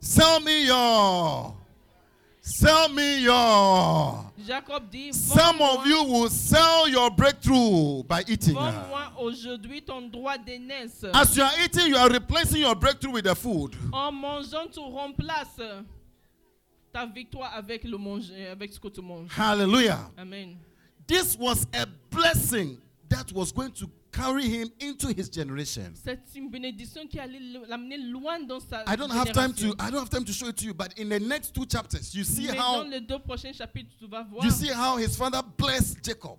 [0.00, 1.54] Sell me your.
[2.40, 4.32] Sell me your.
[4.44, 8.56] Jacob dit, Some of you will sell your breakthrough by eating.
[8.56, 11.04] vends-moi aujourd'hui ton droit d'aînesse.
[11.14, 13.76] As you are eating, you are replacing your breakthrough with the food.
[13.92, 15.84] En mangeant, tu remplaces
[16.92, 19.30] ta victoire avec, le manger, avec ce que tu manges.
[19.38, 20.10] Hallelujah.
[20.16, 20.56] Amen.
[21.06, 22.76] This was a blessing
[23.08, 25.92] that was going to carry him into his generation.
[25.94, 29.74] C'est une bénédiction qui allait l'amener loin dans sa I don't have time to.
[29.78, 32.14] I don't have time to show it to you, but in the next two chapters,
[32.14, 34.96] you see Mais how dans les deux prochains chapitres, tu vas voir, you see how
[34.96, 36.38] his father blessed Jacob.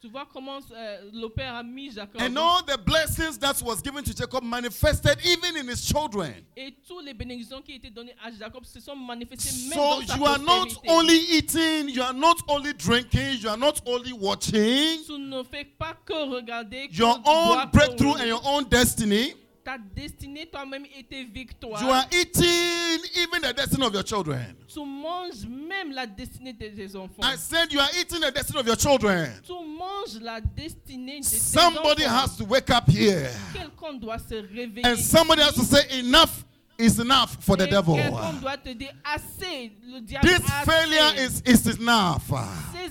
[0.00, 2.20] Tu vois comment euh, le père a mis Jacob.
[2.20, 6.32] And all the blessings that was given to Jacob manifested even in his children.
[6.56, 10.06] Et toutes les bénédictions qui étaient données à Jacob se sont manifestées même So dans
[10.06, 14.12] sa you are not only eating, you are not only drinking, you are not only
[14.12, 15.04] watching.
[15.04, 19.34] Tu ne fais pas que regarder Your own breakthrough and your own destiny.
[19.68, 21.82] Ta destinée toi-même et tes victoires.
[21.82, 24.56] You are eating even the destiny of your children.
[24.66, 27.22] Tu manges même la destinée de tes enfants.
[27.22, 29.30] I said you are eating the destiny of your children.
[29.46, 32.16] tu manges la destinée de tes Somebody enfants.
[32.16, 33.28] has to wake up here.
[33.52, 34.86] Quelqu'un doit se réveiller.
[34.86, 36.46] And somebody has to say enough
[36.78, 37.96] is enough for the devil.
[37.96, 39.72] Quelqu'un doit te dire assez.
[39.86, 42.30] Le diable This failure is, is enough.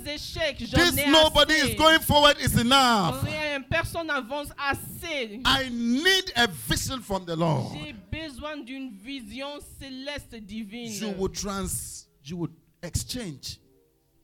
[0.03, 3.23] This nobody is going forward is enough.
[3.23, 5.41] Rien, personne n'avance assez.
[5.45, 7.77] I need a vision from the Lord.
[7.77, 10.91] J'ai besoin d'une vision céleste divine.
[10.91, 12.53] You would trans you would
[12.83, 13.59] exchange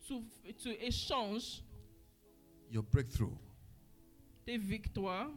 [0.07, 0.21] tu,
[0.53, 1.63] tu échanges
[2.69, 3.33] your breakthrough
[4.45, 5.29] tes victoires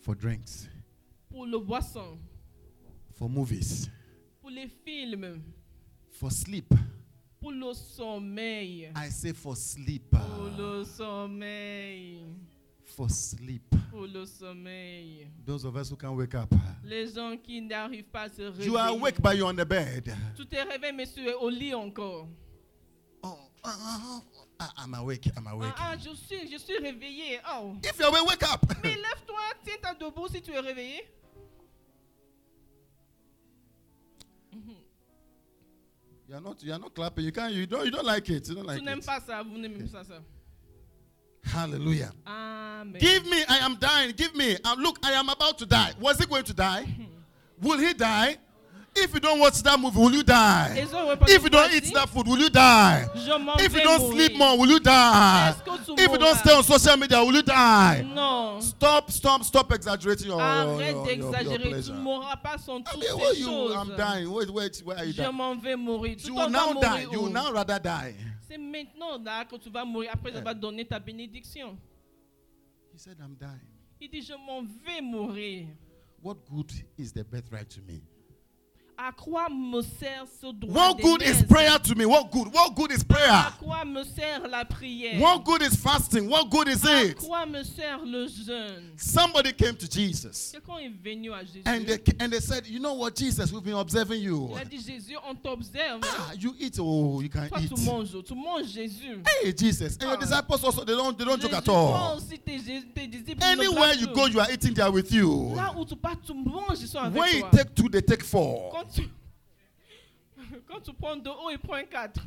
[0.00, 0.68] for drinks,
[1.30, 2.18] pour le boisson,
[3.20, 3.90] for movies,
[4.40, 5.42] pour les films,
[6.10, 6.72] for sleep.
[7.38, 8.90] pour le sommeil.
[8.96, 10.10] I say for sleep.
[10.10, 12.24] Pour le sommeil.
[12.96, 13.74] For sleep.
[13.90, 15.28] Pour le sommeil.
[15.44, 16.48] Those of us who can wake up.
[16.82, 18.66] Les gens qui n'arrivent pas à se réveiller.
[18.66, 20.14] You are awake, but you're on the bed.
[20.34, 22.26] Tu te réveilles, mais tu es au lit encore.
[23.22, 24.20] Oh, uh, uh,
[24.60, 25.30] uh, I'm awake.
[25.36, 25.74] I'm awake.
[25.76, 27.38] Ah, ah, je suis, je suis réveillé.
[27.52, 27.74] Oh.
[27.84, 28.64] If you're awake, wake up.
[28.82, 31.02] Mais lève-toi, tiens-toi debout si tu es réveillé.
[36.28, 36.62] You're not.
[36.62, 37.24] You're not clapping.
[37.24, 37.52] You can't.
[37.52, 37.84] You don't.
[37.84, 38.48] You don't like it.
[38.48, 39.06] You don't like it.
[39.06, 40.22] pas ça, vous n'aimez pas ça.
[41.42, 42.12] Hallelujah.
[42.26, 43.00] Amen.
[43.00, 43.42] Give me.
[43.48, 44.12] I am dying.
[44.12, 44.56] Give me.
[44.64, 45.92] Uh, look, I am about to die.
[45.98, 46.86] Was he going to die?
[47.60, 48.36] Will he die?
[49.02, 50.74] If you don't watch that movie, will you die?
[50.76, 53.06] Et je répondis, If you don't eat that food, will you die?
[53.58, 55.48] If you don't sleep more, will you die?
[55.50, 58.02] Est-ce que tu If you don't stay on social media, will you die?
[58.14, 58.58] No.
[58.60, 61.82] Stop, stop, stop exaggerating your, Arrête d'exagérer.
[61.82, 63.74] Tu mourras pas sans toutes ces you, choses.
[63.74, 64.30] I'm dying.
[64.30, 65.32] Wait, wait, where are you Je dying?
[65.32, 66.16] m'en vais mourir.
[66.16, 66.88] Tu You will vas now die.
[66.88, 68.14] mourir You will now rather die.
[68.48, 70.10] C'est maintenant là que tu vas mourir.
[70.12, 71.78] Après, vais donner ta bénédiction.
[72.92, 73.60] He said, I'm dying.
[74.00, 75.68] Il dit, je m'en vais mourir.
[76.22, 78.02] What good is the birthright to me?
[80.62, 82.04] What good is prayer to me?
[82.04, 82.52] What good?
[82.52, 83.30] What good is prayer?
[83.30, 85.18] À quoi me sert la prière?
[85.18, 86.28] What good is fasting?
[86.28, 87.16] What good is it?
[87.16, 88.98] quoi me sert le jeûne?
[88.98, 91.62] Somebody came to Jesus Quelqu'un est venu à Jésus.
[91.64, 94.50] and they, and they said, You know what, Jesus, we've been observing you.
[94.52, 96.00] Il a dit, Jésus, on t'observe.
[96.04, 97.74] Ah, you eat, oh, you can Toi, eat.
[97.74, 98.14] tu manges.
[98.26, 99.22] Tu manges Jésus.
[99.42, 99.96] Hey, Jesus.
[99.96, 100.20] And your Ah.
[100.20, 102.16] disciples also, they don't, they don't joke at all.
[102.18, 105.52] aussi, tes, Jé- tes disciples ne Anywhere you go, you are eating there with you.
[105.54, 108.22] Là où tu pars, tu manges, ils sont avec When you take two, they take
[108.22, 108.72] four.
[108.92, 109.08] Tu,
[110.68, 112.20] quand tu prends hauts, ils prennent quatre.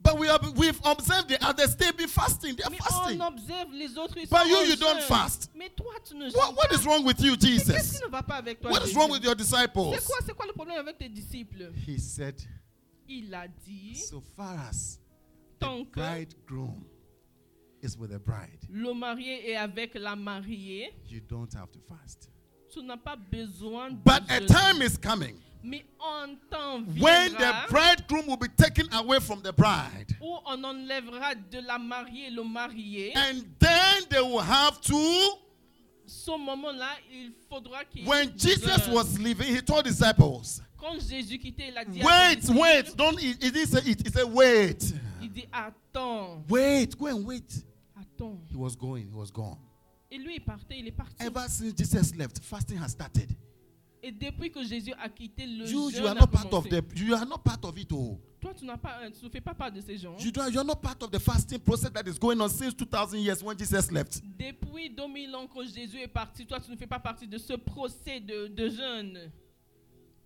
[0.00, 2.54] But we have, we've observed the others, they've been fasting.
[2.56, 3.20] They're Mais fasting.
[3.20, 5.50] on observe les autres, ils But sont you, you don't fast.
[5.56, 8.00] Mais toi, tu ne What, what is wrong with you, Jesus?
[8.04, 9.92] ne va pas avec toi What is wrong with your disciples?
[9.94, 12.40] C'est quoi, c'est quoi le problème avec tes disciples He said,
[13.08, 14.98] Il a dit, So far as
[15.58, 16.84] tant the bridegroom
[17.82, 22.30] is with the bride, le marié est avec la mariée, you don't have to fast.
[22.78, 27.66] Tu n'as pas besoin de But a time is coming Mais un temps when viendra
[27.66, 30.16] the bridegroom will be taken away from the bride.
[30.20, 33.12] où on enlèvera de la mariée le marié.
[33.16, 35.38] And then they will have to.
[36.06, 41.68] Ce moment-là, il faudra qu'il When Jesus was leaving, he told disciples, Quand Jésus quittait,
[41.68, 44.10] il a dit à ses Wait, disciples, wait, don't, he, he didn't say it, he
[44.10, 47.62] said, Wait, Il dit attends, wait, go and wait.
[48.00, 48.38] attends.
[48.48, 49.58] He was going, he was gone.
[50.10, 51.22] Et lui, il partait, il est parti.
[51.22, 53.30] Ever since Jesus left, fasting has started.
[54.02, 56.82] Et depuis que Jésus a quitté le You, jeûne, you are not part of the.
[56.96, 57.90] You are not part of it.
[57.92, 60.16] Oh, Toi, tu n'as pas, euh, tu ne fais pas part de ces gens.
[60.18, 62.72] you don't, you are not part of the fasting process that is going on since
[62.72, 64.22] 2,000 years when Jesus left.
[64.38, 67.54] Depuis 2000 ans que Jésus est parti, toi, tu ne fais pas partie de ce
[67.54, 69.32] procès de, de jeûne.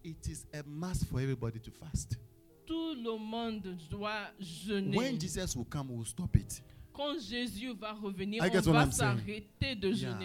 [0.04, 2.18] It is a must for everybody to fast.
[2.66, 4.96] Tout le monde doit jeûner.
[4.96, 6.62] When Jesus will come, we will stop it.
[6.92, 10.18] Quand Jésus va revenir, I on va s'arrêter de Yeah.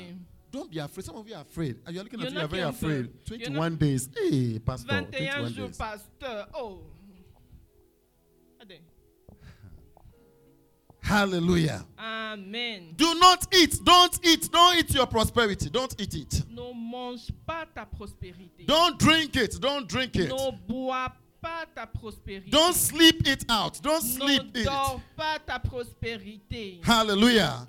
[0.52, 1.06] Don't be afraid.
[1.06, 1.78] Some of you are afraid.
[1.86, 3.10] And you're looking at you are very afraid.
[3.26, 3.36] peur.
[3.36, 4.10] Il y en a- 21 days.
[4.16, 4.88] Hey, Pastor.
[4.88, 5.78] 21 21 jours, days.
[5.78, 6.48] pasteur.
[6.54, 6.80] Oh.
[11.02, 11.86] Hallelujah.
[11.98, 12.94] Amen.
[12.96, 13.80] Do not eat.
[13.84, 14.50] Don't eat.
[14.52, 15.70] Don't eat your prosperity.
[15.70, 16.44] Don't eat it.
[16.50, 18.66] Ne mange pas ta prospérité.
[18.66, 19.60] Don't drink it.
[19.60, 20.30] Don't drink it.
[20.30, 21.10] Ne bois
[21.42, 22.50] pas ta prospérité.
[22.50, 23.80] Don't sleep it out.
[23.82, 24.66] Don't ne sleep it.
[25.16, 26.80] pas ta prospérité.
[26.84, 27.68] Hallelujah.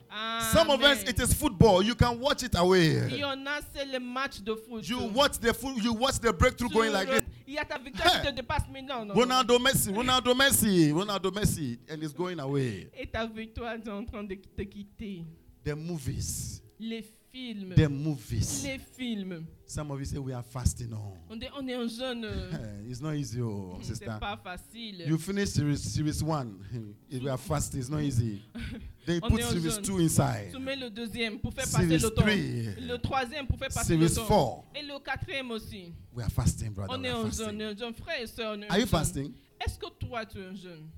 [0.53, 1.83] Some of us, it is football.
[1.83, 3.25] You can watch it Il y away.
[3.25, 4.89] en a, c'est le match de foot.
[4.89, 5.77] You watch the foot.
[5.83, 7.23] You watch the breakthrough Tu going like this.
[7.47, 8.21] Il y a ta victoire Hey.
[8.23, 9.05] qui te dépasse, mais non.
[9.05, 9.15] non.
[9.15, 12.91] Ronaldo Messi, Ronaldo Messi, Ronaldo Messi, and it's going away.
[12.97, 15.25] Et ta victoire est en train de te quitter.
[15.65, 17.15] The movies, Les films.
[17.33, 18.65] The movies.
[18.65, 19.47] Les films.
[19.67, 21.13] Some of you say we are fasting oh.
[21.31, 21.37] on.
[21.37, 22.25] On est, on est un jeune.
[22.25, 24.07] euh, It's not easy, oh, C'est sister.
[24.19, 25.05] pas facile.
[25.07, 26.65] You finish series, series one.
[27.11, 28.43] If we are fasting, it's not easy.
[29.07, 29.83] They put series jeûne.
[29.85, 30.53] two inside.
[30.53, 32.23] Tu mets le deuxième pour faire passer Series le temps.
[32.23, 32.87] three.
[32.87, 34.25] Le troisième pour faire passer Series le temps.
[34.27, 34.65] four.
[34.75, 35.93] Et le quatrième aussi.
[36.15, 36.95] We are fasting, brother.
[36.95, 37.57] On we est are un jeune, fasting.
[37.57, 38.87] on est jeune frère et on est Are you jeune.
[38.89, 39.33] fasting?
[39.65, 40.89] Est-ce que toi tu es un jeune?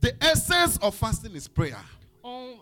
[0.00, 1.76] The essence of fasting is prayer.
[2.24, 2.56] On-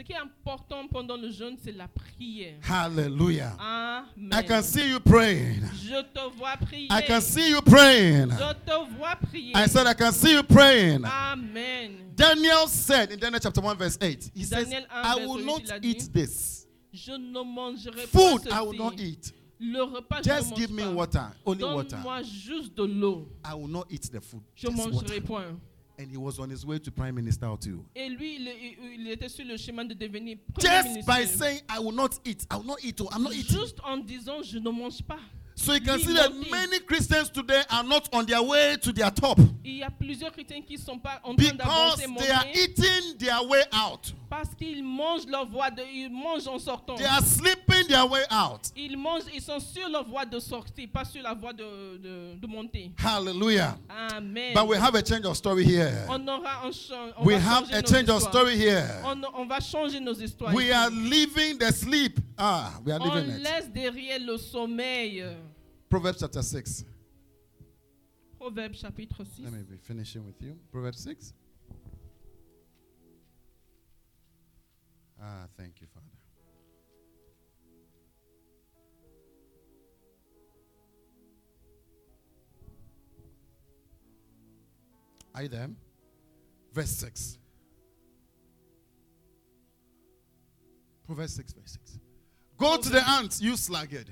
[0.00, 2.54] Ce qui est important pendant le jeûne, c'est la prière.
[2.66, 3.54] Hallelujah.
[3.58, 4.30] Amen.
[4.32, 5.60] I can see you praying.
[5.74, 6.88] Je te vois prier.
[6.90, 8.30] I can see you praying.
[8.30, 9.52] Je te vois prier.
[9.54, 11.04] I said, I can see you praying.
[11.04, 12.12] Amen.
[12.14, 15.44] Daniel said in Daniel chapter 1, verse 8, he says, Daniel 1, I will 8,
[15.44, 16.66] not eat this.
[16.94, 19.04] Je ne mangerai Food pas I will not ceci.
[19.10, 19.32] eat.
[19.60, 20.92] Le repas, je ne Just mange give me pas.
[20.94, 21.96] water, only water.
[21.96, 23.28] Donne-moi juste de l'eau.
[23.44, 24.40] I will not eat the food.
[24.56, 25.20] Je Just mangerai water.
[25.20, 25.60] point.
[26.00, 27.84] And he was on his way to prime minister too.
[27.94, 28.48] Et lui, il,
[29.00, 31.12] il- était sur le chemin de devenir premier Just ministre.
[31.14, 32.46] by saying, I will not eat.
[32.50, 32.98] I will not eat.
[33.02, 33.58] oh, I'm not eating.
[33.58, 35.18] Juste en disant, je ne mange pas.
[35.54, 39.10] So you can see that many Christians today are not on their way to their
[39.10, 43.18] top Il y a plusieurs chrétiens qui sont pas en train because they are eating
[43.18, 44.12] their way out.
[44.30, 46.94] parce qu'ils mangent leur voie de, ils mangent en sortant.
[46.94, 48.70] They are sleeping their way out.
[48.76, 52.34] Ils mangent, ils sont sur leur voie de sortie, pas sur la voie de, de,
[52.40, 52.92] de monter.
[52.96, 53.76] Hallelujah.
[53.88, 54.54] Amen.
[54.54, 56.06] But we have a change of story here.
[56.08, 56.70] on aura un
[57.18, 59.02] on We have a change of story here.
[59.04, 60.54] On, on va changer nos histoires.
[60.54, 60.72] We ici.
[60.72, 62.20] are living the sleep.
[62.42, 63.42] Ah, we are on it.
[63.42, 65.36] laisse derrière le sommeil.
[65.90, 66.86] Proverbs chapter 6.
[68.38, 69.40] Proverbe chapitre 6.
[69.44, 70.56] Let me be finishing with you.
[70.72, 71.34] Proverbs 6.
[75.20, 76.06] Ah, thank you, Father.
[85.34, 85.68] Are you there?
[86.72, 87.36] Verse 6.
[91.06, 92.00] Proverbs 6, verse 6.
[92.60, 94.06] Go to the ant, you sluggard.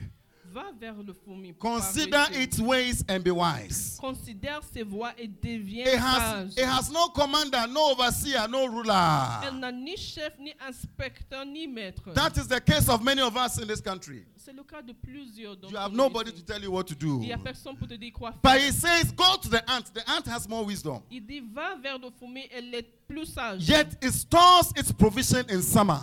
[0.51, 1.53] Va vers le fourmi.
[1.59, 3.99] Consider its ways and be wise.
[4.01, 6.53] Considère ses voies et deviens It has, sage.
[6.57, 9.51] it has no commander, no overseer, no Elle ruler.
[9.61, 12.15] n'a ni chef, ni inspecteur, ni maître.
[12.15, 14.25] That is the case of many of us in this country.
[14.39, 17.21] C'est le cas de plusieurs You have nobody to tell you what to do.
[17.21, 18.41] Il n'y a personne pour te dire quoi faire.
[18.41, 19.93] But he says, Go to the ant.
[19.93, 21.03] The ant has more wisdom.
[21.11, 23.69] Il dit, va vers le fourmi, elle est plus sage.
[23.69, 26.01] Yet it stores its provision in summer.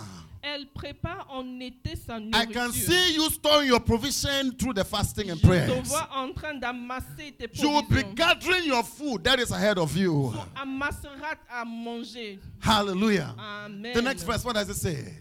[0.86, 5.36] Prépare en été sa I can see you storing your provision through the fasting and
[5.38, 5.82] Je te prayers.
[5.82, 9.96] vois en train d'amasser tes You will be gathering your food that is ahead of
[9.96, 10.32] you.
[10.54, 12.38] Amassera à manger.
[12.60, 13.34] Hallelujah.
[13.36, 13.94] Amen.
[13.94, 15.12] The next verse, what does it say?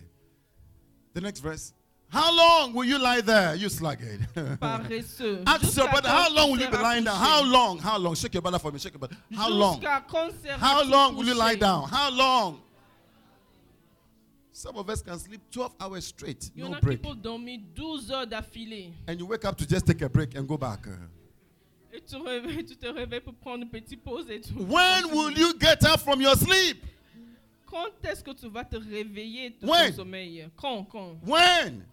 [1.14, 1.74] The next verse.
[2.10, 4.20] How long will you lie there, you sluggard?
[4.62, 5.44] Paresseux.
[5.48, 7.18] Ask your brother, how long will you be lying down?
[7.18, 7.80] How long?
[7.80, 8.14] How long?
[8.14, 8.78] Shake your brother for me.
[8.78, 9.18] Shake your brother.
[9.36, 9.82] How long?
[10.60, 11.90] How long will you lie down?
[11.90, 12.62] How long?
[14.58, 17.02] Some of us can sleep 12 hours straight, Il y en no a qui break.
[17.02, 18.94] peuvent dormir 12 heures d'affilée.
[19.06, 20.88] And you wake up to just take a break and go back.
[21.92, 24.54] Et tu, réveilles- tu te réveilles pour prendre une petite pause et tout.
[24.56, 26.86] When will you get up from your sleep?
[27.66, 29.90] Quand est-ce que tu vas te réveiller de When?
[29.92, 31.86] ton sommeil Quand Quand When?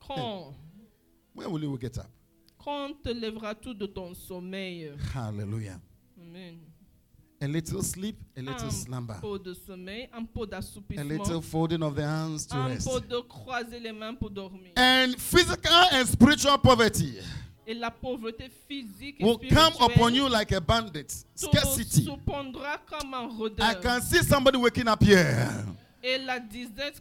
[0.00, 0.54] Quand
[1.34, 2.06] When will you get up?
[2.56, 5.78] Quand te lèveras-tu de ton sommeil Hallelujah.
[6.18, 6.60] Amen.
[7.40, 11.82] A little sleep, a little Un slumber, pot de sommeil, un pot a little folding
[11.82, 12.86] of the hands to un rest.
[12.86, 14.72] pot de croiser les mains pour dormir.
[14.76, 17.18] And physical and spiritual poverty
[17.66, 21.12] Et la pauvreté physique et will come upon you like a bandit.
[21.34, 22.06] Scarcity.
[22.06, 23.30] comme un
[23.60, 25.66] I can see somebody waking up here.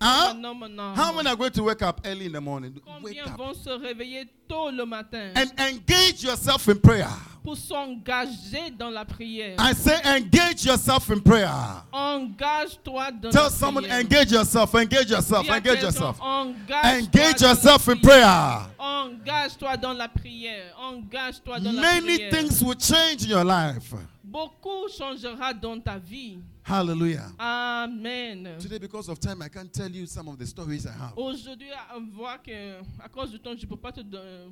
[0.02, 0.96] Hein?
[0.96, 2.74] How many are going to wake up early in the morning?
[2.74, 5.32] Wake Combien up vont se réveiller tôt le matin?
[5.36, 7.10] And engage yourself in prayer.
[7.46, 9.56] pour s'engager dans la prière?
[9.60, 11.84] I say engage yourself in prayer.
[11.94, 14.00] Engage-toi dans Tell la someone prière.
[14.00, 16.20] engage yourself, engage yourself, engage yourself.
[16.22, 18.68] Engage yourself in prayer.
[18.80, 20.74] Engage-toi dans la prière.
[20.80, 23.94] Engage-toi dans la Many things will change in your life.
[24.24, 26.40] Beaucoup changera dans ta vie.
[26.68, 27.32] Hallelujah.
[27.40, 28.56] Amen.
[28.60, 31.14] Today, because of time, I can't tell you some of the stories I have.
[31.16, 34.02] Aujourd'hui, on voit que à cause du temps, je ne peux pas te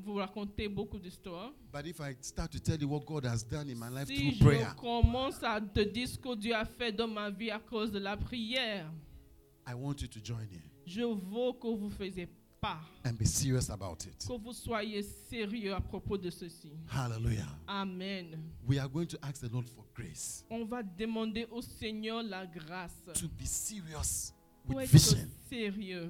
[0.06, 1.52] vous raconter beaucoup d'histoires.
[1.72, 4.15] But if I start to tell you what God has done in my life Si
[4.15, 7.49] through je prayer, commence à te dire ce que Dieu a fait dans ma vie
[7.49, 8.85] à cause de la prière,
[9.68, 12.27] I want you to join in je veux que vous faisiez
[12.64, 14.26] pas, and be serious about it.
[14.26, 16.72] que vous soyez sérieux à propos de ceci.
[16.90, 17.48] Hallelujah.
[17.68, 18.40] Amen.
[18.65, 22.45] We are going to ask the Lord for grace On va demander au Seigneur la
[22.45, 24.31] grâce to be serious
[24.65, 26.10] pour with être vision, sérieux,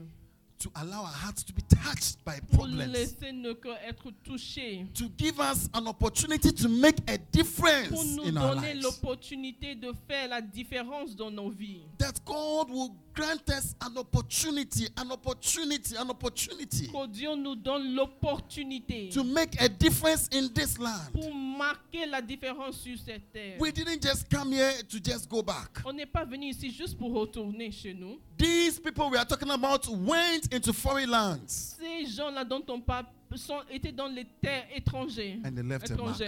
[0.60, 4.86] to allow our hearts to be touched by pour problems, laisser nos cœurs être touchés,
[4.94, 8.84] to give us an opportunity to make a pour difference nous in our donner lives.
[8.84, 11.82] l'opportunité de faire la différence dans nos vies.
[11.98, 17.94] That God will grant us an opportunity, an opportunity, an opportunity Que Dieu nous donne
[17.96, 21.12] l'opportunité to make a difference in this land.
[21.14, 23.58] pour marquer la différence sur cette terre.
[23.60, 25.82] We didn't just come here to just go back.
[25.86, 28.20] On n'est pas venu ici juste pour retourner chez nous.
[28.38, 33.06] These people we are talking about went into foreign lands Ces gens-là dont on parle
[33.36, 35.38] sont, étaient dans les terres étrangères.
[35.46, 36.20] and they left a mark.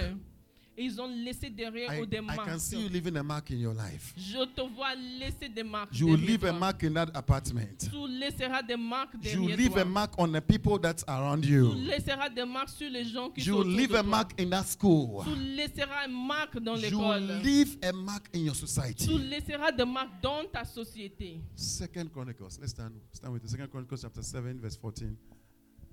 [0.78, 2.46] Et ils ont laissé derrière I, eux des I marques.
[2.50, 4.14] can see you leaving a mark in your life.
[4.18, 5.98] Je te vois laisser des marques.
[5.98, 6.60] You will leave a toi.
[6.60, 7.78] mark in that apartment.
[7.90, 9.82] Tu laisseras des marques You derrière leave toi.
[9.82, 11.74] a mark on the people that's around Tu you.
[11.76, 14.10] laisseras des marques sur les gens qui You sont autour leave de a toi.
[14.10, 15.24] mark in that school.
[15.24, 17.42] Tu laisseras une marque dans You l'école.
[17.42, 19.18] leave a mark in your Tu society.
[19.18, 21.40] laisseras des marques dans ta société.
[21.56, 22.60] Second Chronicles.
[22.60, 22.92] Let's stand.
[23.14, 25.16] Stand with the Second Chronicles chapter 7, verse 14.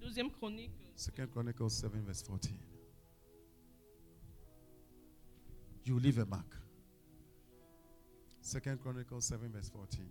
[0.00, 0.72] Deuxième chronique.
[0.96, 2.52] Second Chronicles 7, verse 14.
[5.84, 6.56] You leave a mark.
[8.40, 10.06] Second Chronicles 7, verse 14.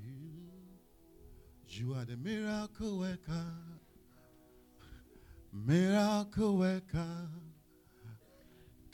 [0.00, 0.12] You,
[1.68, 3.46] you are the miracle worker.
[5.52, 7.28] Miracle worker.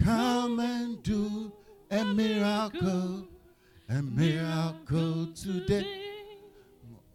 [0.02, 1.52] Come and do
[1.90, 3.26] a miracle,
[3.88, 6.00] a miracle today.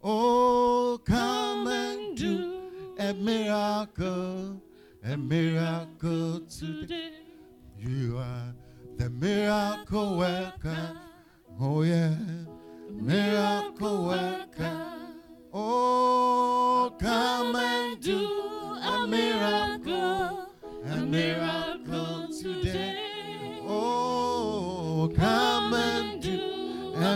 [0.02, 2.62] Oh, come and do
[2.98, 4.62] a miracle,
[5.04, 7.12] a miracle today.
[7.76, 8.54] You are
[8.96, 10.92] the miracle worker.
[11.60, 12.14] Oh, yeah,
[12.90, 14.86] miracle worker.
[15.52, 18.28] Oh, come and do
[18.82, 20.46] a miracle,
[20.84, 22.99] a miracle today.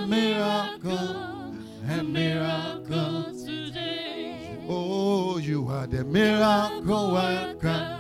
[0.07, 1.55] Miracle,
[1.89, 4.59] a miracle today.
[4.69, 7.99] Oh, you are the miracle worker.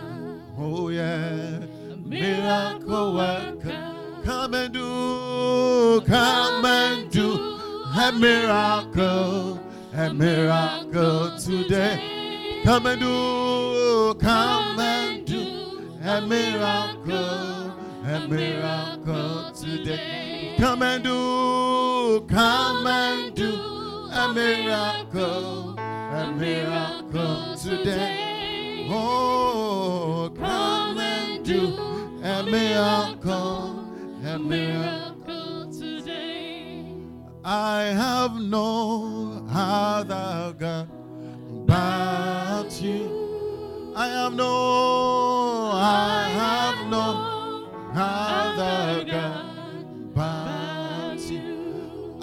[0.59, 1.60] Oh, yeah,
[2.05, 3.94] miracle worker.
[4.24, 7.59] Come and do, come and do
[7.98, 9.60] a miracle,
[9.94, 12.60] a miracle today.
[12.64, 17.72] Come and do, come and do a miracle,
[18.06, 20.44] a miracle today.
[20.59, 23.55] Come and do, come and do
[24.12, 28.86] a miracle, a miracle today.
[28.90, 31.76] Oh, come and do
[32.22, 33.85] a miracle,
[34.24, 36.86] a miracle today.
[37.44, 40.89] I have no other God
[41.66, 43.93] but you.
[43.97, 49.53] I have no, I have no other God.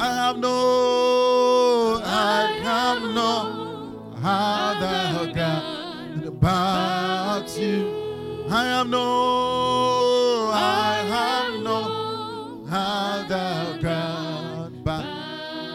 [0.03, 8.47] I have no, I have no other God but you.
[8.49, 15.05] I have no, I have no other God but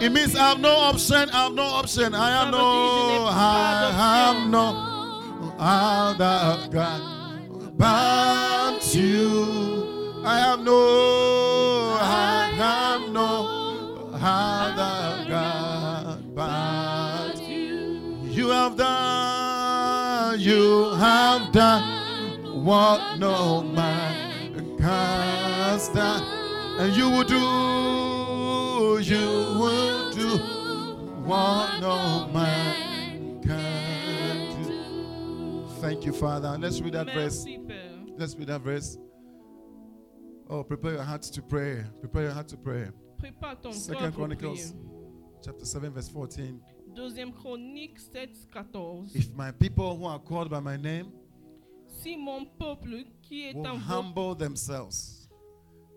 [0.03, 2.13] it means I have no option, I have no option.
[2.13, 10.23] I have no, I have no other God but you.
[10.25, 13.56] I have no, I have no
[14.27, 18.19] other God but you.
[18.25, 26.25] You have done, you have done what no man can stand,
[26.81, 30.39] and you will do, you will do
[31.25, 35.69] what no man can do.
[35.81, 36.57] Thank you, Father.
[36.59, 37.47] Let's read that verse.
[38.19, 38.99] Let's read that verse.
[40.49, 41.85] Oh, prepare your hearts to pray.
[42.01, 42.89] Prepare your heart to pray.
[43.27, 44.53] Prépare ton Second cœur pour Chronicles.
[44.53, 44.65] prier.
[45.45, 46.61] Chapter 7, verse 14.
[46.95, 49.11] Deuxième Chronique 7, 14.
[49.15, 51.11] If my people who are called by my name
[51.89, 55.29] Si mon peuple qui est will en humble themselves,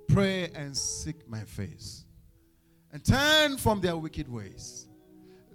[0.07, 2.05] pray and seek my face,
[2.91, 4.87] and turn from their wicked ways,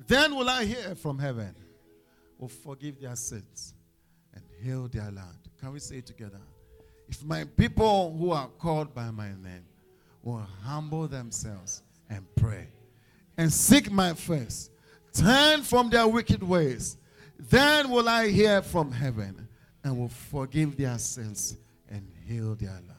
[0.07, 1.55] then will I hear from heaven,
[2.39, 3.75] will forgive their sins,
[4.33, 5.49] and heal their land.
[5.61, 6.41] Can we say it together?
[7.09, 9.65] If my people who are called by my name
[10.25, 12.69] will humble themselves and pray.
[13.37, 14.71] And seek my face,
[15.13, 16.97] turn from their wicked ways,
[17.39, 19.49] then will I hear from heaven
[19.83, 21.57] and will forgive their sins
[21.91, 22.91] and heal their land.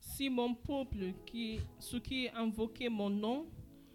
[0.00, 3.46] Si mon peuple, qui, ceux qui invoquent mon nom,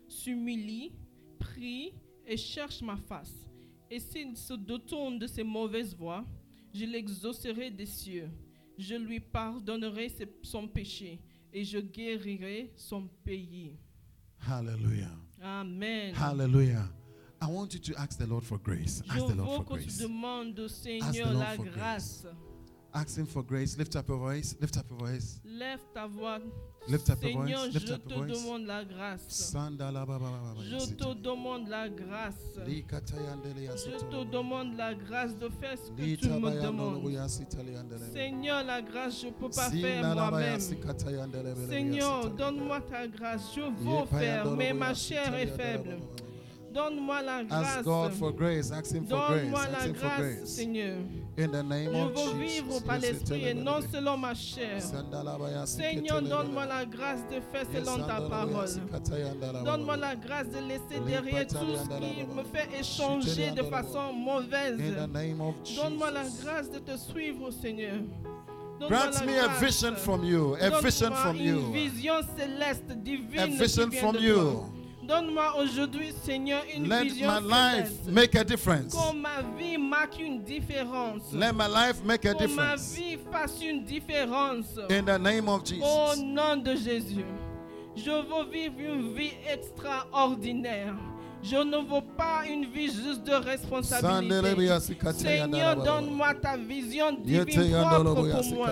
[0.07, 0.91] s'humilie,
[1.39, 1.93] prie
[2.27, 3.34] et cherche ma face,
[3.89, 6.23] et s'il se détourne de ses mauvaises voies,
[6.73, 8.30] je l'exaucerai des cieux.
[8.77, 11.19] Je lui pardonnerai ses- son péché
[11.53, 13.75] et je guérirai son pays.
[14.47, 15.11] Hallelujah.
[15.41, 16.13] Amen.
[16.15, 16.89] Hallelujah.
[17.41, 19.01] I want you to ask the Lord for grace.
[19.07, 19.97] Je veux Lord for que tu grace.
[19.97, 21.75] demandes au Seigneur Lord la for grace.
[21.75, 22.25] grâce.
[22.93, 23.77] Ask Him for grace.
[23.77, 24.55] Lift up your voice.
[24.59, 25.39] Lift up your voice.
[25.45, 26.39] Lève ta voix.
[26.89, 27.73] Lift up your Seigneur, voice.
[27.73, 28.31] Lift je up te voice.
[28.43, 29.53] demande la grâce.
[30.59, 32.35] Je te demande la grâce.
[32.57, 37.30] Je te demande la grâce de faire ce que tu me demandes.
[38.13, 40.59] Seigneur, la grâce, je ne peux pas faire moi-même.
[41.69, 43.53] Seigneur, donne-moi ta grâce.
[43.55, 45.97] Je veux faire, mais ma chair est faible.
[46.73, 48.18] Donne-moi la Ask God grâce.
[48.18, 48.72] for grace.
[48.72, 49.41] Ask Him for grace.
[49.41, 50.49] Donne-moi Ask la Him for grâce, grace.
[50.49, 50.97] Seigneur.
[51.37, 54.81] In the name Je of veux vivre par l'esprit et non selon ma chair.
[55.65, 58.67] Seigneur, donne-moi la grâce de faire selon ta parole.
[59.63, 64.79] Donne-moi la grâce de laisser derrière tout ce qui me fait échanger de façon mauvaise.
[64.79, 67.95] In the name of Donne-moi la grâce de te suivre, Seigneur.
[68.81, 70.55] Grant me a vision from you.
[70.59, 71.71] A vision from une you.
[71.71, 73.39] vision céleste, divine.
[73.39, 74.65] A vision from you.
[75.03, 78.93] Donne-moi aujourd'hui, Seigneur, une Let vision my life make a difference.
[78.93, 81.33] Que ma vie marque une différence.
[81.33, 82.95] Let my life make a que ma difference.
[82.95, 84.77] vie fasse une différence.
[84.89, 86.23] In the name of Au Jesus.
[86.23, 87.25] nom de Jésus,
[87.95, 90.93] je veux vivre une vie extraordinaire.
[91.43, 94.72] Je ne veux pas une vie juste de responsabilité.
[95.18, 97.45] Seigneur, donne-moi ta vision divine
[97.81, 98.69] propre pour moi.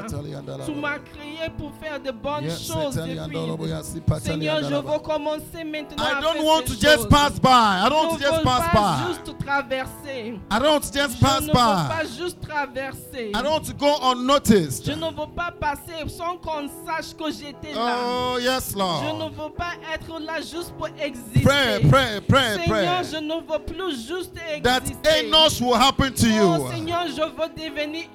[0.65, 4.21] Tu m'as créé pour faire de bonnes choses depuis.
[4.21, 7.07] Seigneur, je veux commencer maintenant I à don't faire want to just choses.
[7.09, 7.47] pass by.
[7.49, 9.07] I don't want Je to just veux pass pas by.
[9.07, 10.39] juste traverser.
[10.51, 12.17] I don't want to just Je pass ne veux pas by.
[12.17, 13.29] juste traverser.
[13.29, 14.85] I don't want to go unnoticed.
[14.85, 17.95] Je ne veux pas passer sans qu'on sache que j'étais là.
[18.05, 19.31] Oh, yes, Je ne Lord.
[19.31, 21.41] veux pas être là juste pour exister.
[21.41, 24.33] Pray, pray, pray, Seigneur, je ne veux plus juste
[24.63, 25.27] That exister.
[25.27, 26.71] Enoch will happen to Oh you.
[26.71, 28.05] Seigneur, je veux devenir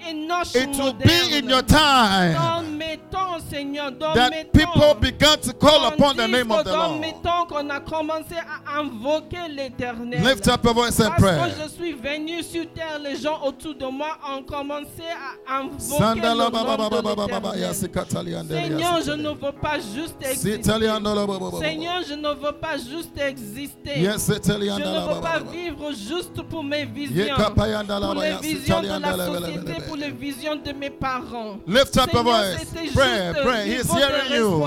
[0.54, 4.50] It will be in your time Dans mes temps, Seigneur, dans that mes temps.
[4.52, 7.00] people began to call On upon the dit name que of the dans Lord.
[7.00, 10.22] mes temps qu'on a commencé à invoquer l'éternel.
[10.22, 11.38] Lift up your voice and Parce pray.
[11.50, 15.02] que je suis venu sur terre, les gens autour de moi ont commencé
[15.48, 17.60] à invoquer Sandala le baba baba nom baba de baba l'éternel.
[17.60, 20.62] yasikatali andele Seigneur, je ne veux pas juste exister.
[20.62, 23.98] Seigneur, je ne veux pas juste exister.
[24.00, 29.27] Yes, Je ne veux pas vivre juste pour mes visions, pour les visions de la
[29.27, 31.59] société, pour les visions de mes parents.
[31.66, 32.59] Lift up your Seigneur, voice.
[32.59, 33.69] c'était Pray, pray.
[33.69, 34.66] He's hearing de you.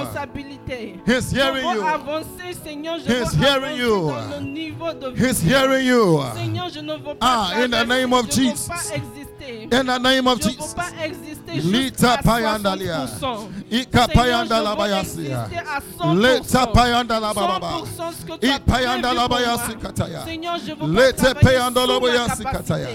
[1.06, 1.82] He's hearing you.
[1.88, 4.10] avancer, Seigneur, je He's hearing you.
[4.12, 6.22] dans le niveau de He's hearing you.
[6.36, 8.68] Seigneur, je ne veux pas Ah, in the name of Jesus.
[8.68, 9.27] pas exister.
[9.40, 10.74] In the name of Je Jesus.
[10.74, 13.06] pas exister Lita à payandalia.
[13.20, 13.48] 60%.
[13.72, 15.46] Ikapayanda Seigneur, la je veux bayasia.
[15.46, 16.22] exister à 100%.
[16.22, 20.26] Leta payanda la baba 100% ce que tu as Ipayanda prévu la pour bayasi kataya.
[20.26, 22.88] Seigneur, je veux pas Lete travailler payanda la sous ma bayasi kataya.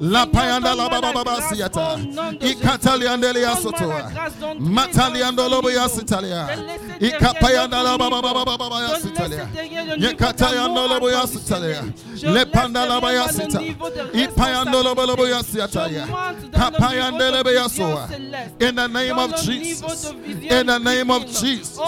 [0.00, 1.94] La payanda la donne-moi baba la baba siata.
[1.94, 3.12] au nom de Ikatali Jésus.
[3.12, 3.86] andele yasotoa.
[3.88, 6.06] la grâce d'entrer Matali dans andolo ce bayasi niveau.
[6.06, 6.44] talia.
[6.46, 8.34] De laisser derrière Ikapayanda la notre baba niveau.
[8.44, 9.44] baba baba De bayasi laisser talia.
[9.52, 11.80] derrière le niveau andolo bayasi talia.
[12.22, 13.58] Le panda la derrière moi bayasi le ta.
[13.58, 15.62] niveau de Ipayando la baba bayasi responsabilité.
[15.62, 16.04] ataya.
[16.06, 18.08] Je monte dans le Kapayandele niveau de vision bayasoa.
[18.08, 18.62] céleste.
[18.62, 20.12] In the name of Jesus.
[20.50, 21.26] In the name of.
[21.26, 21.78] Jesus.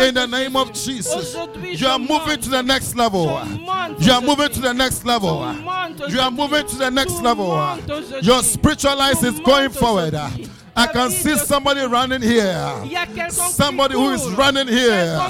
[0.00, 1.36] In the name of Jésus.
[1.80, 3.40] You are moving to the next level.
[4.00, 5.46] You are moving to the next level.
[6.08, 7.53] You are moving to the next level.
[8.22, 10.14] Your spiritual life is going forward.
[10.76, 12.72] I can see somebody running here.
[12.84, 15.20] Il y a quelqu'un qui Somebody who is running here.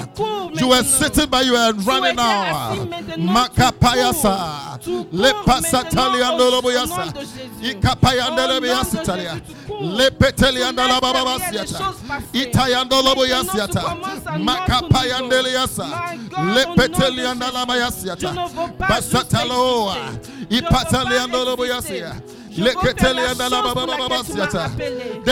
[0.54, 2.86] You were sitting but you are running now.
[3.18, 4.78] Makapayasa.
[4.82, 5.06] tu cours.
[5.10, 6.96] Tu Le cours pasatali maintenant andolo au boyasa.
[7.04, 7.76] nom de Jésus.
[7.76, 9.30] Ikapayandele Au nom de beyasitalia.
[9.32, 9.82] Jésus, tu cours.
[9.82, 11.84] Le peteli Tu andala laisses baba derrière les basiata.
[11.84, 12.24] choses passer.
[12.48, 13.80] Itayandolo Maintenant, boyasiata.
[13.80, 15.58] tu commences à notre Makapayandele niveau.
[15.58, 15.86] yasa.
[16.36, 17.66] Le au nom peteli de andala Jésus.
[17.66, 18.20] bayasiata.
[18.20, 19.94] Je ne veux pas Basataloa.
[20.50, 22.70] juste The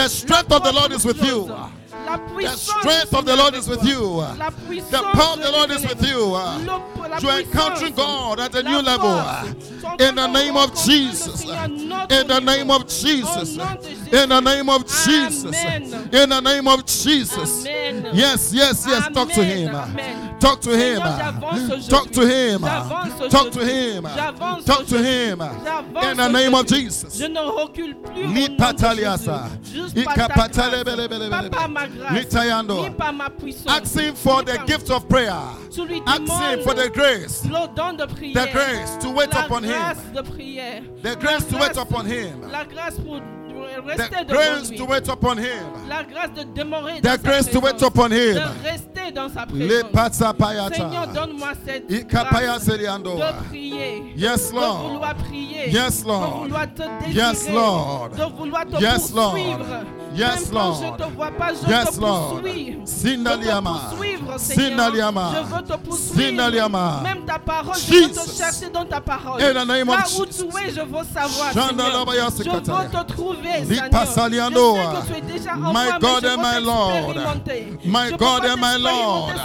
[0.09, 1.45] strength of the Lord is with you.
[2.05, 4.25] The strength of the Lord is with you.
[4.91, 6.19] The power of the Lord is with you.
[6.25, 9.23] Le- la You are encountering God at a new level.
[9.99, 11.39] In the name of Jesus.
[11.39, 13.55] Seigneur à notre In the name of Jesus.
[13.55, 14.13] nom de Jésus.
[14.23, 15.55] In the name of Jesus.
[16.11, 17.65] In the name of Jesus.
[18.13, 19.07] Yes, yes, yes.
[19.13, 19.71] Talk to him.
[20.43, 20.97] Talk to him.
[20.97, 21.89] Seigneur, j'avance aujourd'hui.
[21.89, 22.61] Talk to him.
[23.29, 24.03] Talk to him.
[24.65, 25.41] Talk to him.
[25.41, 26.65] In the name of.
[26.67, 27.17] Jesus.
[27.17, 29.49] Je ne recule plus au Li nom de pataliasa.
[29.63, 29.73] Jésus.
[29.83, 30.83] Juste Ika par ta patale grâce.
[30.83, 31.73] bele bele Pas bele par bele.
[31.73, 32.11] ma grâce.
[32.13, 32.83] Li tayando.
[32.83, 33.67] Ni par ma puissance.
[33.81, 35.33] Ask him for the gift of prayer.
[35.71, 37.45] Tu lui Ask him for the grace.
[37.45, 38.33] le don de prière.
[38.33, 39.71] The grace to wait upon him.
[39.71, 40.83] grâce de prière.
[41.03, 42.41] The grace to wait upon him.
[42.51, 43.21] La grâce pour
[43.75, 44.77] The rester devant grace lui.
[44.77, 45.63] to wait upon him.
[45.89, 47.89] La grâce de demeurer The dans grace sa to wait présence.
[47.89, 48.33] upon him.
[48.35, 49.67] De rester dans sa présence.
[50.75, 54.13] Seigneur, donne-moi cette grâce de prier.
[54.15, 54.89] Yes, De Lord.
[54.89, 55.69] vouloir prier.
[55.69, 56.33] Yes, Lord.
[56.35, 57.27] De vouloir te désirer.
[57.27, 58.09] Yes, Lord.
[58.17, 59.37] De vouloir te Yes, Lord.
[60.15, 60.83] Yes, Même quand Lord.
[60.99, 62.29] je te vois pas, je Yes, te Lord.
[62.41, 62.77] poursuis.
[62.85, 63.71] Sindaliama.
[63.91, 64.69] Je veux te poursuivre, Seigneur.
[64.69, 65.31] Sindaliama.
[65.33, 66.21] Je veux te poursuivre.
[66.29, 66.99] Sindaliama.
[67.03, 69.41] Même ta parole, je veux te chercher dans ta parole.
[69.41, 69.63] Là
[70.19, 72.07] où tu es, je veux savoir, Seigneur.
[72.37, 73.75] Je veux te trouver, Je
[75.73, 77.15] My God je and veux my Lord.
[77.85, 79.35] My Je veux God and my Lord.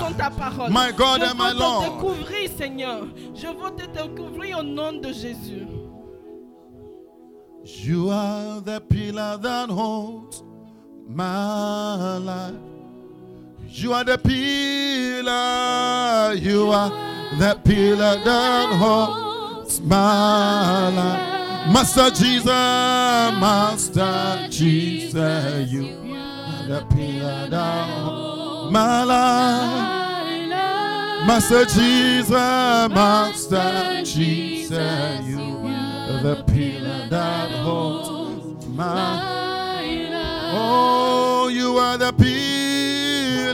[0.70, 1.84] My God je and my veux Lord.
[1.84, 3.00] te découvrir, Seigneur.
[3.34, 5.66] Je veux te découvrir au nom de Jésus.
[7.64, 10.42] You are the pillar that holds
[11.06, 12.54] my life.
[13.66, 15.28] You are the pillar.
[16.34, 16.90] You are
[17.38, 19.28] the pillar that holds
[19.80, 21.72] my life.
[21.72, 29.98] Master Jesus, Master Jesus, you are the pillar holds my life.
[31.26, 40.54] Master Jesus, Master Jesus, you are the pillar that holds my life.
[40.54, 43.52] Oh, you are the pillar,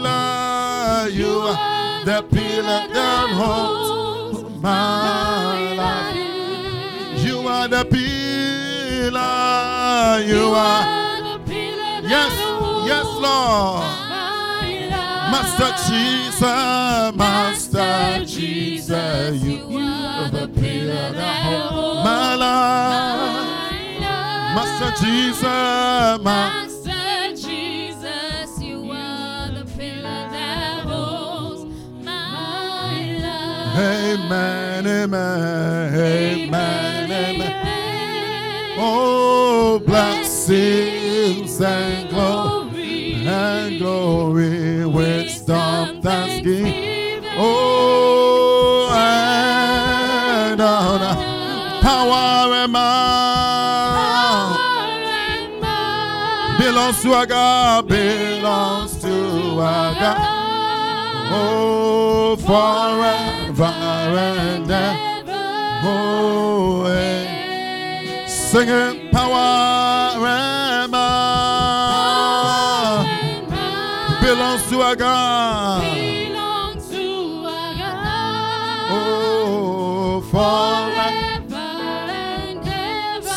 [1.10, 6.13] you are the pillar that holds my life.
[7.44, 9.12] You are the pillar,
[10.24, 10.82] you are.
[12.02, 12.32] Yes,
[12.86, 13.84] yes, Lord.
[15.30, 16.40] Master Jesus,
[17.14, 24.00] Master Jesus, you are the pillar that holds my life.
[24.54, 31.66] Master Jesus, Master Jesus, you are the pillar that holds
[32.02, 33.76] my life.
[33.76, 36.83] Amen, amen, amen,
[37.14, 38.74] amen.
[38.78, 47.22] Oh, blessings and glory and glory, wisdom, thanksgiving.
[47.36, 51.16] Oh, and honor,
[51.82, 53.24] power and might
[56.58, 60.18] belongs to our God, belongs to our God.
[61.32, 65.13] Oh, forever and ever.
[65.86, 66.86] Oh,
[68.26, 71.40] singing power and might
[74.22, 75.82] belongs to our God.
[78.90, 81.70] Oh, forever.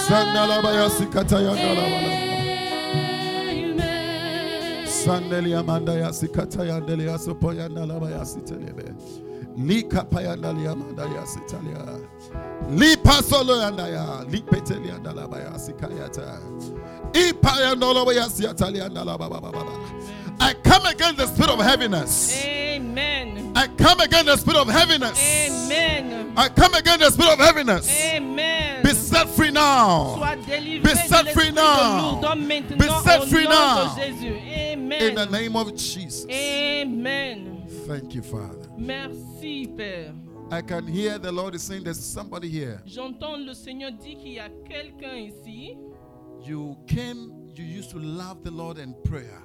[0.08, 2.18] Sandalabaya sikataya ndalabala.
[4.88, 8.84] Sandeli amanda ya sikata ya ndeli ya sopo ya ndalaba ya sitelebe.
[9.58, 12.00] Lika payandali ya manda ya sitalia.
[12.70, 14.26] Lipa solo ya ndaya.
[14.32, 16.40] Lipeteli ya ndalaba ya sikayata.
[17.14, 19.72] Ipa ya ndalaba ya siatali ya ndalaba baba baba.
[20.40, 22.46] I come against the spirit of heaviness.
[22.46, 23.54] Amen.
[23.56, 25.18] I come against the spirit of heaviness.
[25.20, 26.34] Amen.
[26.38, 27.90] I come against the spirit of heaviness.
[27.90, 28.84] Amen.
[28.84, 30.36] Be set free now.
[30.46, 32.22] Be set free now.
[32.22, 33.96] Be set free now.
[33.98, 35.02] Jésus.
[35.02, 36.26] In the name of Jesus.
[36.30, 37.66] Amen.
[37.88, 38.70] Thank you, Father.
[38.78, 40.14] Merci, Père.
[40.50, 42.82] I can hear the Lord is saying there's somebody here.
[42.86, 45.76] J'entends le Seigneur dire qu'il y a quelqu'un ici.
[46.46, 49.42] You came, you used to love the Lord and prayer.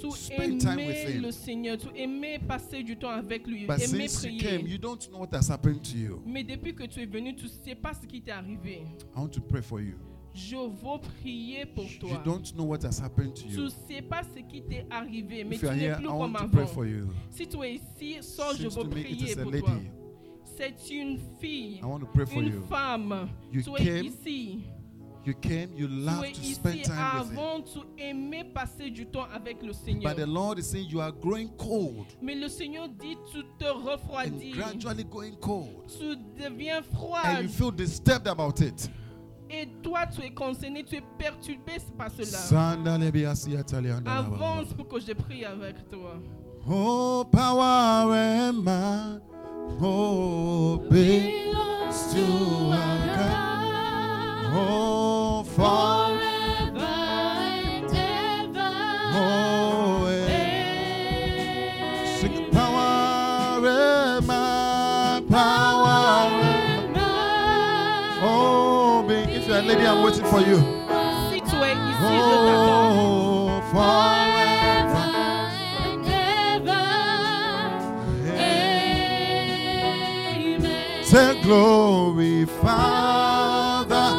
[0.00, 1.22] Tu Spend time with him.
[1.22, 4.58] le Seigneur, tu aimais passer du temps avec lui, But aimais since you prier.
[4.58, 6.22] came, you don't know what has happened to you.
[6.24, 8.86] Mais depuis que tu es venu, tu ne sais pas ce qui t'est arrivé.
[9.14, 9.96] I want to pray for you.
[10.32, 12.22] Je veux prier pour You toi.
[12.24, 13.64] don't know what has happened to Tu you.
[13.64, 16.08] ne sais pas ce qui t'est arrivé, mais If tu you n'es here, plus I
[16.08, 16.84] comme avant.
[16.86, 17.08] you.
[17.30, 19.70] Si tu es ici, sors, je Seems veux prier pour toi.
[19.74, 19.90] lady.
[20.60, 22.62] C'est une fille, I want to pray for une you.
[22.68, 23.30] femme.
[23.50, 24.64] You tu es came, ici.
[25.24, 26.54] You came, you Tu love es to ici.
[26.54, 27.38] spend time with Him.
[27.38, 30.14] Avant, tu aimais passer du temps avec le Seigneur.
[30.14, 33.64] But the Lord is saying you are growing cold Mais le Seigneur dit, tu te
[33.64, 34.52] and refroidis.
[34.52, 35.86] gradually going cold.
[35.98, 37.24] Tu deviens froid.
[37.24, 38.90] And you feel disturbed about it.
[39.48, 42.38] Et toi, tu es concerné, tu es perturbé par cela.
[44.06, 46.20] Avance pour que je prie avec toi.
[46.68, 49.20] Oh, power and might,
[49.80, 52.24] oh, belongs to
[52.72, 54.52] our God.
[54.52, 58.72] Oh, Forever and ever.
[59.14, 60.06] oh.
[62.20, 66.96] Sing power and might, power and
[68.22, 70.58] Oh, be- if you're a lady, I'm waiting for you.
[71.30, 72.02] Si tu es ici.
[72.02, 74.19] Oh, forever.
[81.10, 84.12] Take glory, Father.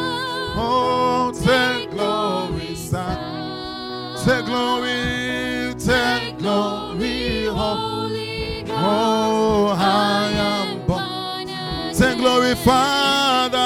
[0.54, 4.18] Oh, take glory, Son.
[4.22, 8.78] Take glory, take glory, Holy Ghost.
[8.78, 11.46] oh, I am born.
[11.46, 13.58] born Take glory, Father.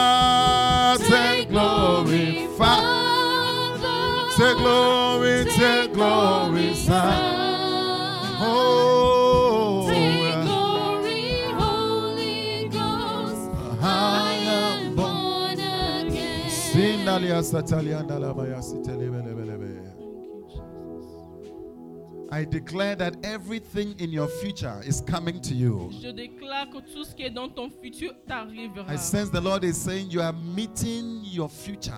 [1.04, 4.36] Take glory, Father.
[4.36, 7.35] Take glory, take glory, Son.
[22.32, 25.90] I declare that everything in your future is coming to you.
[26.02, 28.92] Je déclare que tout ce qui est dans ton futur t'arrivera.
[28.92, 31.94] I sense the Lord is saying you are meeting your future.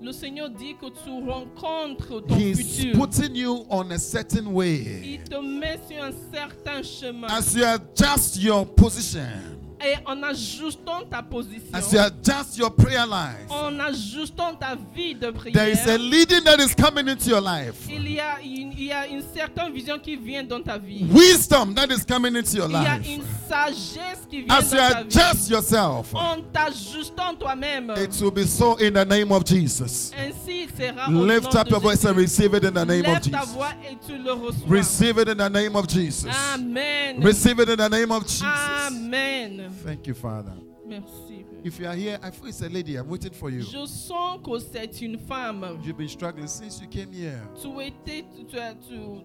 [0.00, 2.92] Le Seigneur dit que tu rencontres ton He's futur.
[2.98, 5.00] putting you on a certain way.
[5.04, 7.26] Il te met sur un certain chemin.
[7.28, 13.04] As you adjust your position, Et en ajustant ta position, as you adjust your prayer
[13.06, 17.40] life, en ajustant ta vie de there is a leading that is coming into your
[17.40, 17.88] life.
[17.90, 21.04] il y, a une, il y a une certaine vision qui vient dans ta vie.
[21.10, 23.08] Wisdom that is coming into your Il y a life.
[23.08, 25.18] une sagesse qui vient As you dans ta vie.
[25.18, 27.92] adjust yourself, En t'ajustant toi-même.
[27.96, 30.12] It will be so in the name of Jesus.
[30.16, 33.04] Ainsi sera au Lift nom up de your voice and receive it in the name
[33.04, 33.54] of Lève ta Jesus.
[33.54, 34.68] voix et tu le reçois.
[34.68, 36.30] Receive it in the name of Jesus.
[36.54, 37.20] Amen.
[37.20, 38.42] Receive it in the name of Jesus.
[38.46, 39.71] Amen.
[39.84, 40.54] Thank you, Father.
[40.86, 41.44] Merci.
[41.64, 42.96] If you are here, I feel it's a lady.
[42.96, 43.62] I'm waiting for you.
[43.62, 45.78] Je sens que c'est une femme.
[45.82, 47.40] You've been struggling since you came here.
[47.60, 49.22] Tu étais, tu, as- tu-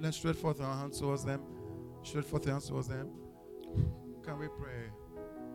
[0.00, 1.40] Let's stretch forth our hands towards them.
[2.02, 3.08] Stretch forth your hands towards them.
[4.24, 4.90] Can we pray?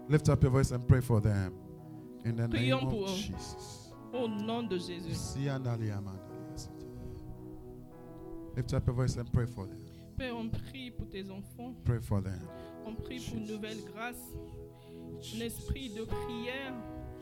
[0.07, 1.53] Lift up your voice and pray for them.
[2.23, 3.15] In the name Prions pour of eux.
[3.15, 3.91] Jesus.
[4.13, 5.35] au nom de Jésus.
[8.55, 9.81] Lift up your voice and pray for them.
[10.17, 11.73] Père, on prie pour tes enfants.
[11.83, 12.39] Pray for them.
[12.85, 14.15] On prie pour une nouvelle grâce.
[15.35, 16.73] Un esprit de prière.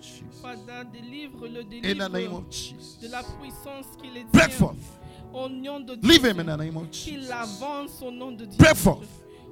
[0.01, 0.41] Jesus.
[0.41, 2.99] Father, délivre-le, délivre Jesus.
[3.01, 4.75] de la puissance qu'il est Break forth.
[5.33, 6.29] Au nom de Leave Dieu.
[6.31, 7.31] him in the name of Qu'il Jesus.
[7.31, 8.57] avance au nom de Dieu.
[8.57, 9.07] Break forth.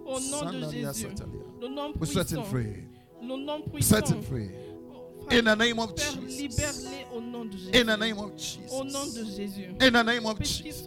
[0.06, 1.08] Au nom de Jésus.
[1.62, 2.44] Le nom puissant.
[2.44, 2.84] free.
[3.22, 3.96] Le nom puissant.
[3.96, 4.50] Set him free.
[5.30, 6.60] In the name of Père, Jesus.
[7.16, 7.78] au nom de Jésus.
[7.80, 8.32] In the name of
[8.72, 9.38] Au nom de Jesus.
[9.38, 9.66] Jésus.
[9.80, 10.86] In the name of Jesus.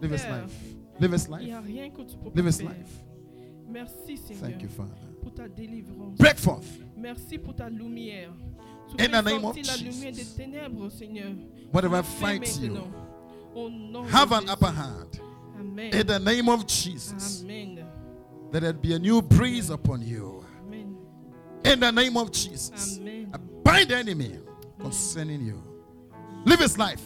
[0.00, 0.81] Live his life.
[1.00, 1.66] Live his Il n'y a life.
[1.66, 3.02] rien que tu peux Live his life.
[3.68, 4.92] Merci Seigneur Thank you, Father.
[5.22, 6.18] pour ta délivrance.
[6.18, 6.66] Break forth.
[6.96, 8.30] Merci pour ta lumière.
[8.88, 10.36] Tu In the name of la lumière des Jesus.
[10.36, 11.32] ténèbres, Seigneur.
[11.72, 12.90] Whatever fights you, maintenant.
[13.54, 15.20] Au nom have an upper hand.
[15.58, 15.94] Amen.
[15.94, 17.42] In the name of Jesus.
[17.42, 17.84] Amen.
[18.52, 20.44] Let it be a new breeze upon you.
[20.66, 20.96] Amen.
[21.64, 22.98] In the name of Jesus.
[22.98, 23.30] Amen.
[23.32, 24.38] I bind the enemy
[24.78, 25.62] concerning you.
[26.44, 27.00] Live his life.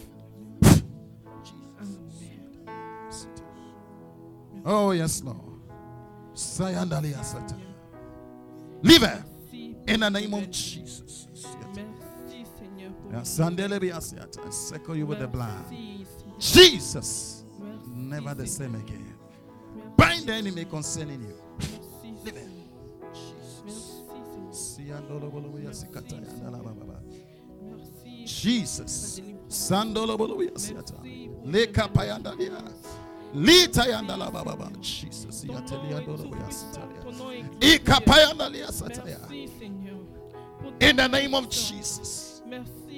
[4.69, 5.39] Oh, yes, Lord.
[6.35, 6.89] Satan.
[8.83, 9.25] Live
[9.87, 11.29] in the name of Jesus.
[13.15, 13.23] I
[14.51, 15.65] circle you with the blood.
[16.41, 17.45] Jesus.
[17.87, 19.15] Never the same again.
[19.97, 21.35] Bind the enemy concerning you.
[22.27, 22.35] It.
[24.53, 25.01] Seigneur.
[28.25, 29.21] Jesus.
[29.21, 29.21] Jesus.
[33.37, 33.43] Sandoloboloya siata.
[33.43, 33.71] Merci pour Leka ta payandalia.
[33.71, 34.71] Lita yandalababa.
[34.81, 35.43] Jesus.
[35.43, 36.73] Ton nom est Yateliyandoloboya tout-puissant.
[36.73, 37.01] sitalia.
[37.03, 37.75] Ton nom est glorieux.
[37.75, 39.19] Ika payandalia sataya.
[39.59, 39.97] Seigneur.
[40.61, 41.49] pour ta In the name of.
[41.51, 42.43] Jesus.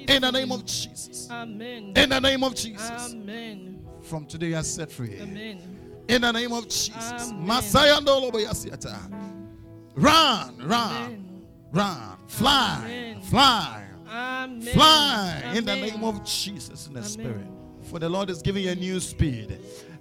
[0.07, 1.27] In the name of Jesus.
[1.29, 1.93] Amen.
[1.95, 3.13] In the name of Jesus.
[3.13, 3.79] Amen.
[4.01, 5.19] From today you are set free.
[5.19, 5.59] Amen.
[6.07, 7.31] In the name of Jesus.
[7.31, 8.05] Masaya Amen.
[8.05, 8.97] Masayandoloboya siata.
[9.95, 11.41] Run, run, Amen.
[11.73, 12.17] run.
[12.27, 13.21] Fly, Amen.
[13.21, 13.83] fly.
[14.09, 14.73] Amen.
[14.73, 17.45] Fly in the name of Jesus in the spirit.
[17.83, 19.59] For the Lord is giving you a new speed.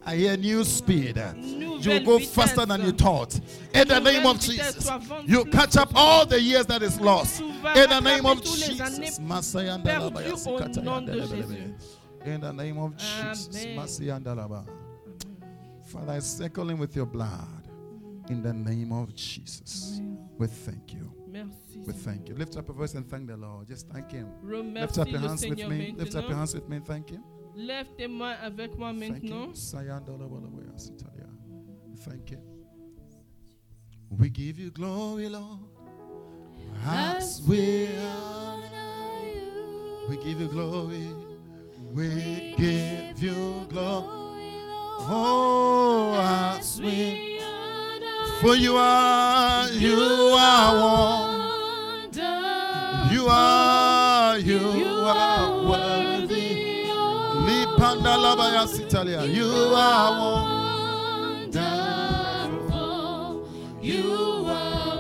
[0.09, 1.23] I hear new speed.
[1.37, 3.39] You go faster than you thought.
[3.75, 4.91] In the name of Jesus.
[5.27, 7.43] You catch up all the years that is lost.
[7.43, 7.53] In
[7.91, 9.19] the name of rattraper tous les années Jesus.
[9.19, 11.97] Masayanda perdues labaya au sikata nom de yanda Jésus.
[12.25, 13.67] In the name of Jesus.
[13.67, 13.77] Amen.
[13.77, 14.65] Masayanda laba.
[15.85, 17.69] Father, I circle him with your blood.
[18.31, 20.01] In the name of Jesus.
[20.39, 21.13] We thank you.
[21.85, 22.35] We thank you.
[22.35, 23.67] Lift up your voice and thank the Lord.
[23.69, 24.29] Just thank Him.
[24.43, 25.95] Lift up your hands with me.
[25.97, 26.81] Lift up your hands with me.
[26.83, 27.23] Thank Him.
[27.57, 29.47] Lève tes mains avec moi maintenant.
[29.49, 29.55] Him.
[29.55, 31.27] Sayandalabalabaya sitalia.
[32.05, 32.39] Thank you.
[34.11, 35.59] We give you glory, Lord.
[36.87, 37.89] As we
[40.09, 41.09] we give you glory.
[41.93, 44.07] We give you glory.
[45.11, 47.41] Oh, as we
[48.41, 49.97] for you are you
[50.37, 51.49] are one.
[53.13, 54.98] You are you.
[57.79, 59.23] Lipandalabaya sitalia.
[59.25, 60.59] You are one.
[63.81, 64.03] You
[64.51, 64.99] are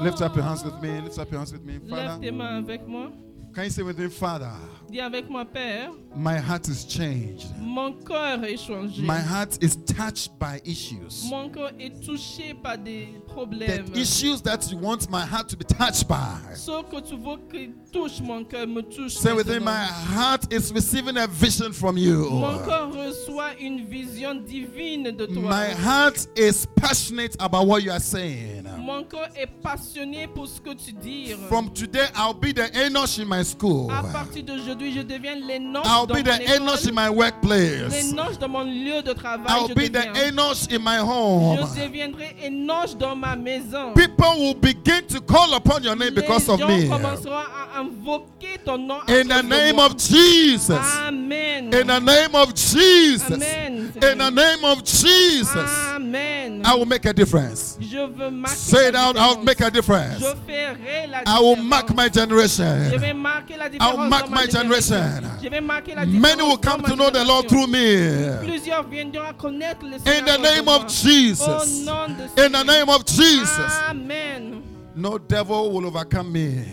[0.00, 1.00] Lift up your hands with me.
[1.00, 2.20] Lift up your hands with me, Lève Father.
[2.20, 3.10] tes mains avec moi.
[3.54, 4.52] Can you say with me, Father?
[4.90, 7.46] Dis avec moi, Père, My heart is changed.
[7.58, 9.02] mon cœur est changé.
[9.02, 11.24] My heart is touched by issues.
[11.30, 13.86] Mon cœur est touché par des problèmes.
[13.92, 16.38] The issues that you want my heart to be touched by.
[16.54, 19.14] Ce que tu veux que touche mon cœur me touche.
[19.14, 22.28] Say within my heart is receiving a vision from you.
[22.30, 25.42] Mon cœur reçoit une vision divine de toi.
[25.42, 28.66] My heart is passionate about what you are saying.
[28.88, 31.34] Mon cœur est passionné pour ce que tu dis.
[31.50, 33.92] From today, I'll be the Enosh in my school.
[33.92, 37.92] À partir d'aujourd'hui, je deviens l'énoche I'll dans be the Enosh in my workplace.
[37.92, 39.46] l'énoche dans mon lieu de travail.
[39.46, 40.30] I'll je be the deviens.
[40.32, 41.58] Enosh in my home.
[41.74, 43.92] Je deviendrai énoche dans ma maison.
[43.94, 46.88] People will begin to call upon your name Les because of me.
[46.88, 49.00] commenceront à invoquer ton nom.
[49.06, 49.84] In the name moi.
[49.84, 50.70] of Jesus.
[51.06, 51.74] Amen.
[51.74, 53.32] In the name of Jesus.
[53.32, 53.92] Amen.
[54.02, 55.70] In the name of Jesus.
[55.94, 56.62] Amen.
[56.64, 57.76] I will make a difference.
[57.80, 60.20] Je veux marquer Say it out, I'll make a difference.
[60.20, 62.90] Je ferai la I will mark my Je generation.
[62.98, 63.98] vais marquer la différence.
[63.98, 65.22] I'll mark my generation.
[65.42, 66.22] Je vais marquer la différence.
[66.22, 68.38] Many will come to know the Lord through me.
[68.44, 70.88] Plusieurs viendront à connaître le In the name of.
[70.88, 71.42] Jesus.
[71.42, 73.72] Au nom de In the name of Jesus.
[73.88, 74.62] Amen.
[74.94, 76.64] No devil will overcome me.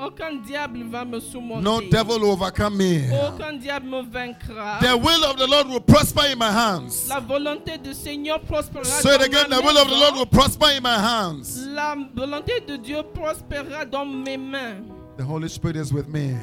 [0.00, 1.62] Aucun diable va me surmonter.
[1.62, 3.06] No devil will overcome me.
[3.12, 4.80] Aucun diable me vaincra.
[4.80, 7.08] The will of the Lord will prosper in my hands.
[7.08, 9.50] La volonté du Seigneur prospérera Say it again.
[9.50, 9.96] The will of the.
[9.96, 11.66] Lord will prosper in my hands.
[11.66, 14.82] La volonté de Dieu prospérera dans mes mains.
[15.18, 16.34] The Holy Spirit is with me.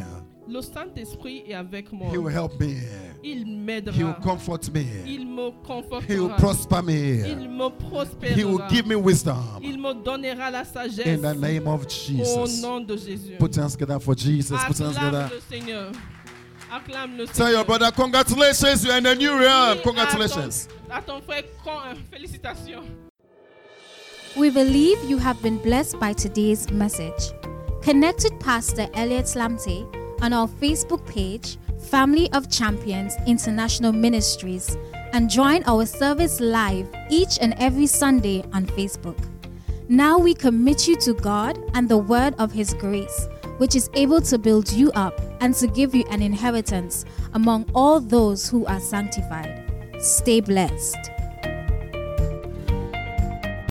[0.49, 2.07] Le Saint-Esprit est avec moi.
[2.13, 2.75] He will help me.
[3.23, 3.45] Il
[3.93, 4.85] He will comfort me.
[5.05, 5.51] Il me
[6.07, 7.27] He will prosper me.
[7.27, 7.69] Il me
[8.35, 9.59] He will give me wisdom.
[9.61, 11.05] Il me donnera la sagesse.
[11.05, 12.61] In the name of Au Jesus.
[12.61, 13.35] nom de Jésus.
[13.37, 14.57] Put your hands together for Jesus.
[14.65, 15.29] Put your hands Acclame together.
[15.35, 15.91] le Seigneur.
[16.71, 17.51] Acclame le Tell Seigneur.
[17.53, 19.73] your brother, congratulations, you're in a new realm.
[19.75, 20.67] Dis à Congratulations.
[20.87, 22.83] ton- À ton frère, euh, félicitations.
[24.37, 27.33] We believe you have been blessed by today's message.
[27.83, 29.85] Connect with Pastor Elliot Slamte
[30.21, 31.57] on our Facebook page,
[31.89, 34.77] Family of Champions International Ministries,
[35.13, 39.17] and join our service live each and every Sunday on Facebook.
[39.89, 43.27] Now we commit you to God and the word of His grace,
[43.57, 47.99] which is able to build you up and to give you an inheritance among all
[47.99, 49.63] those who are sanctified.
[49.99, 51.16] Stay blessed.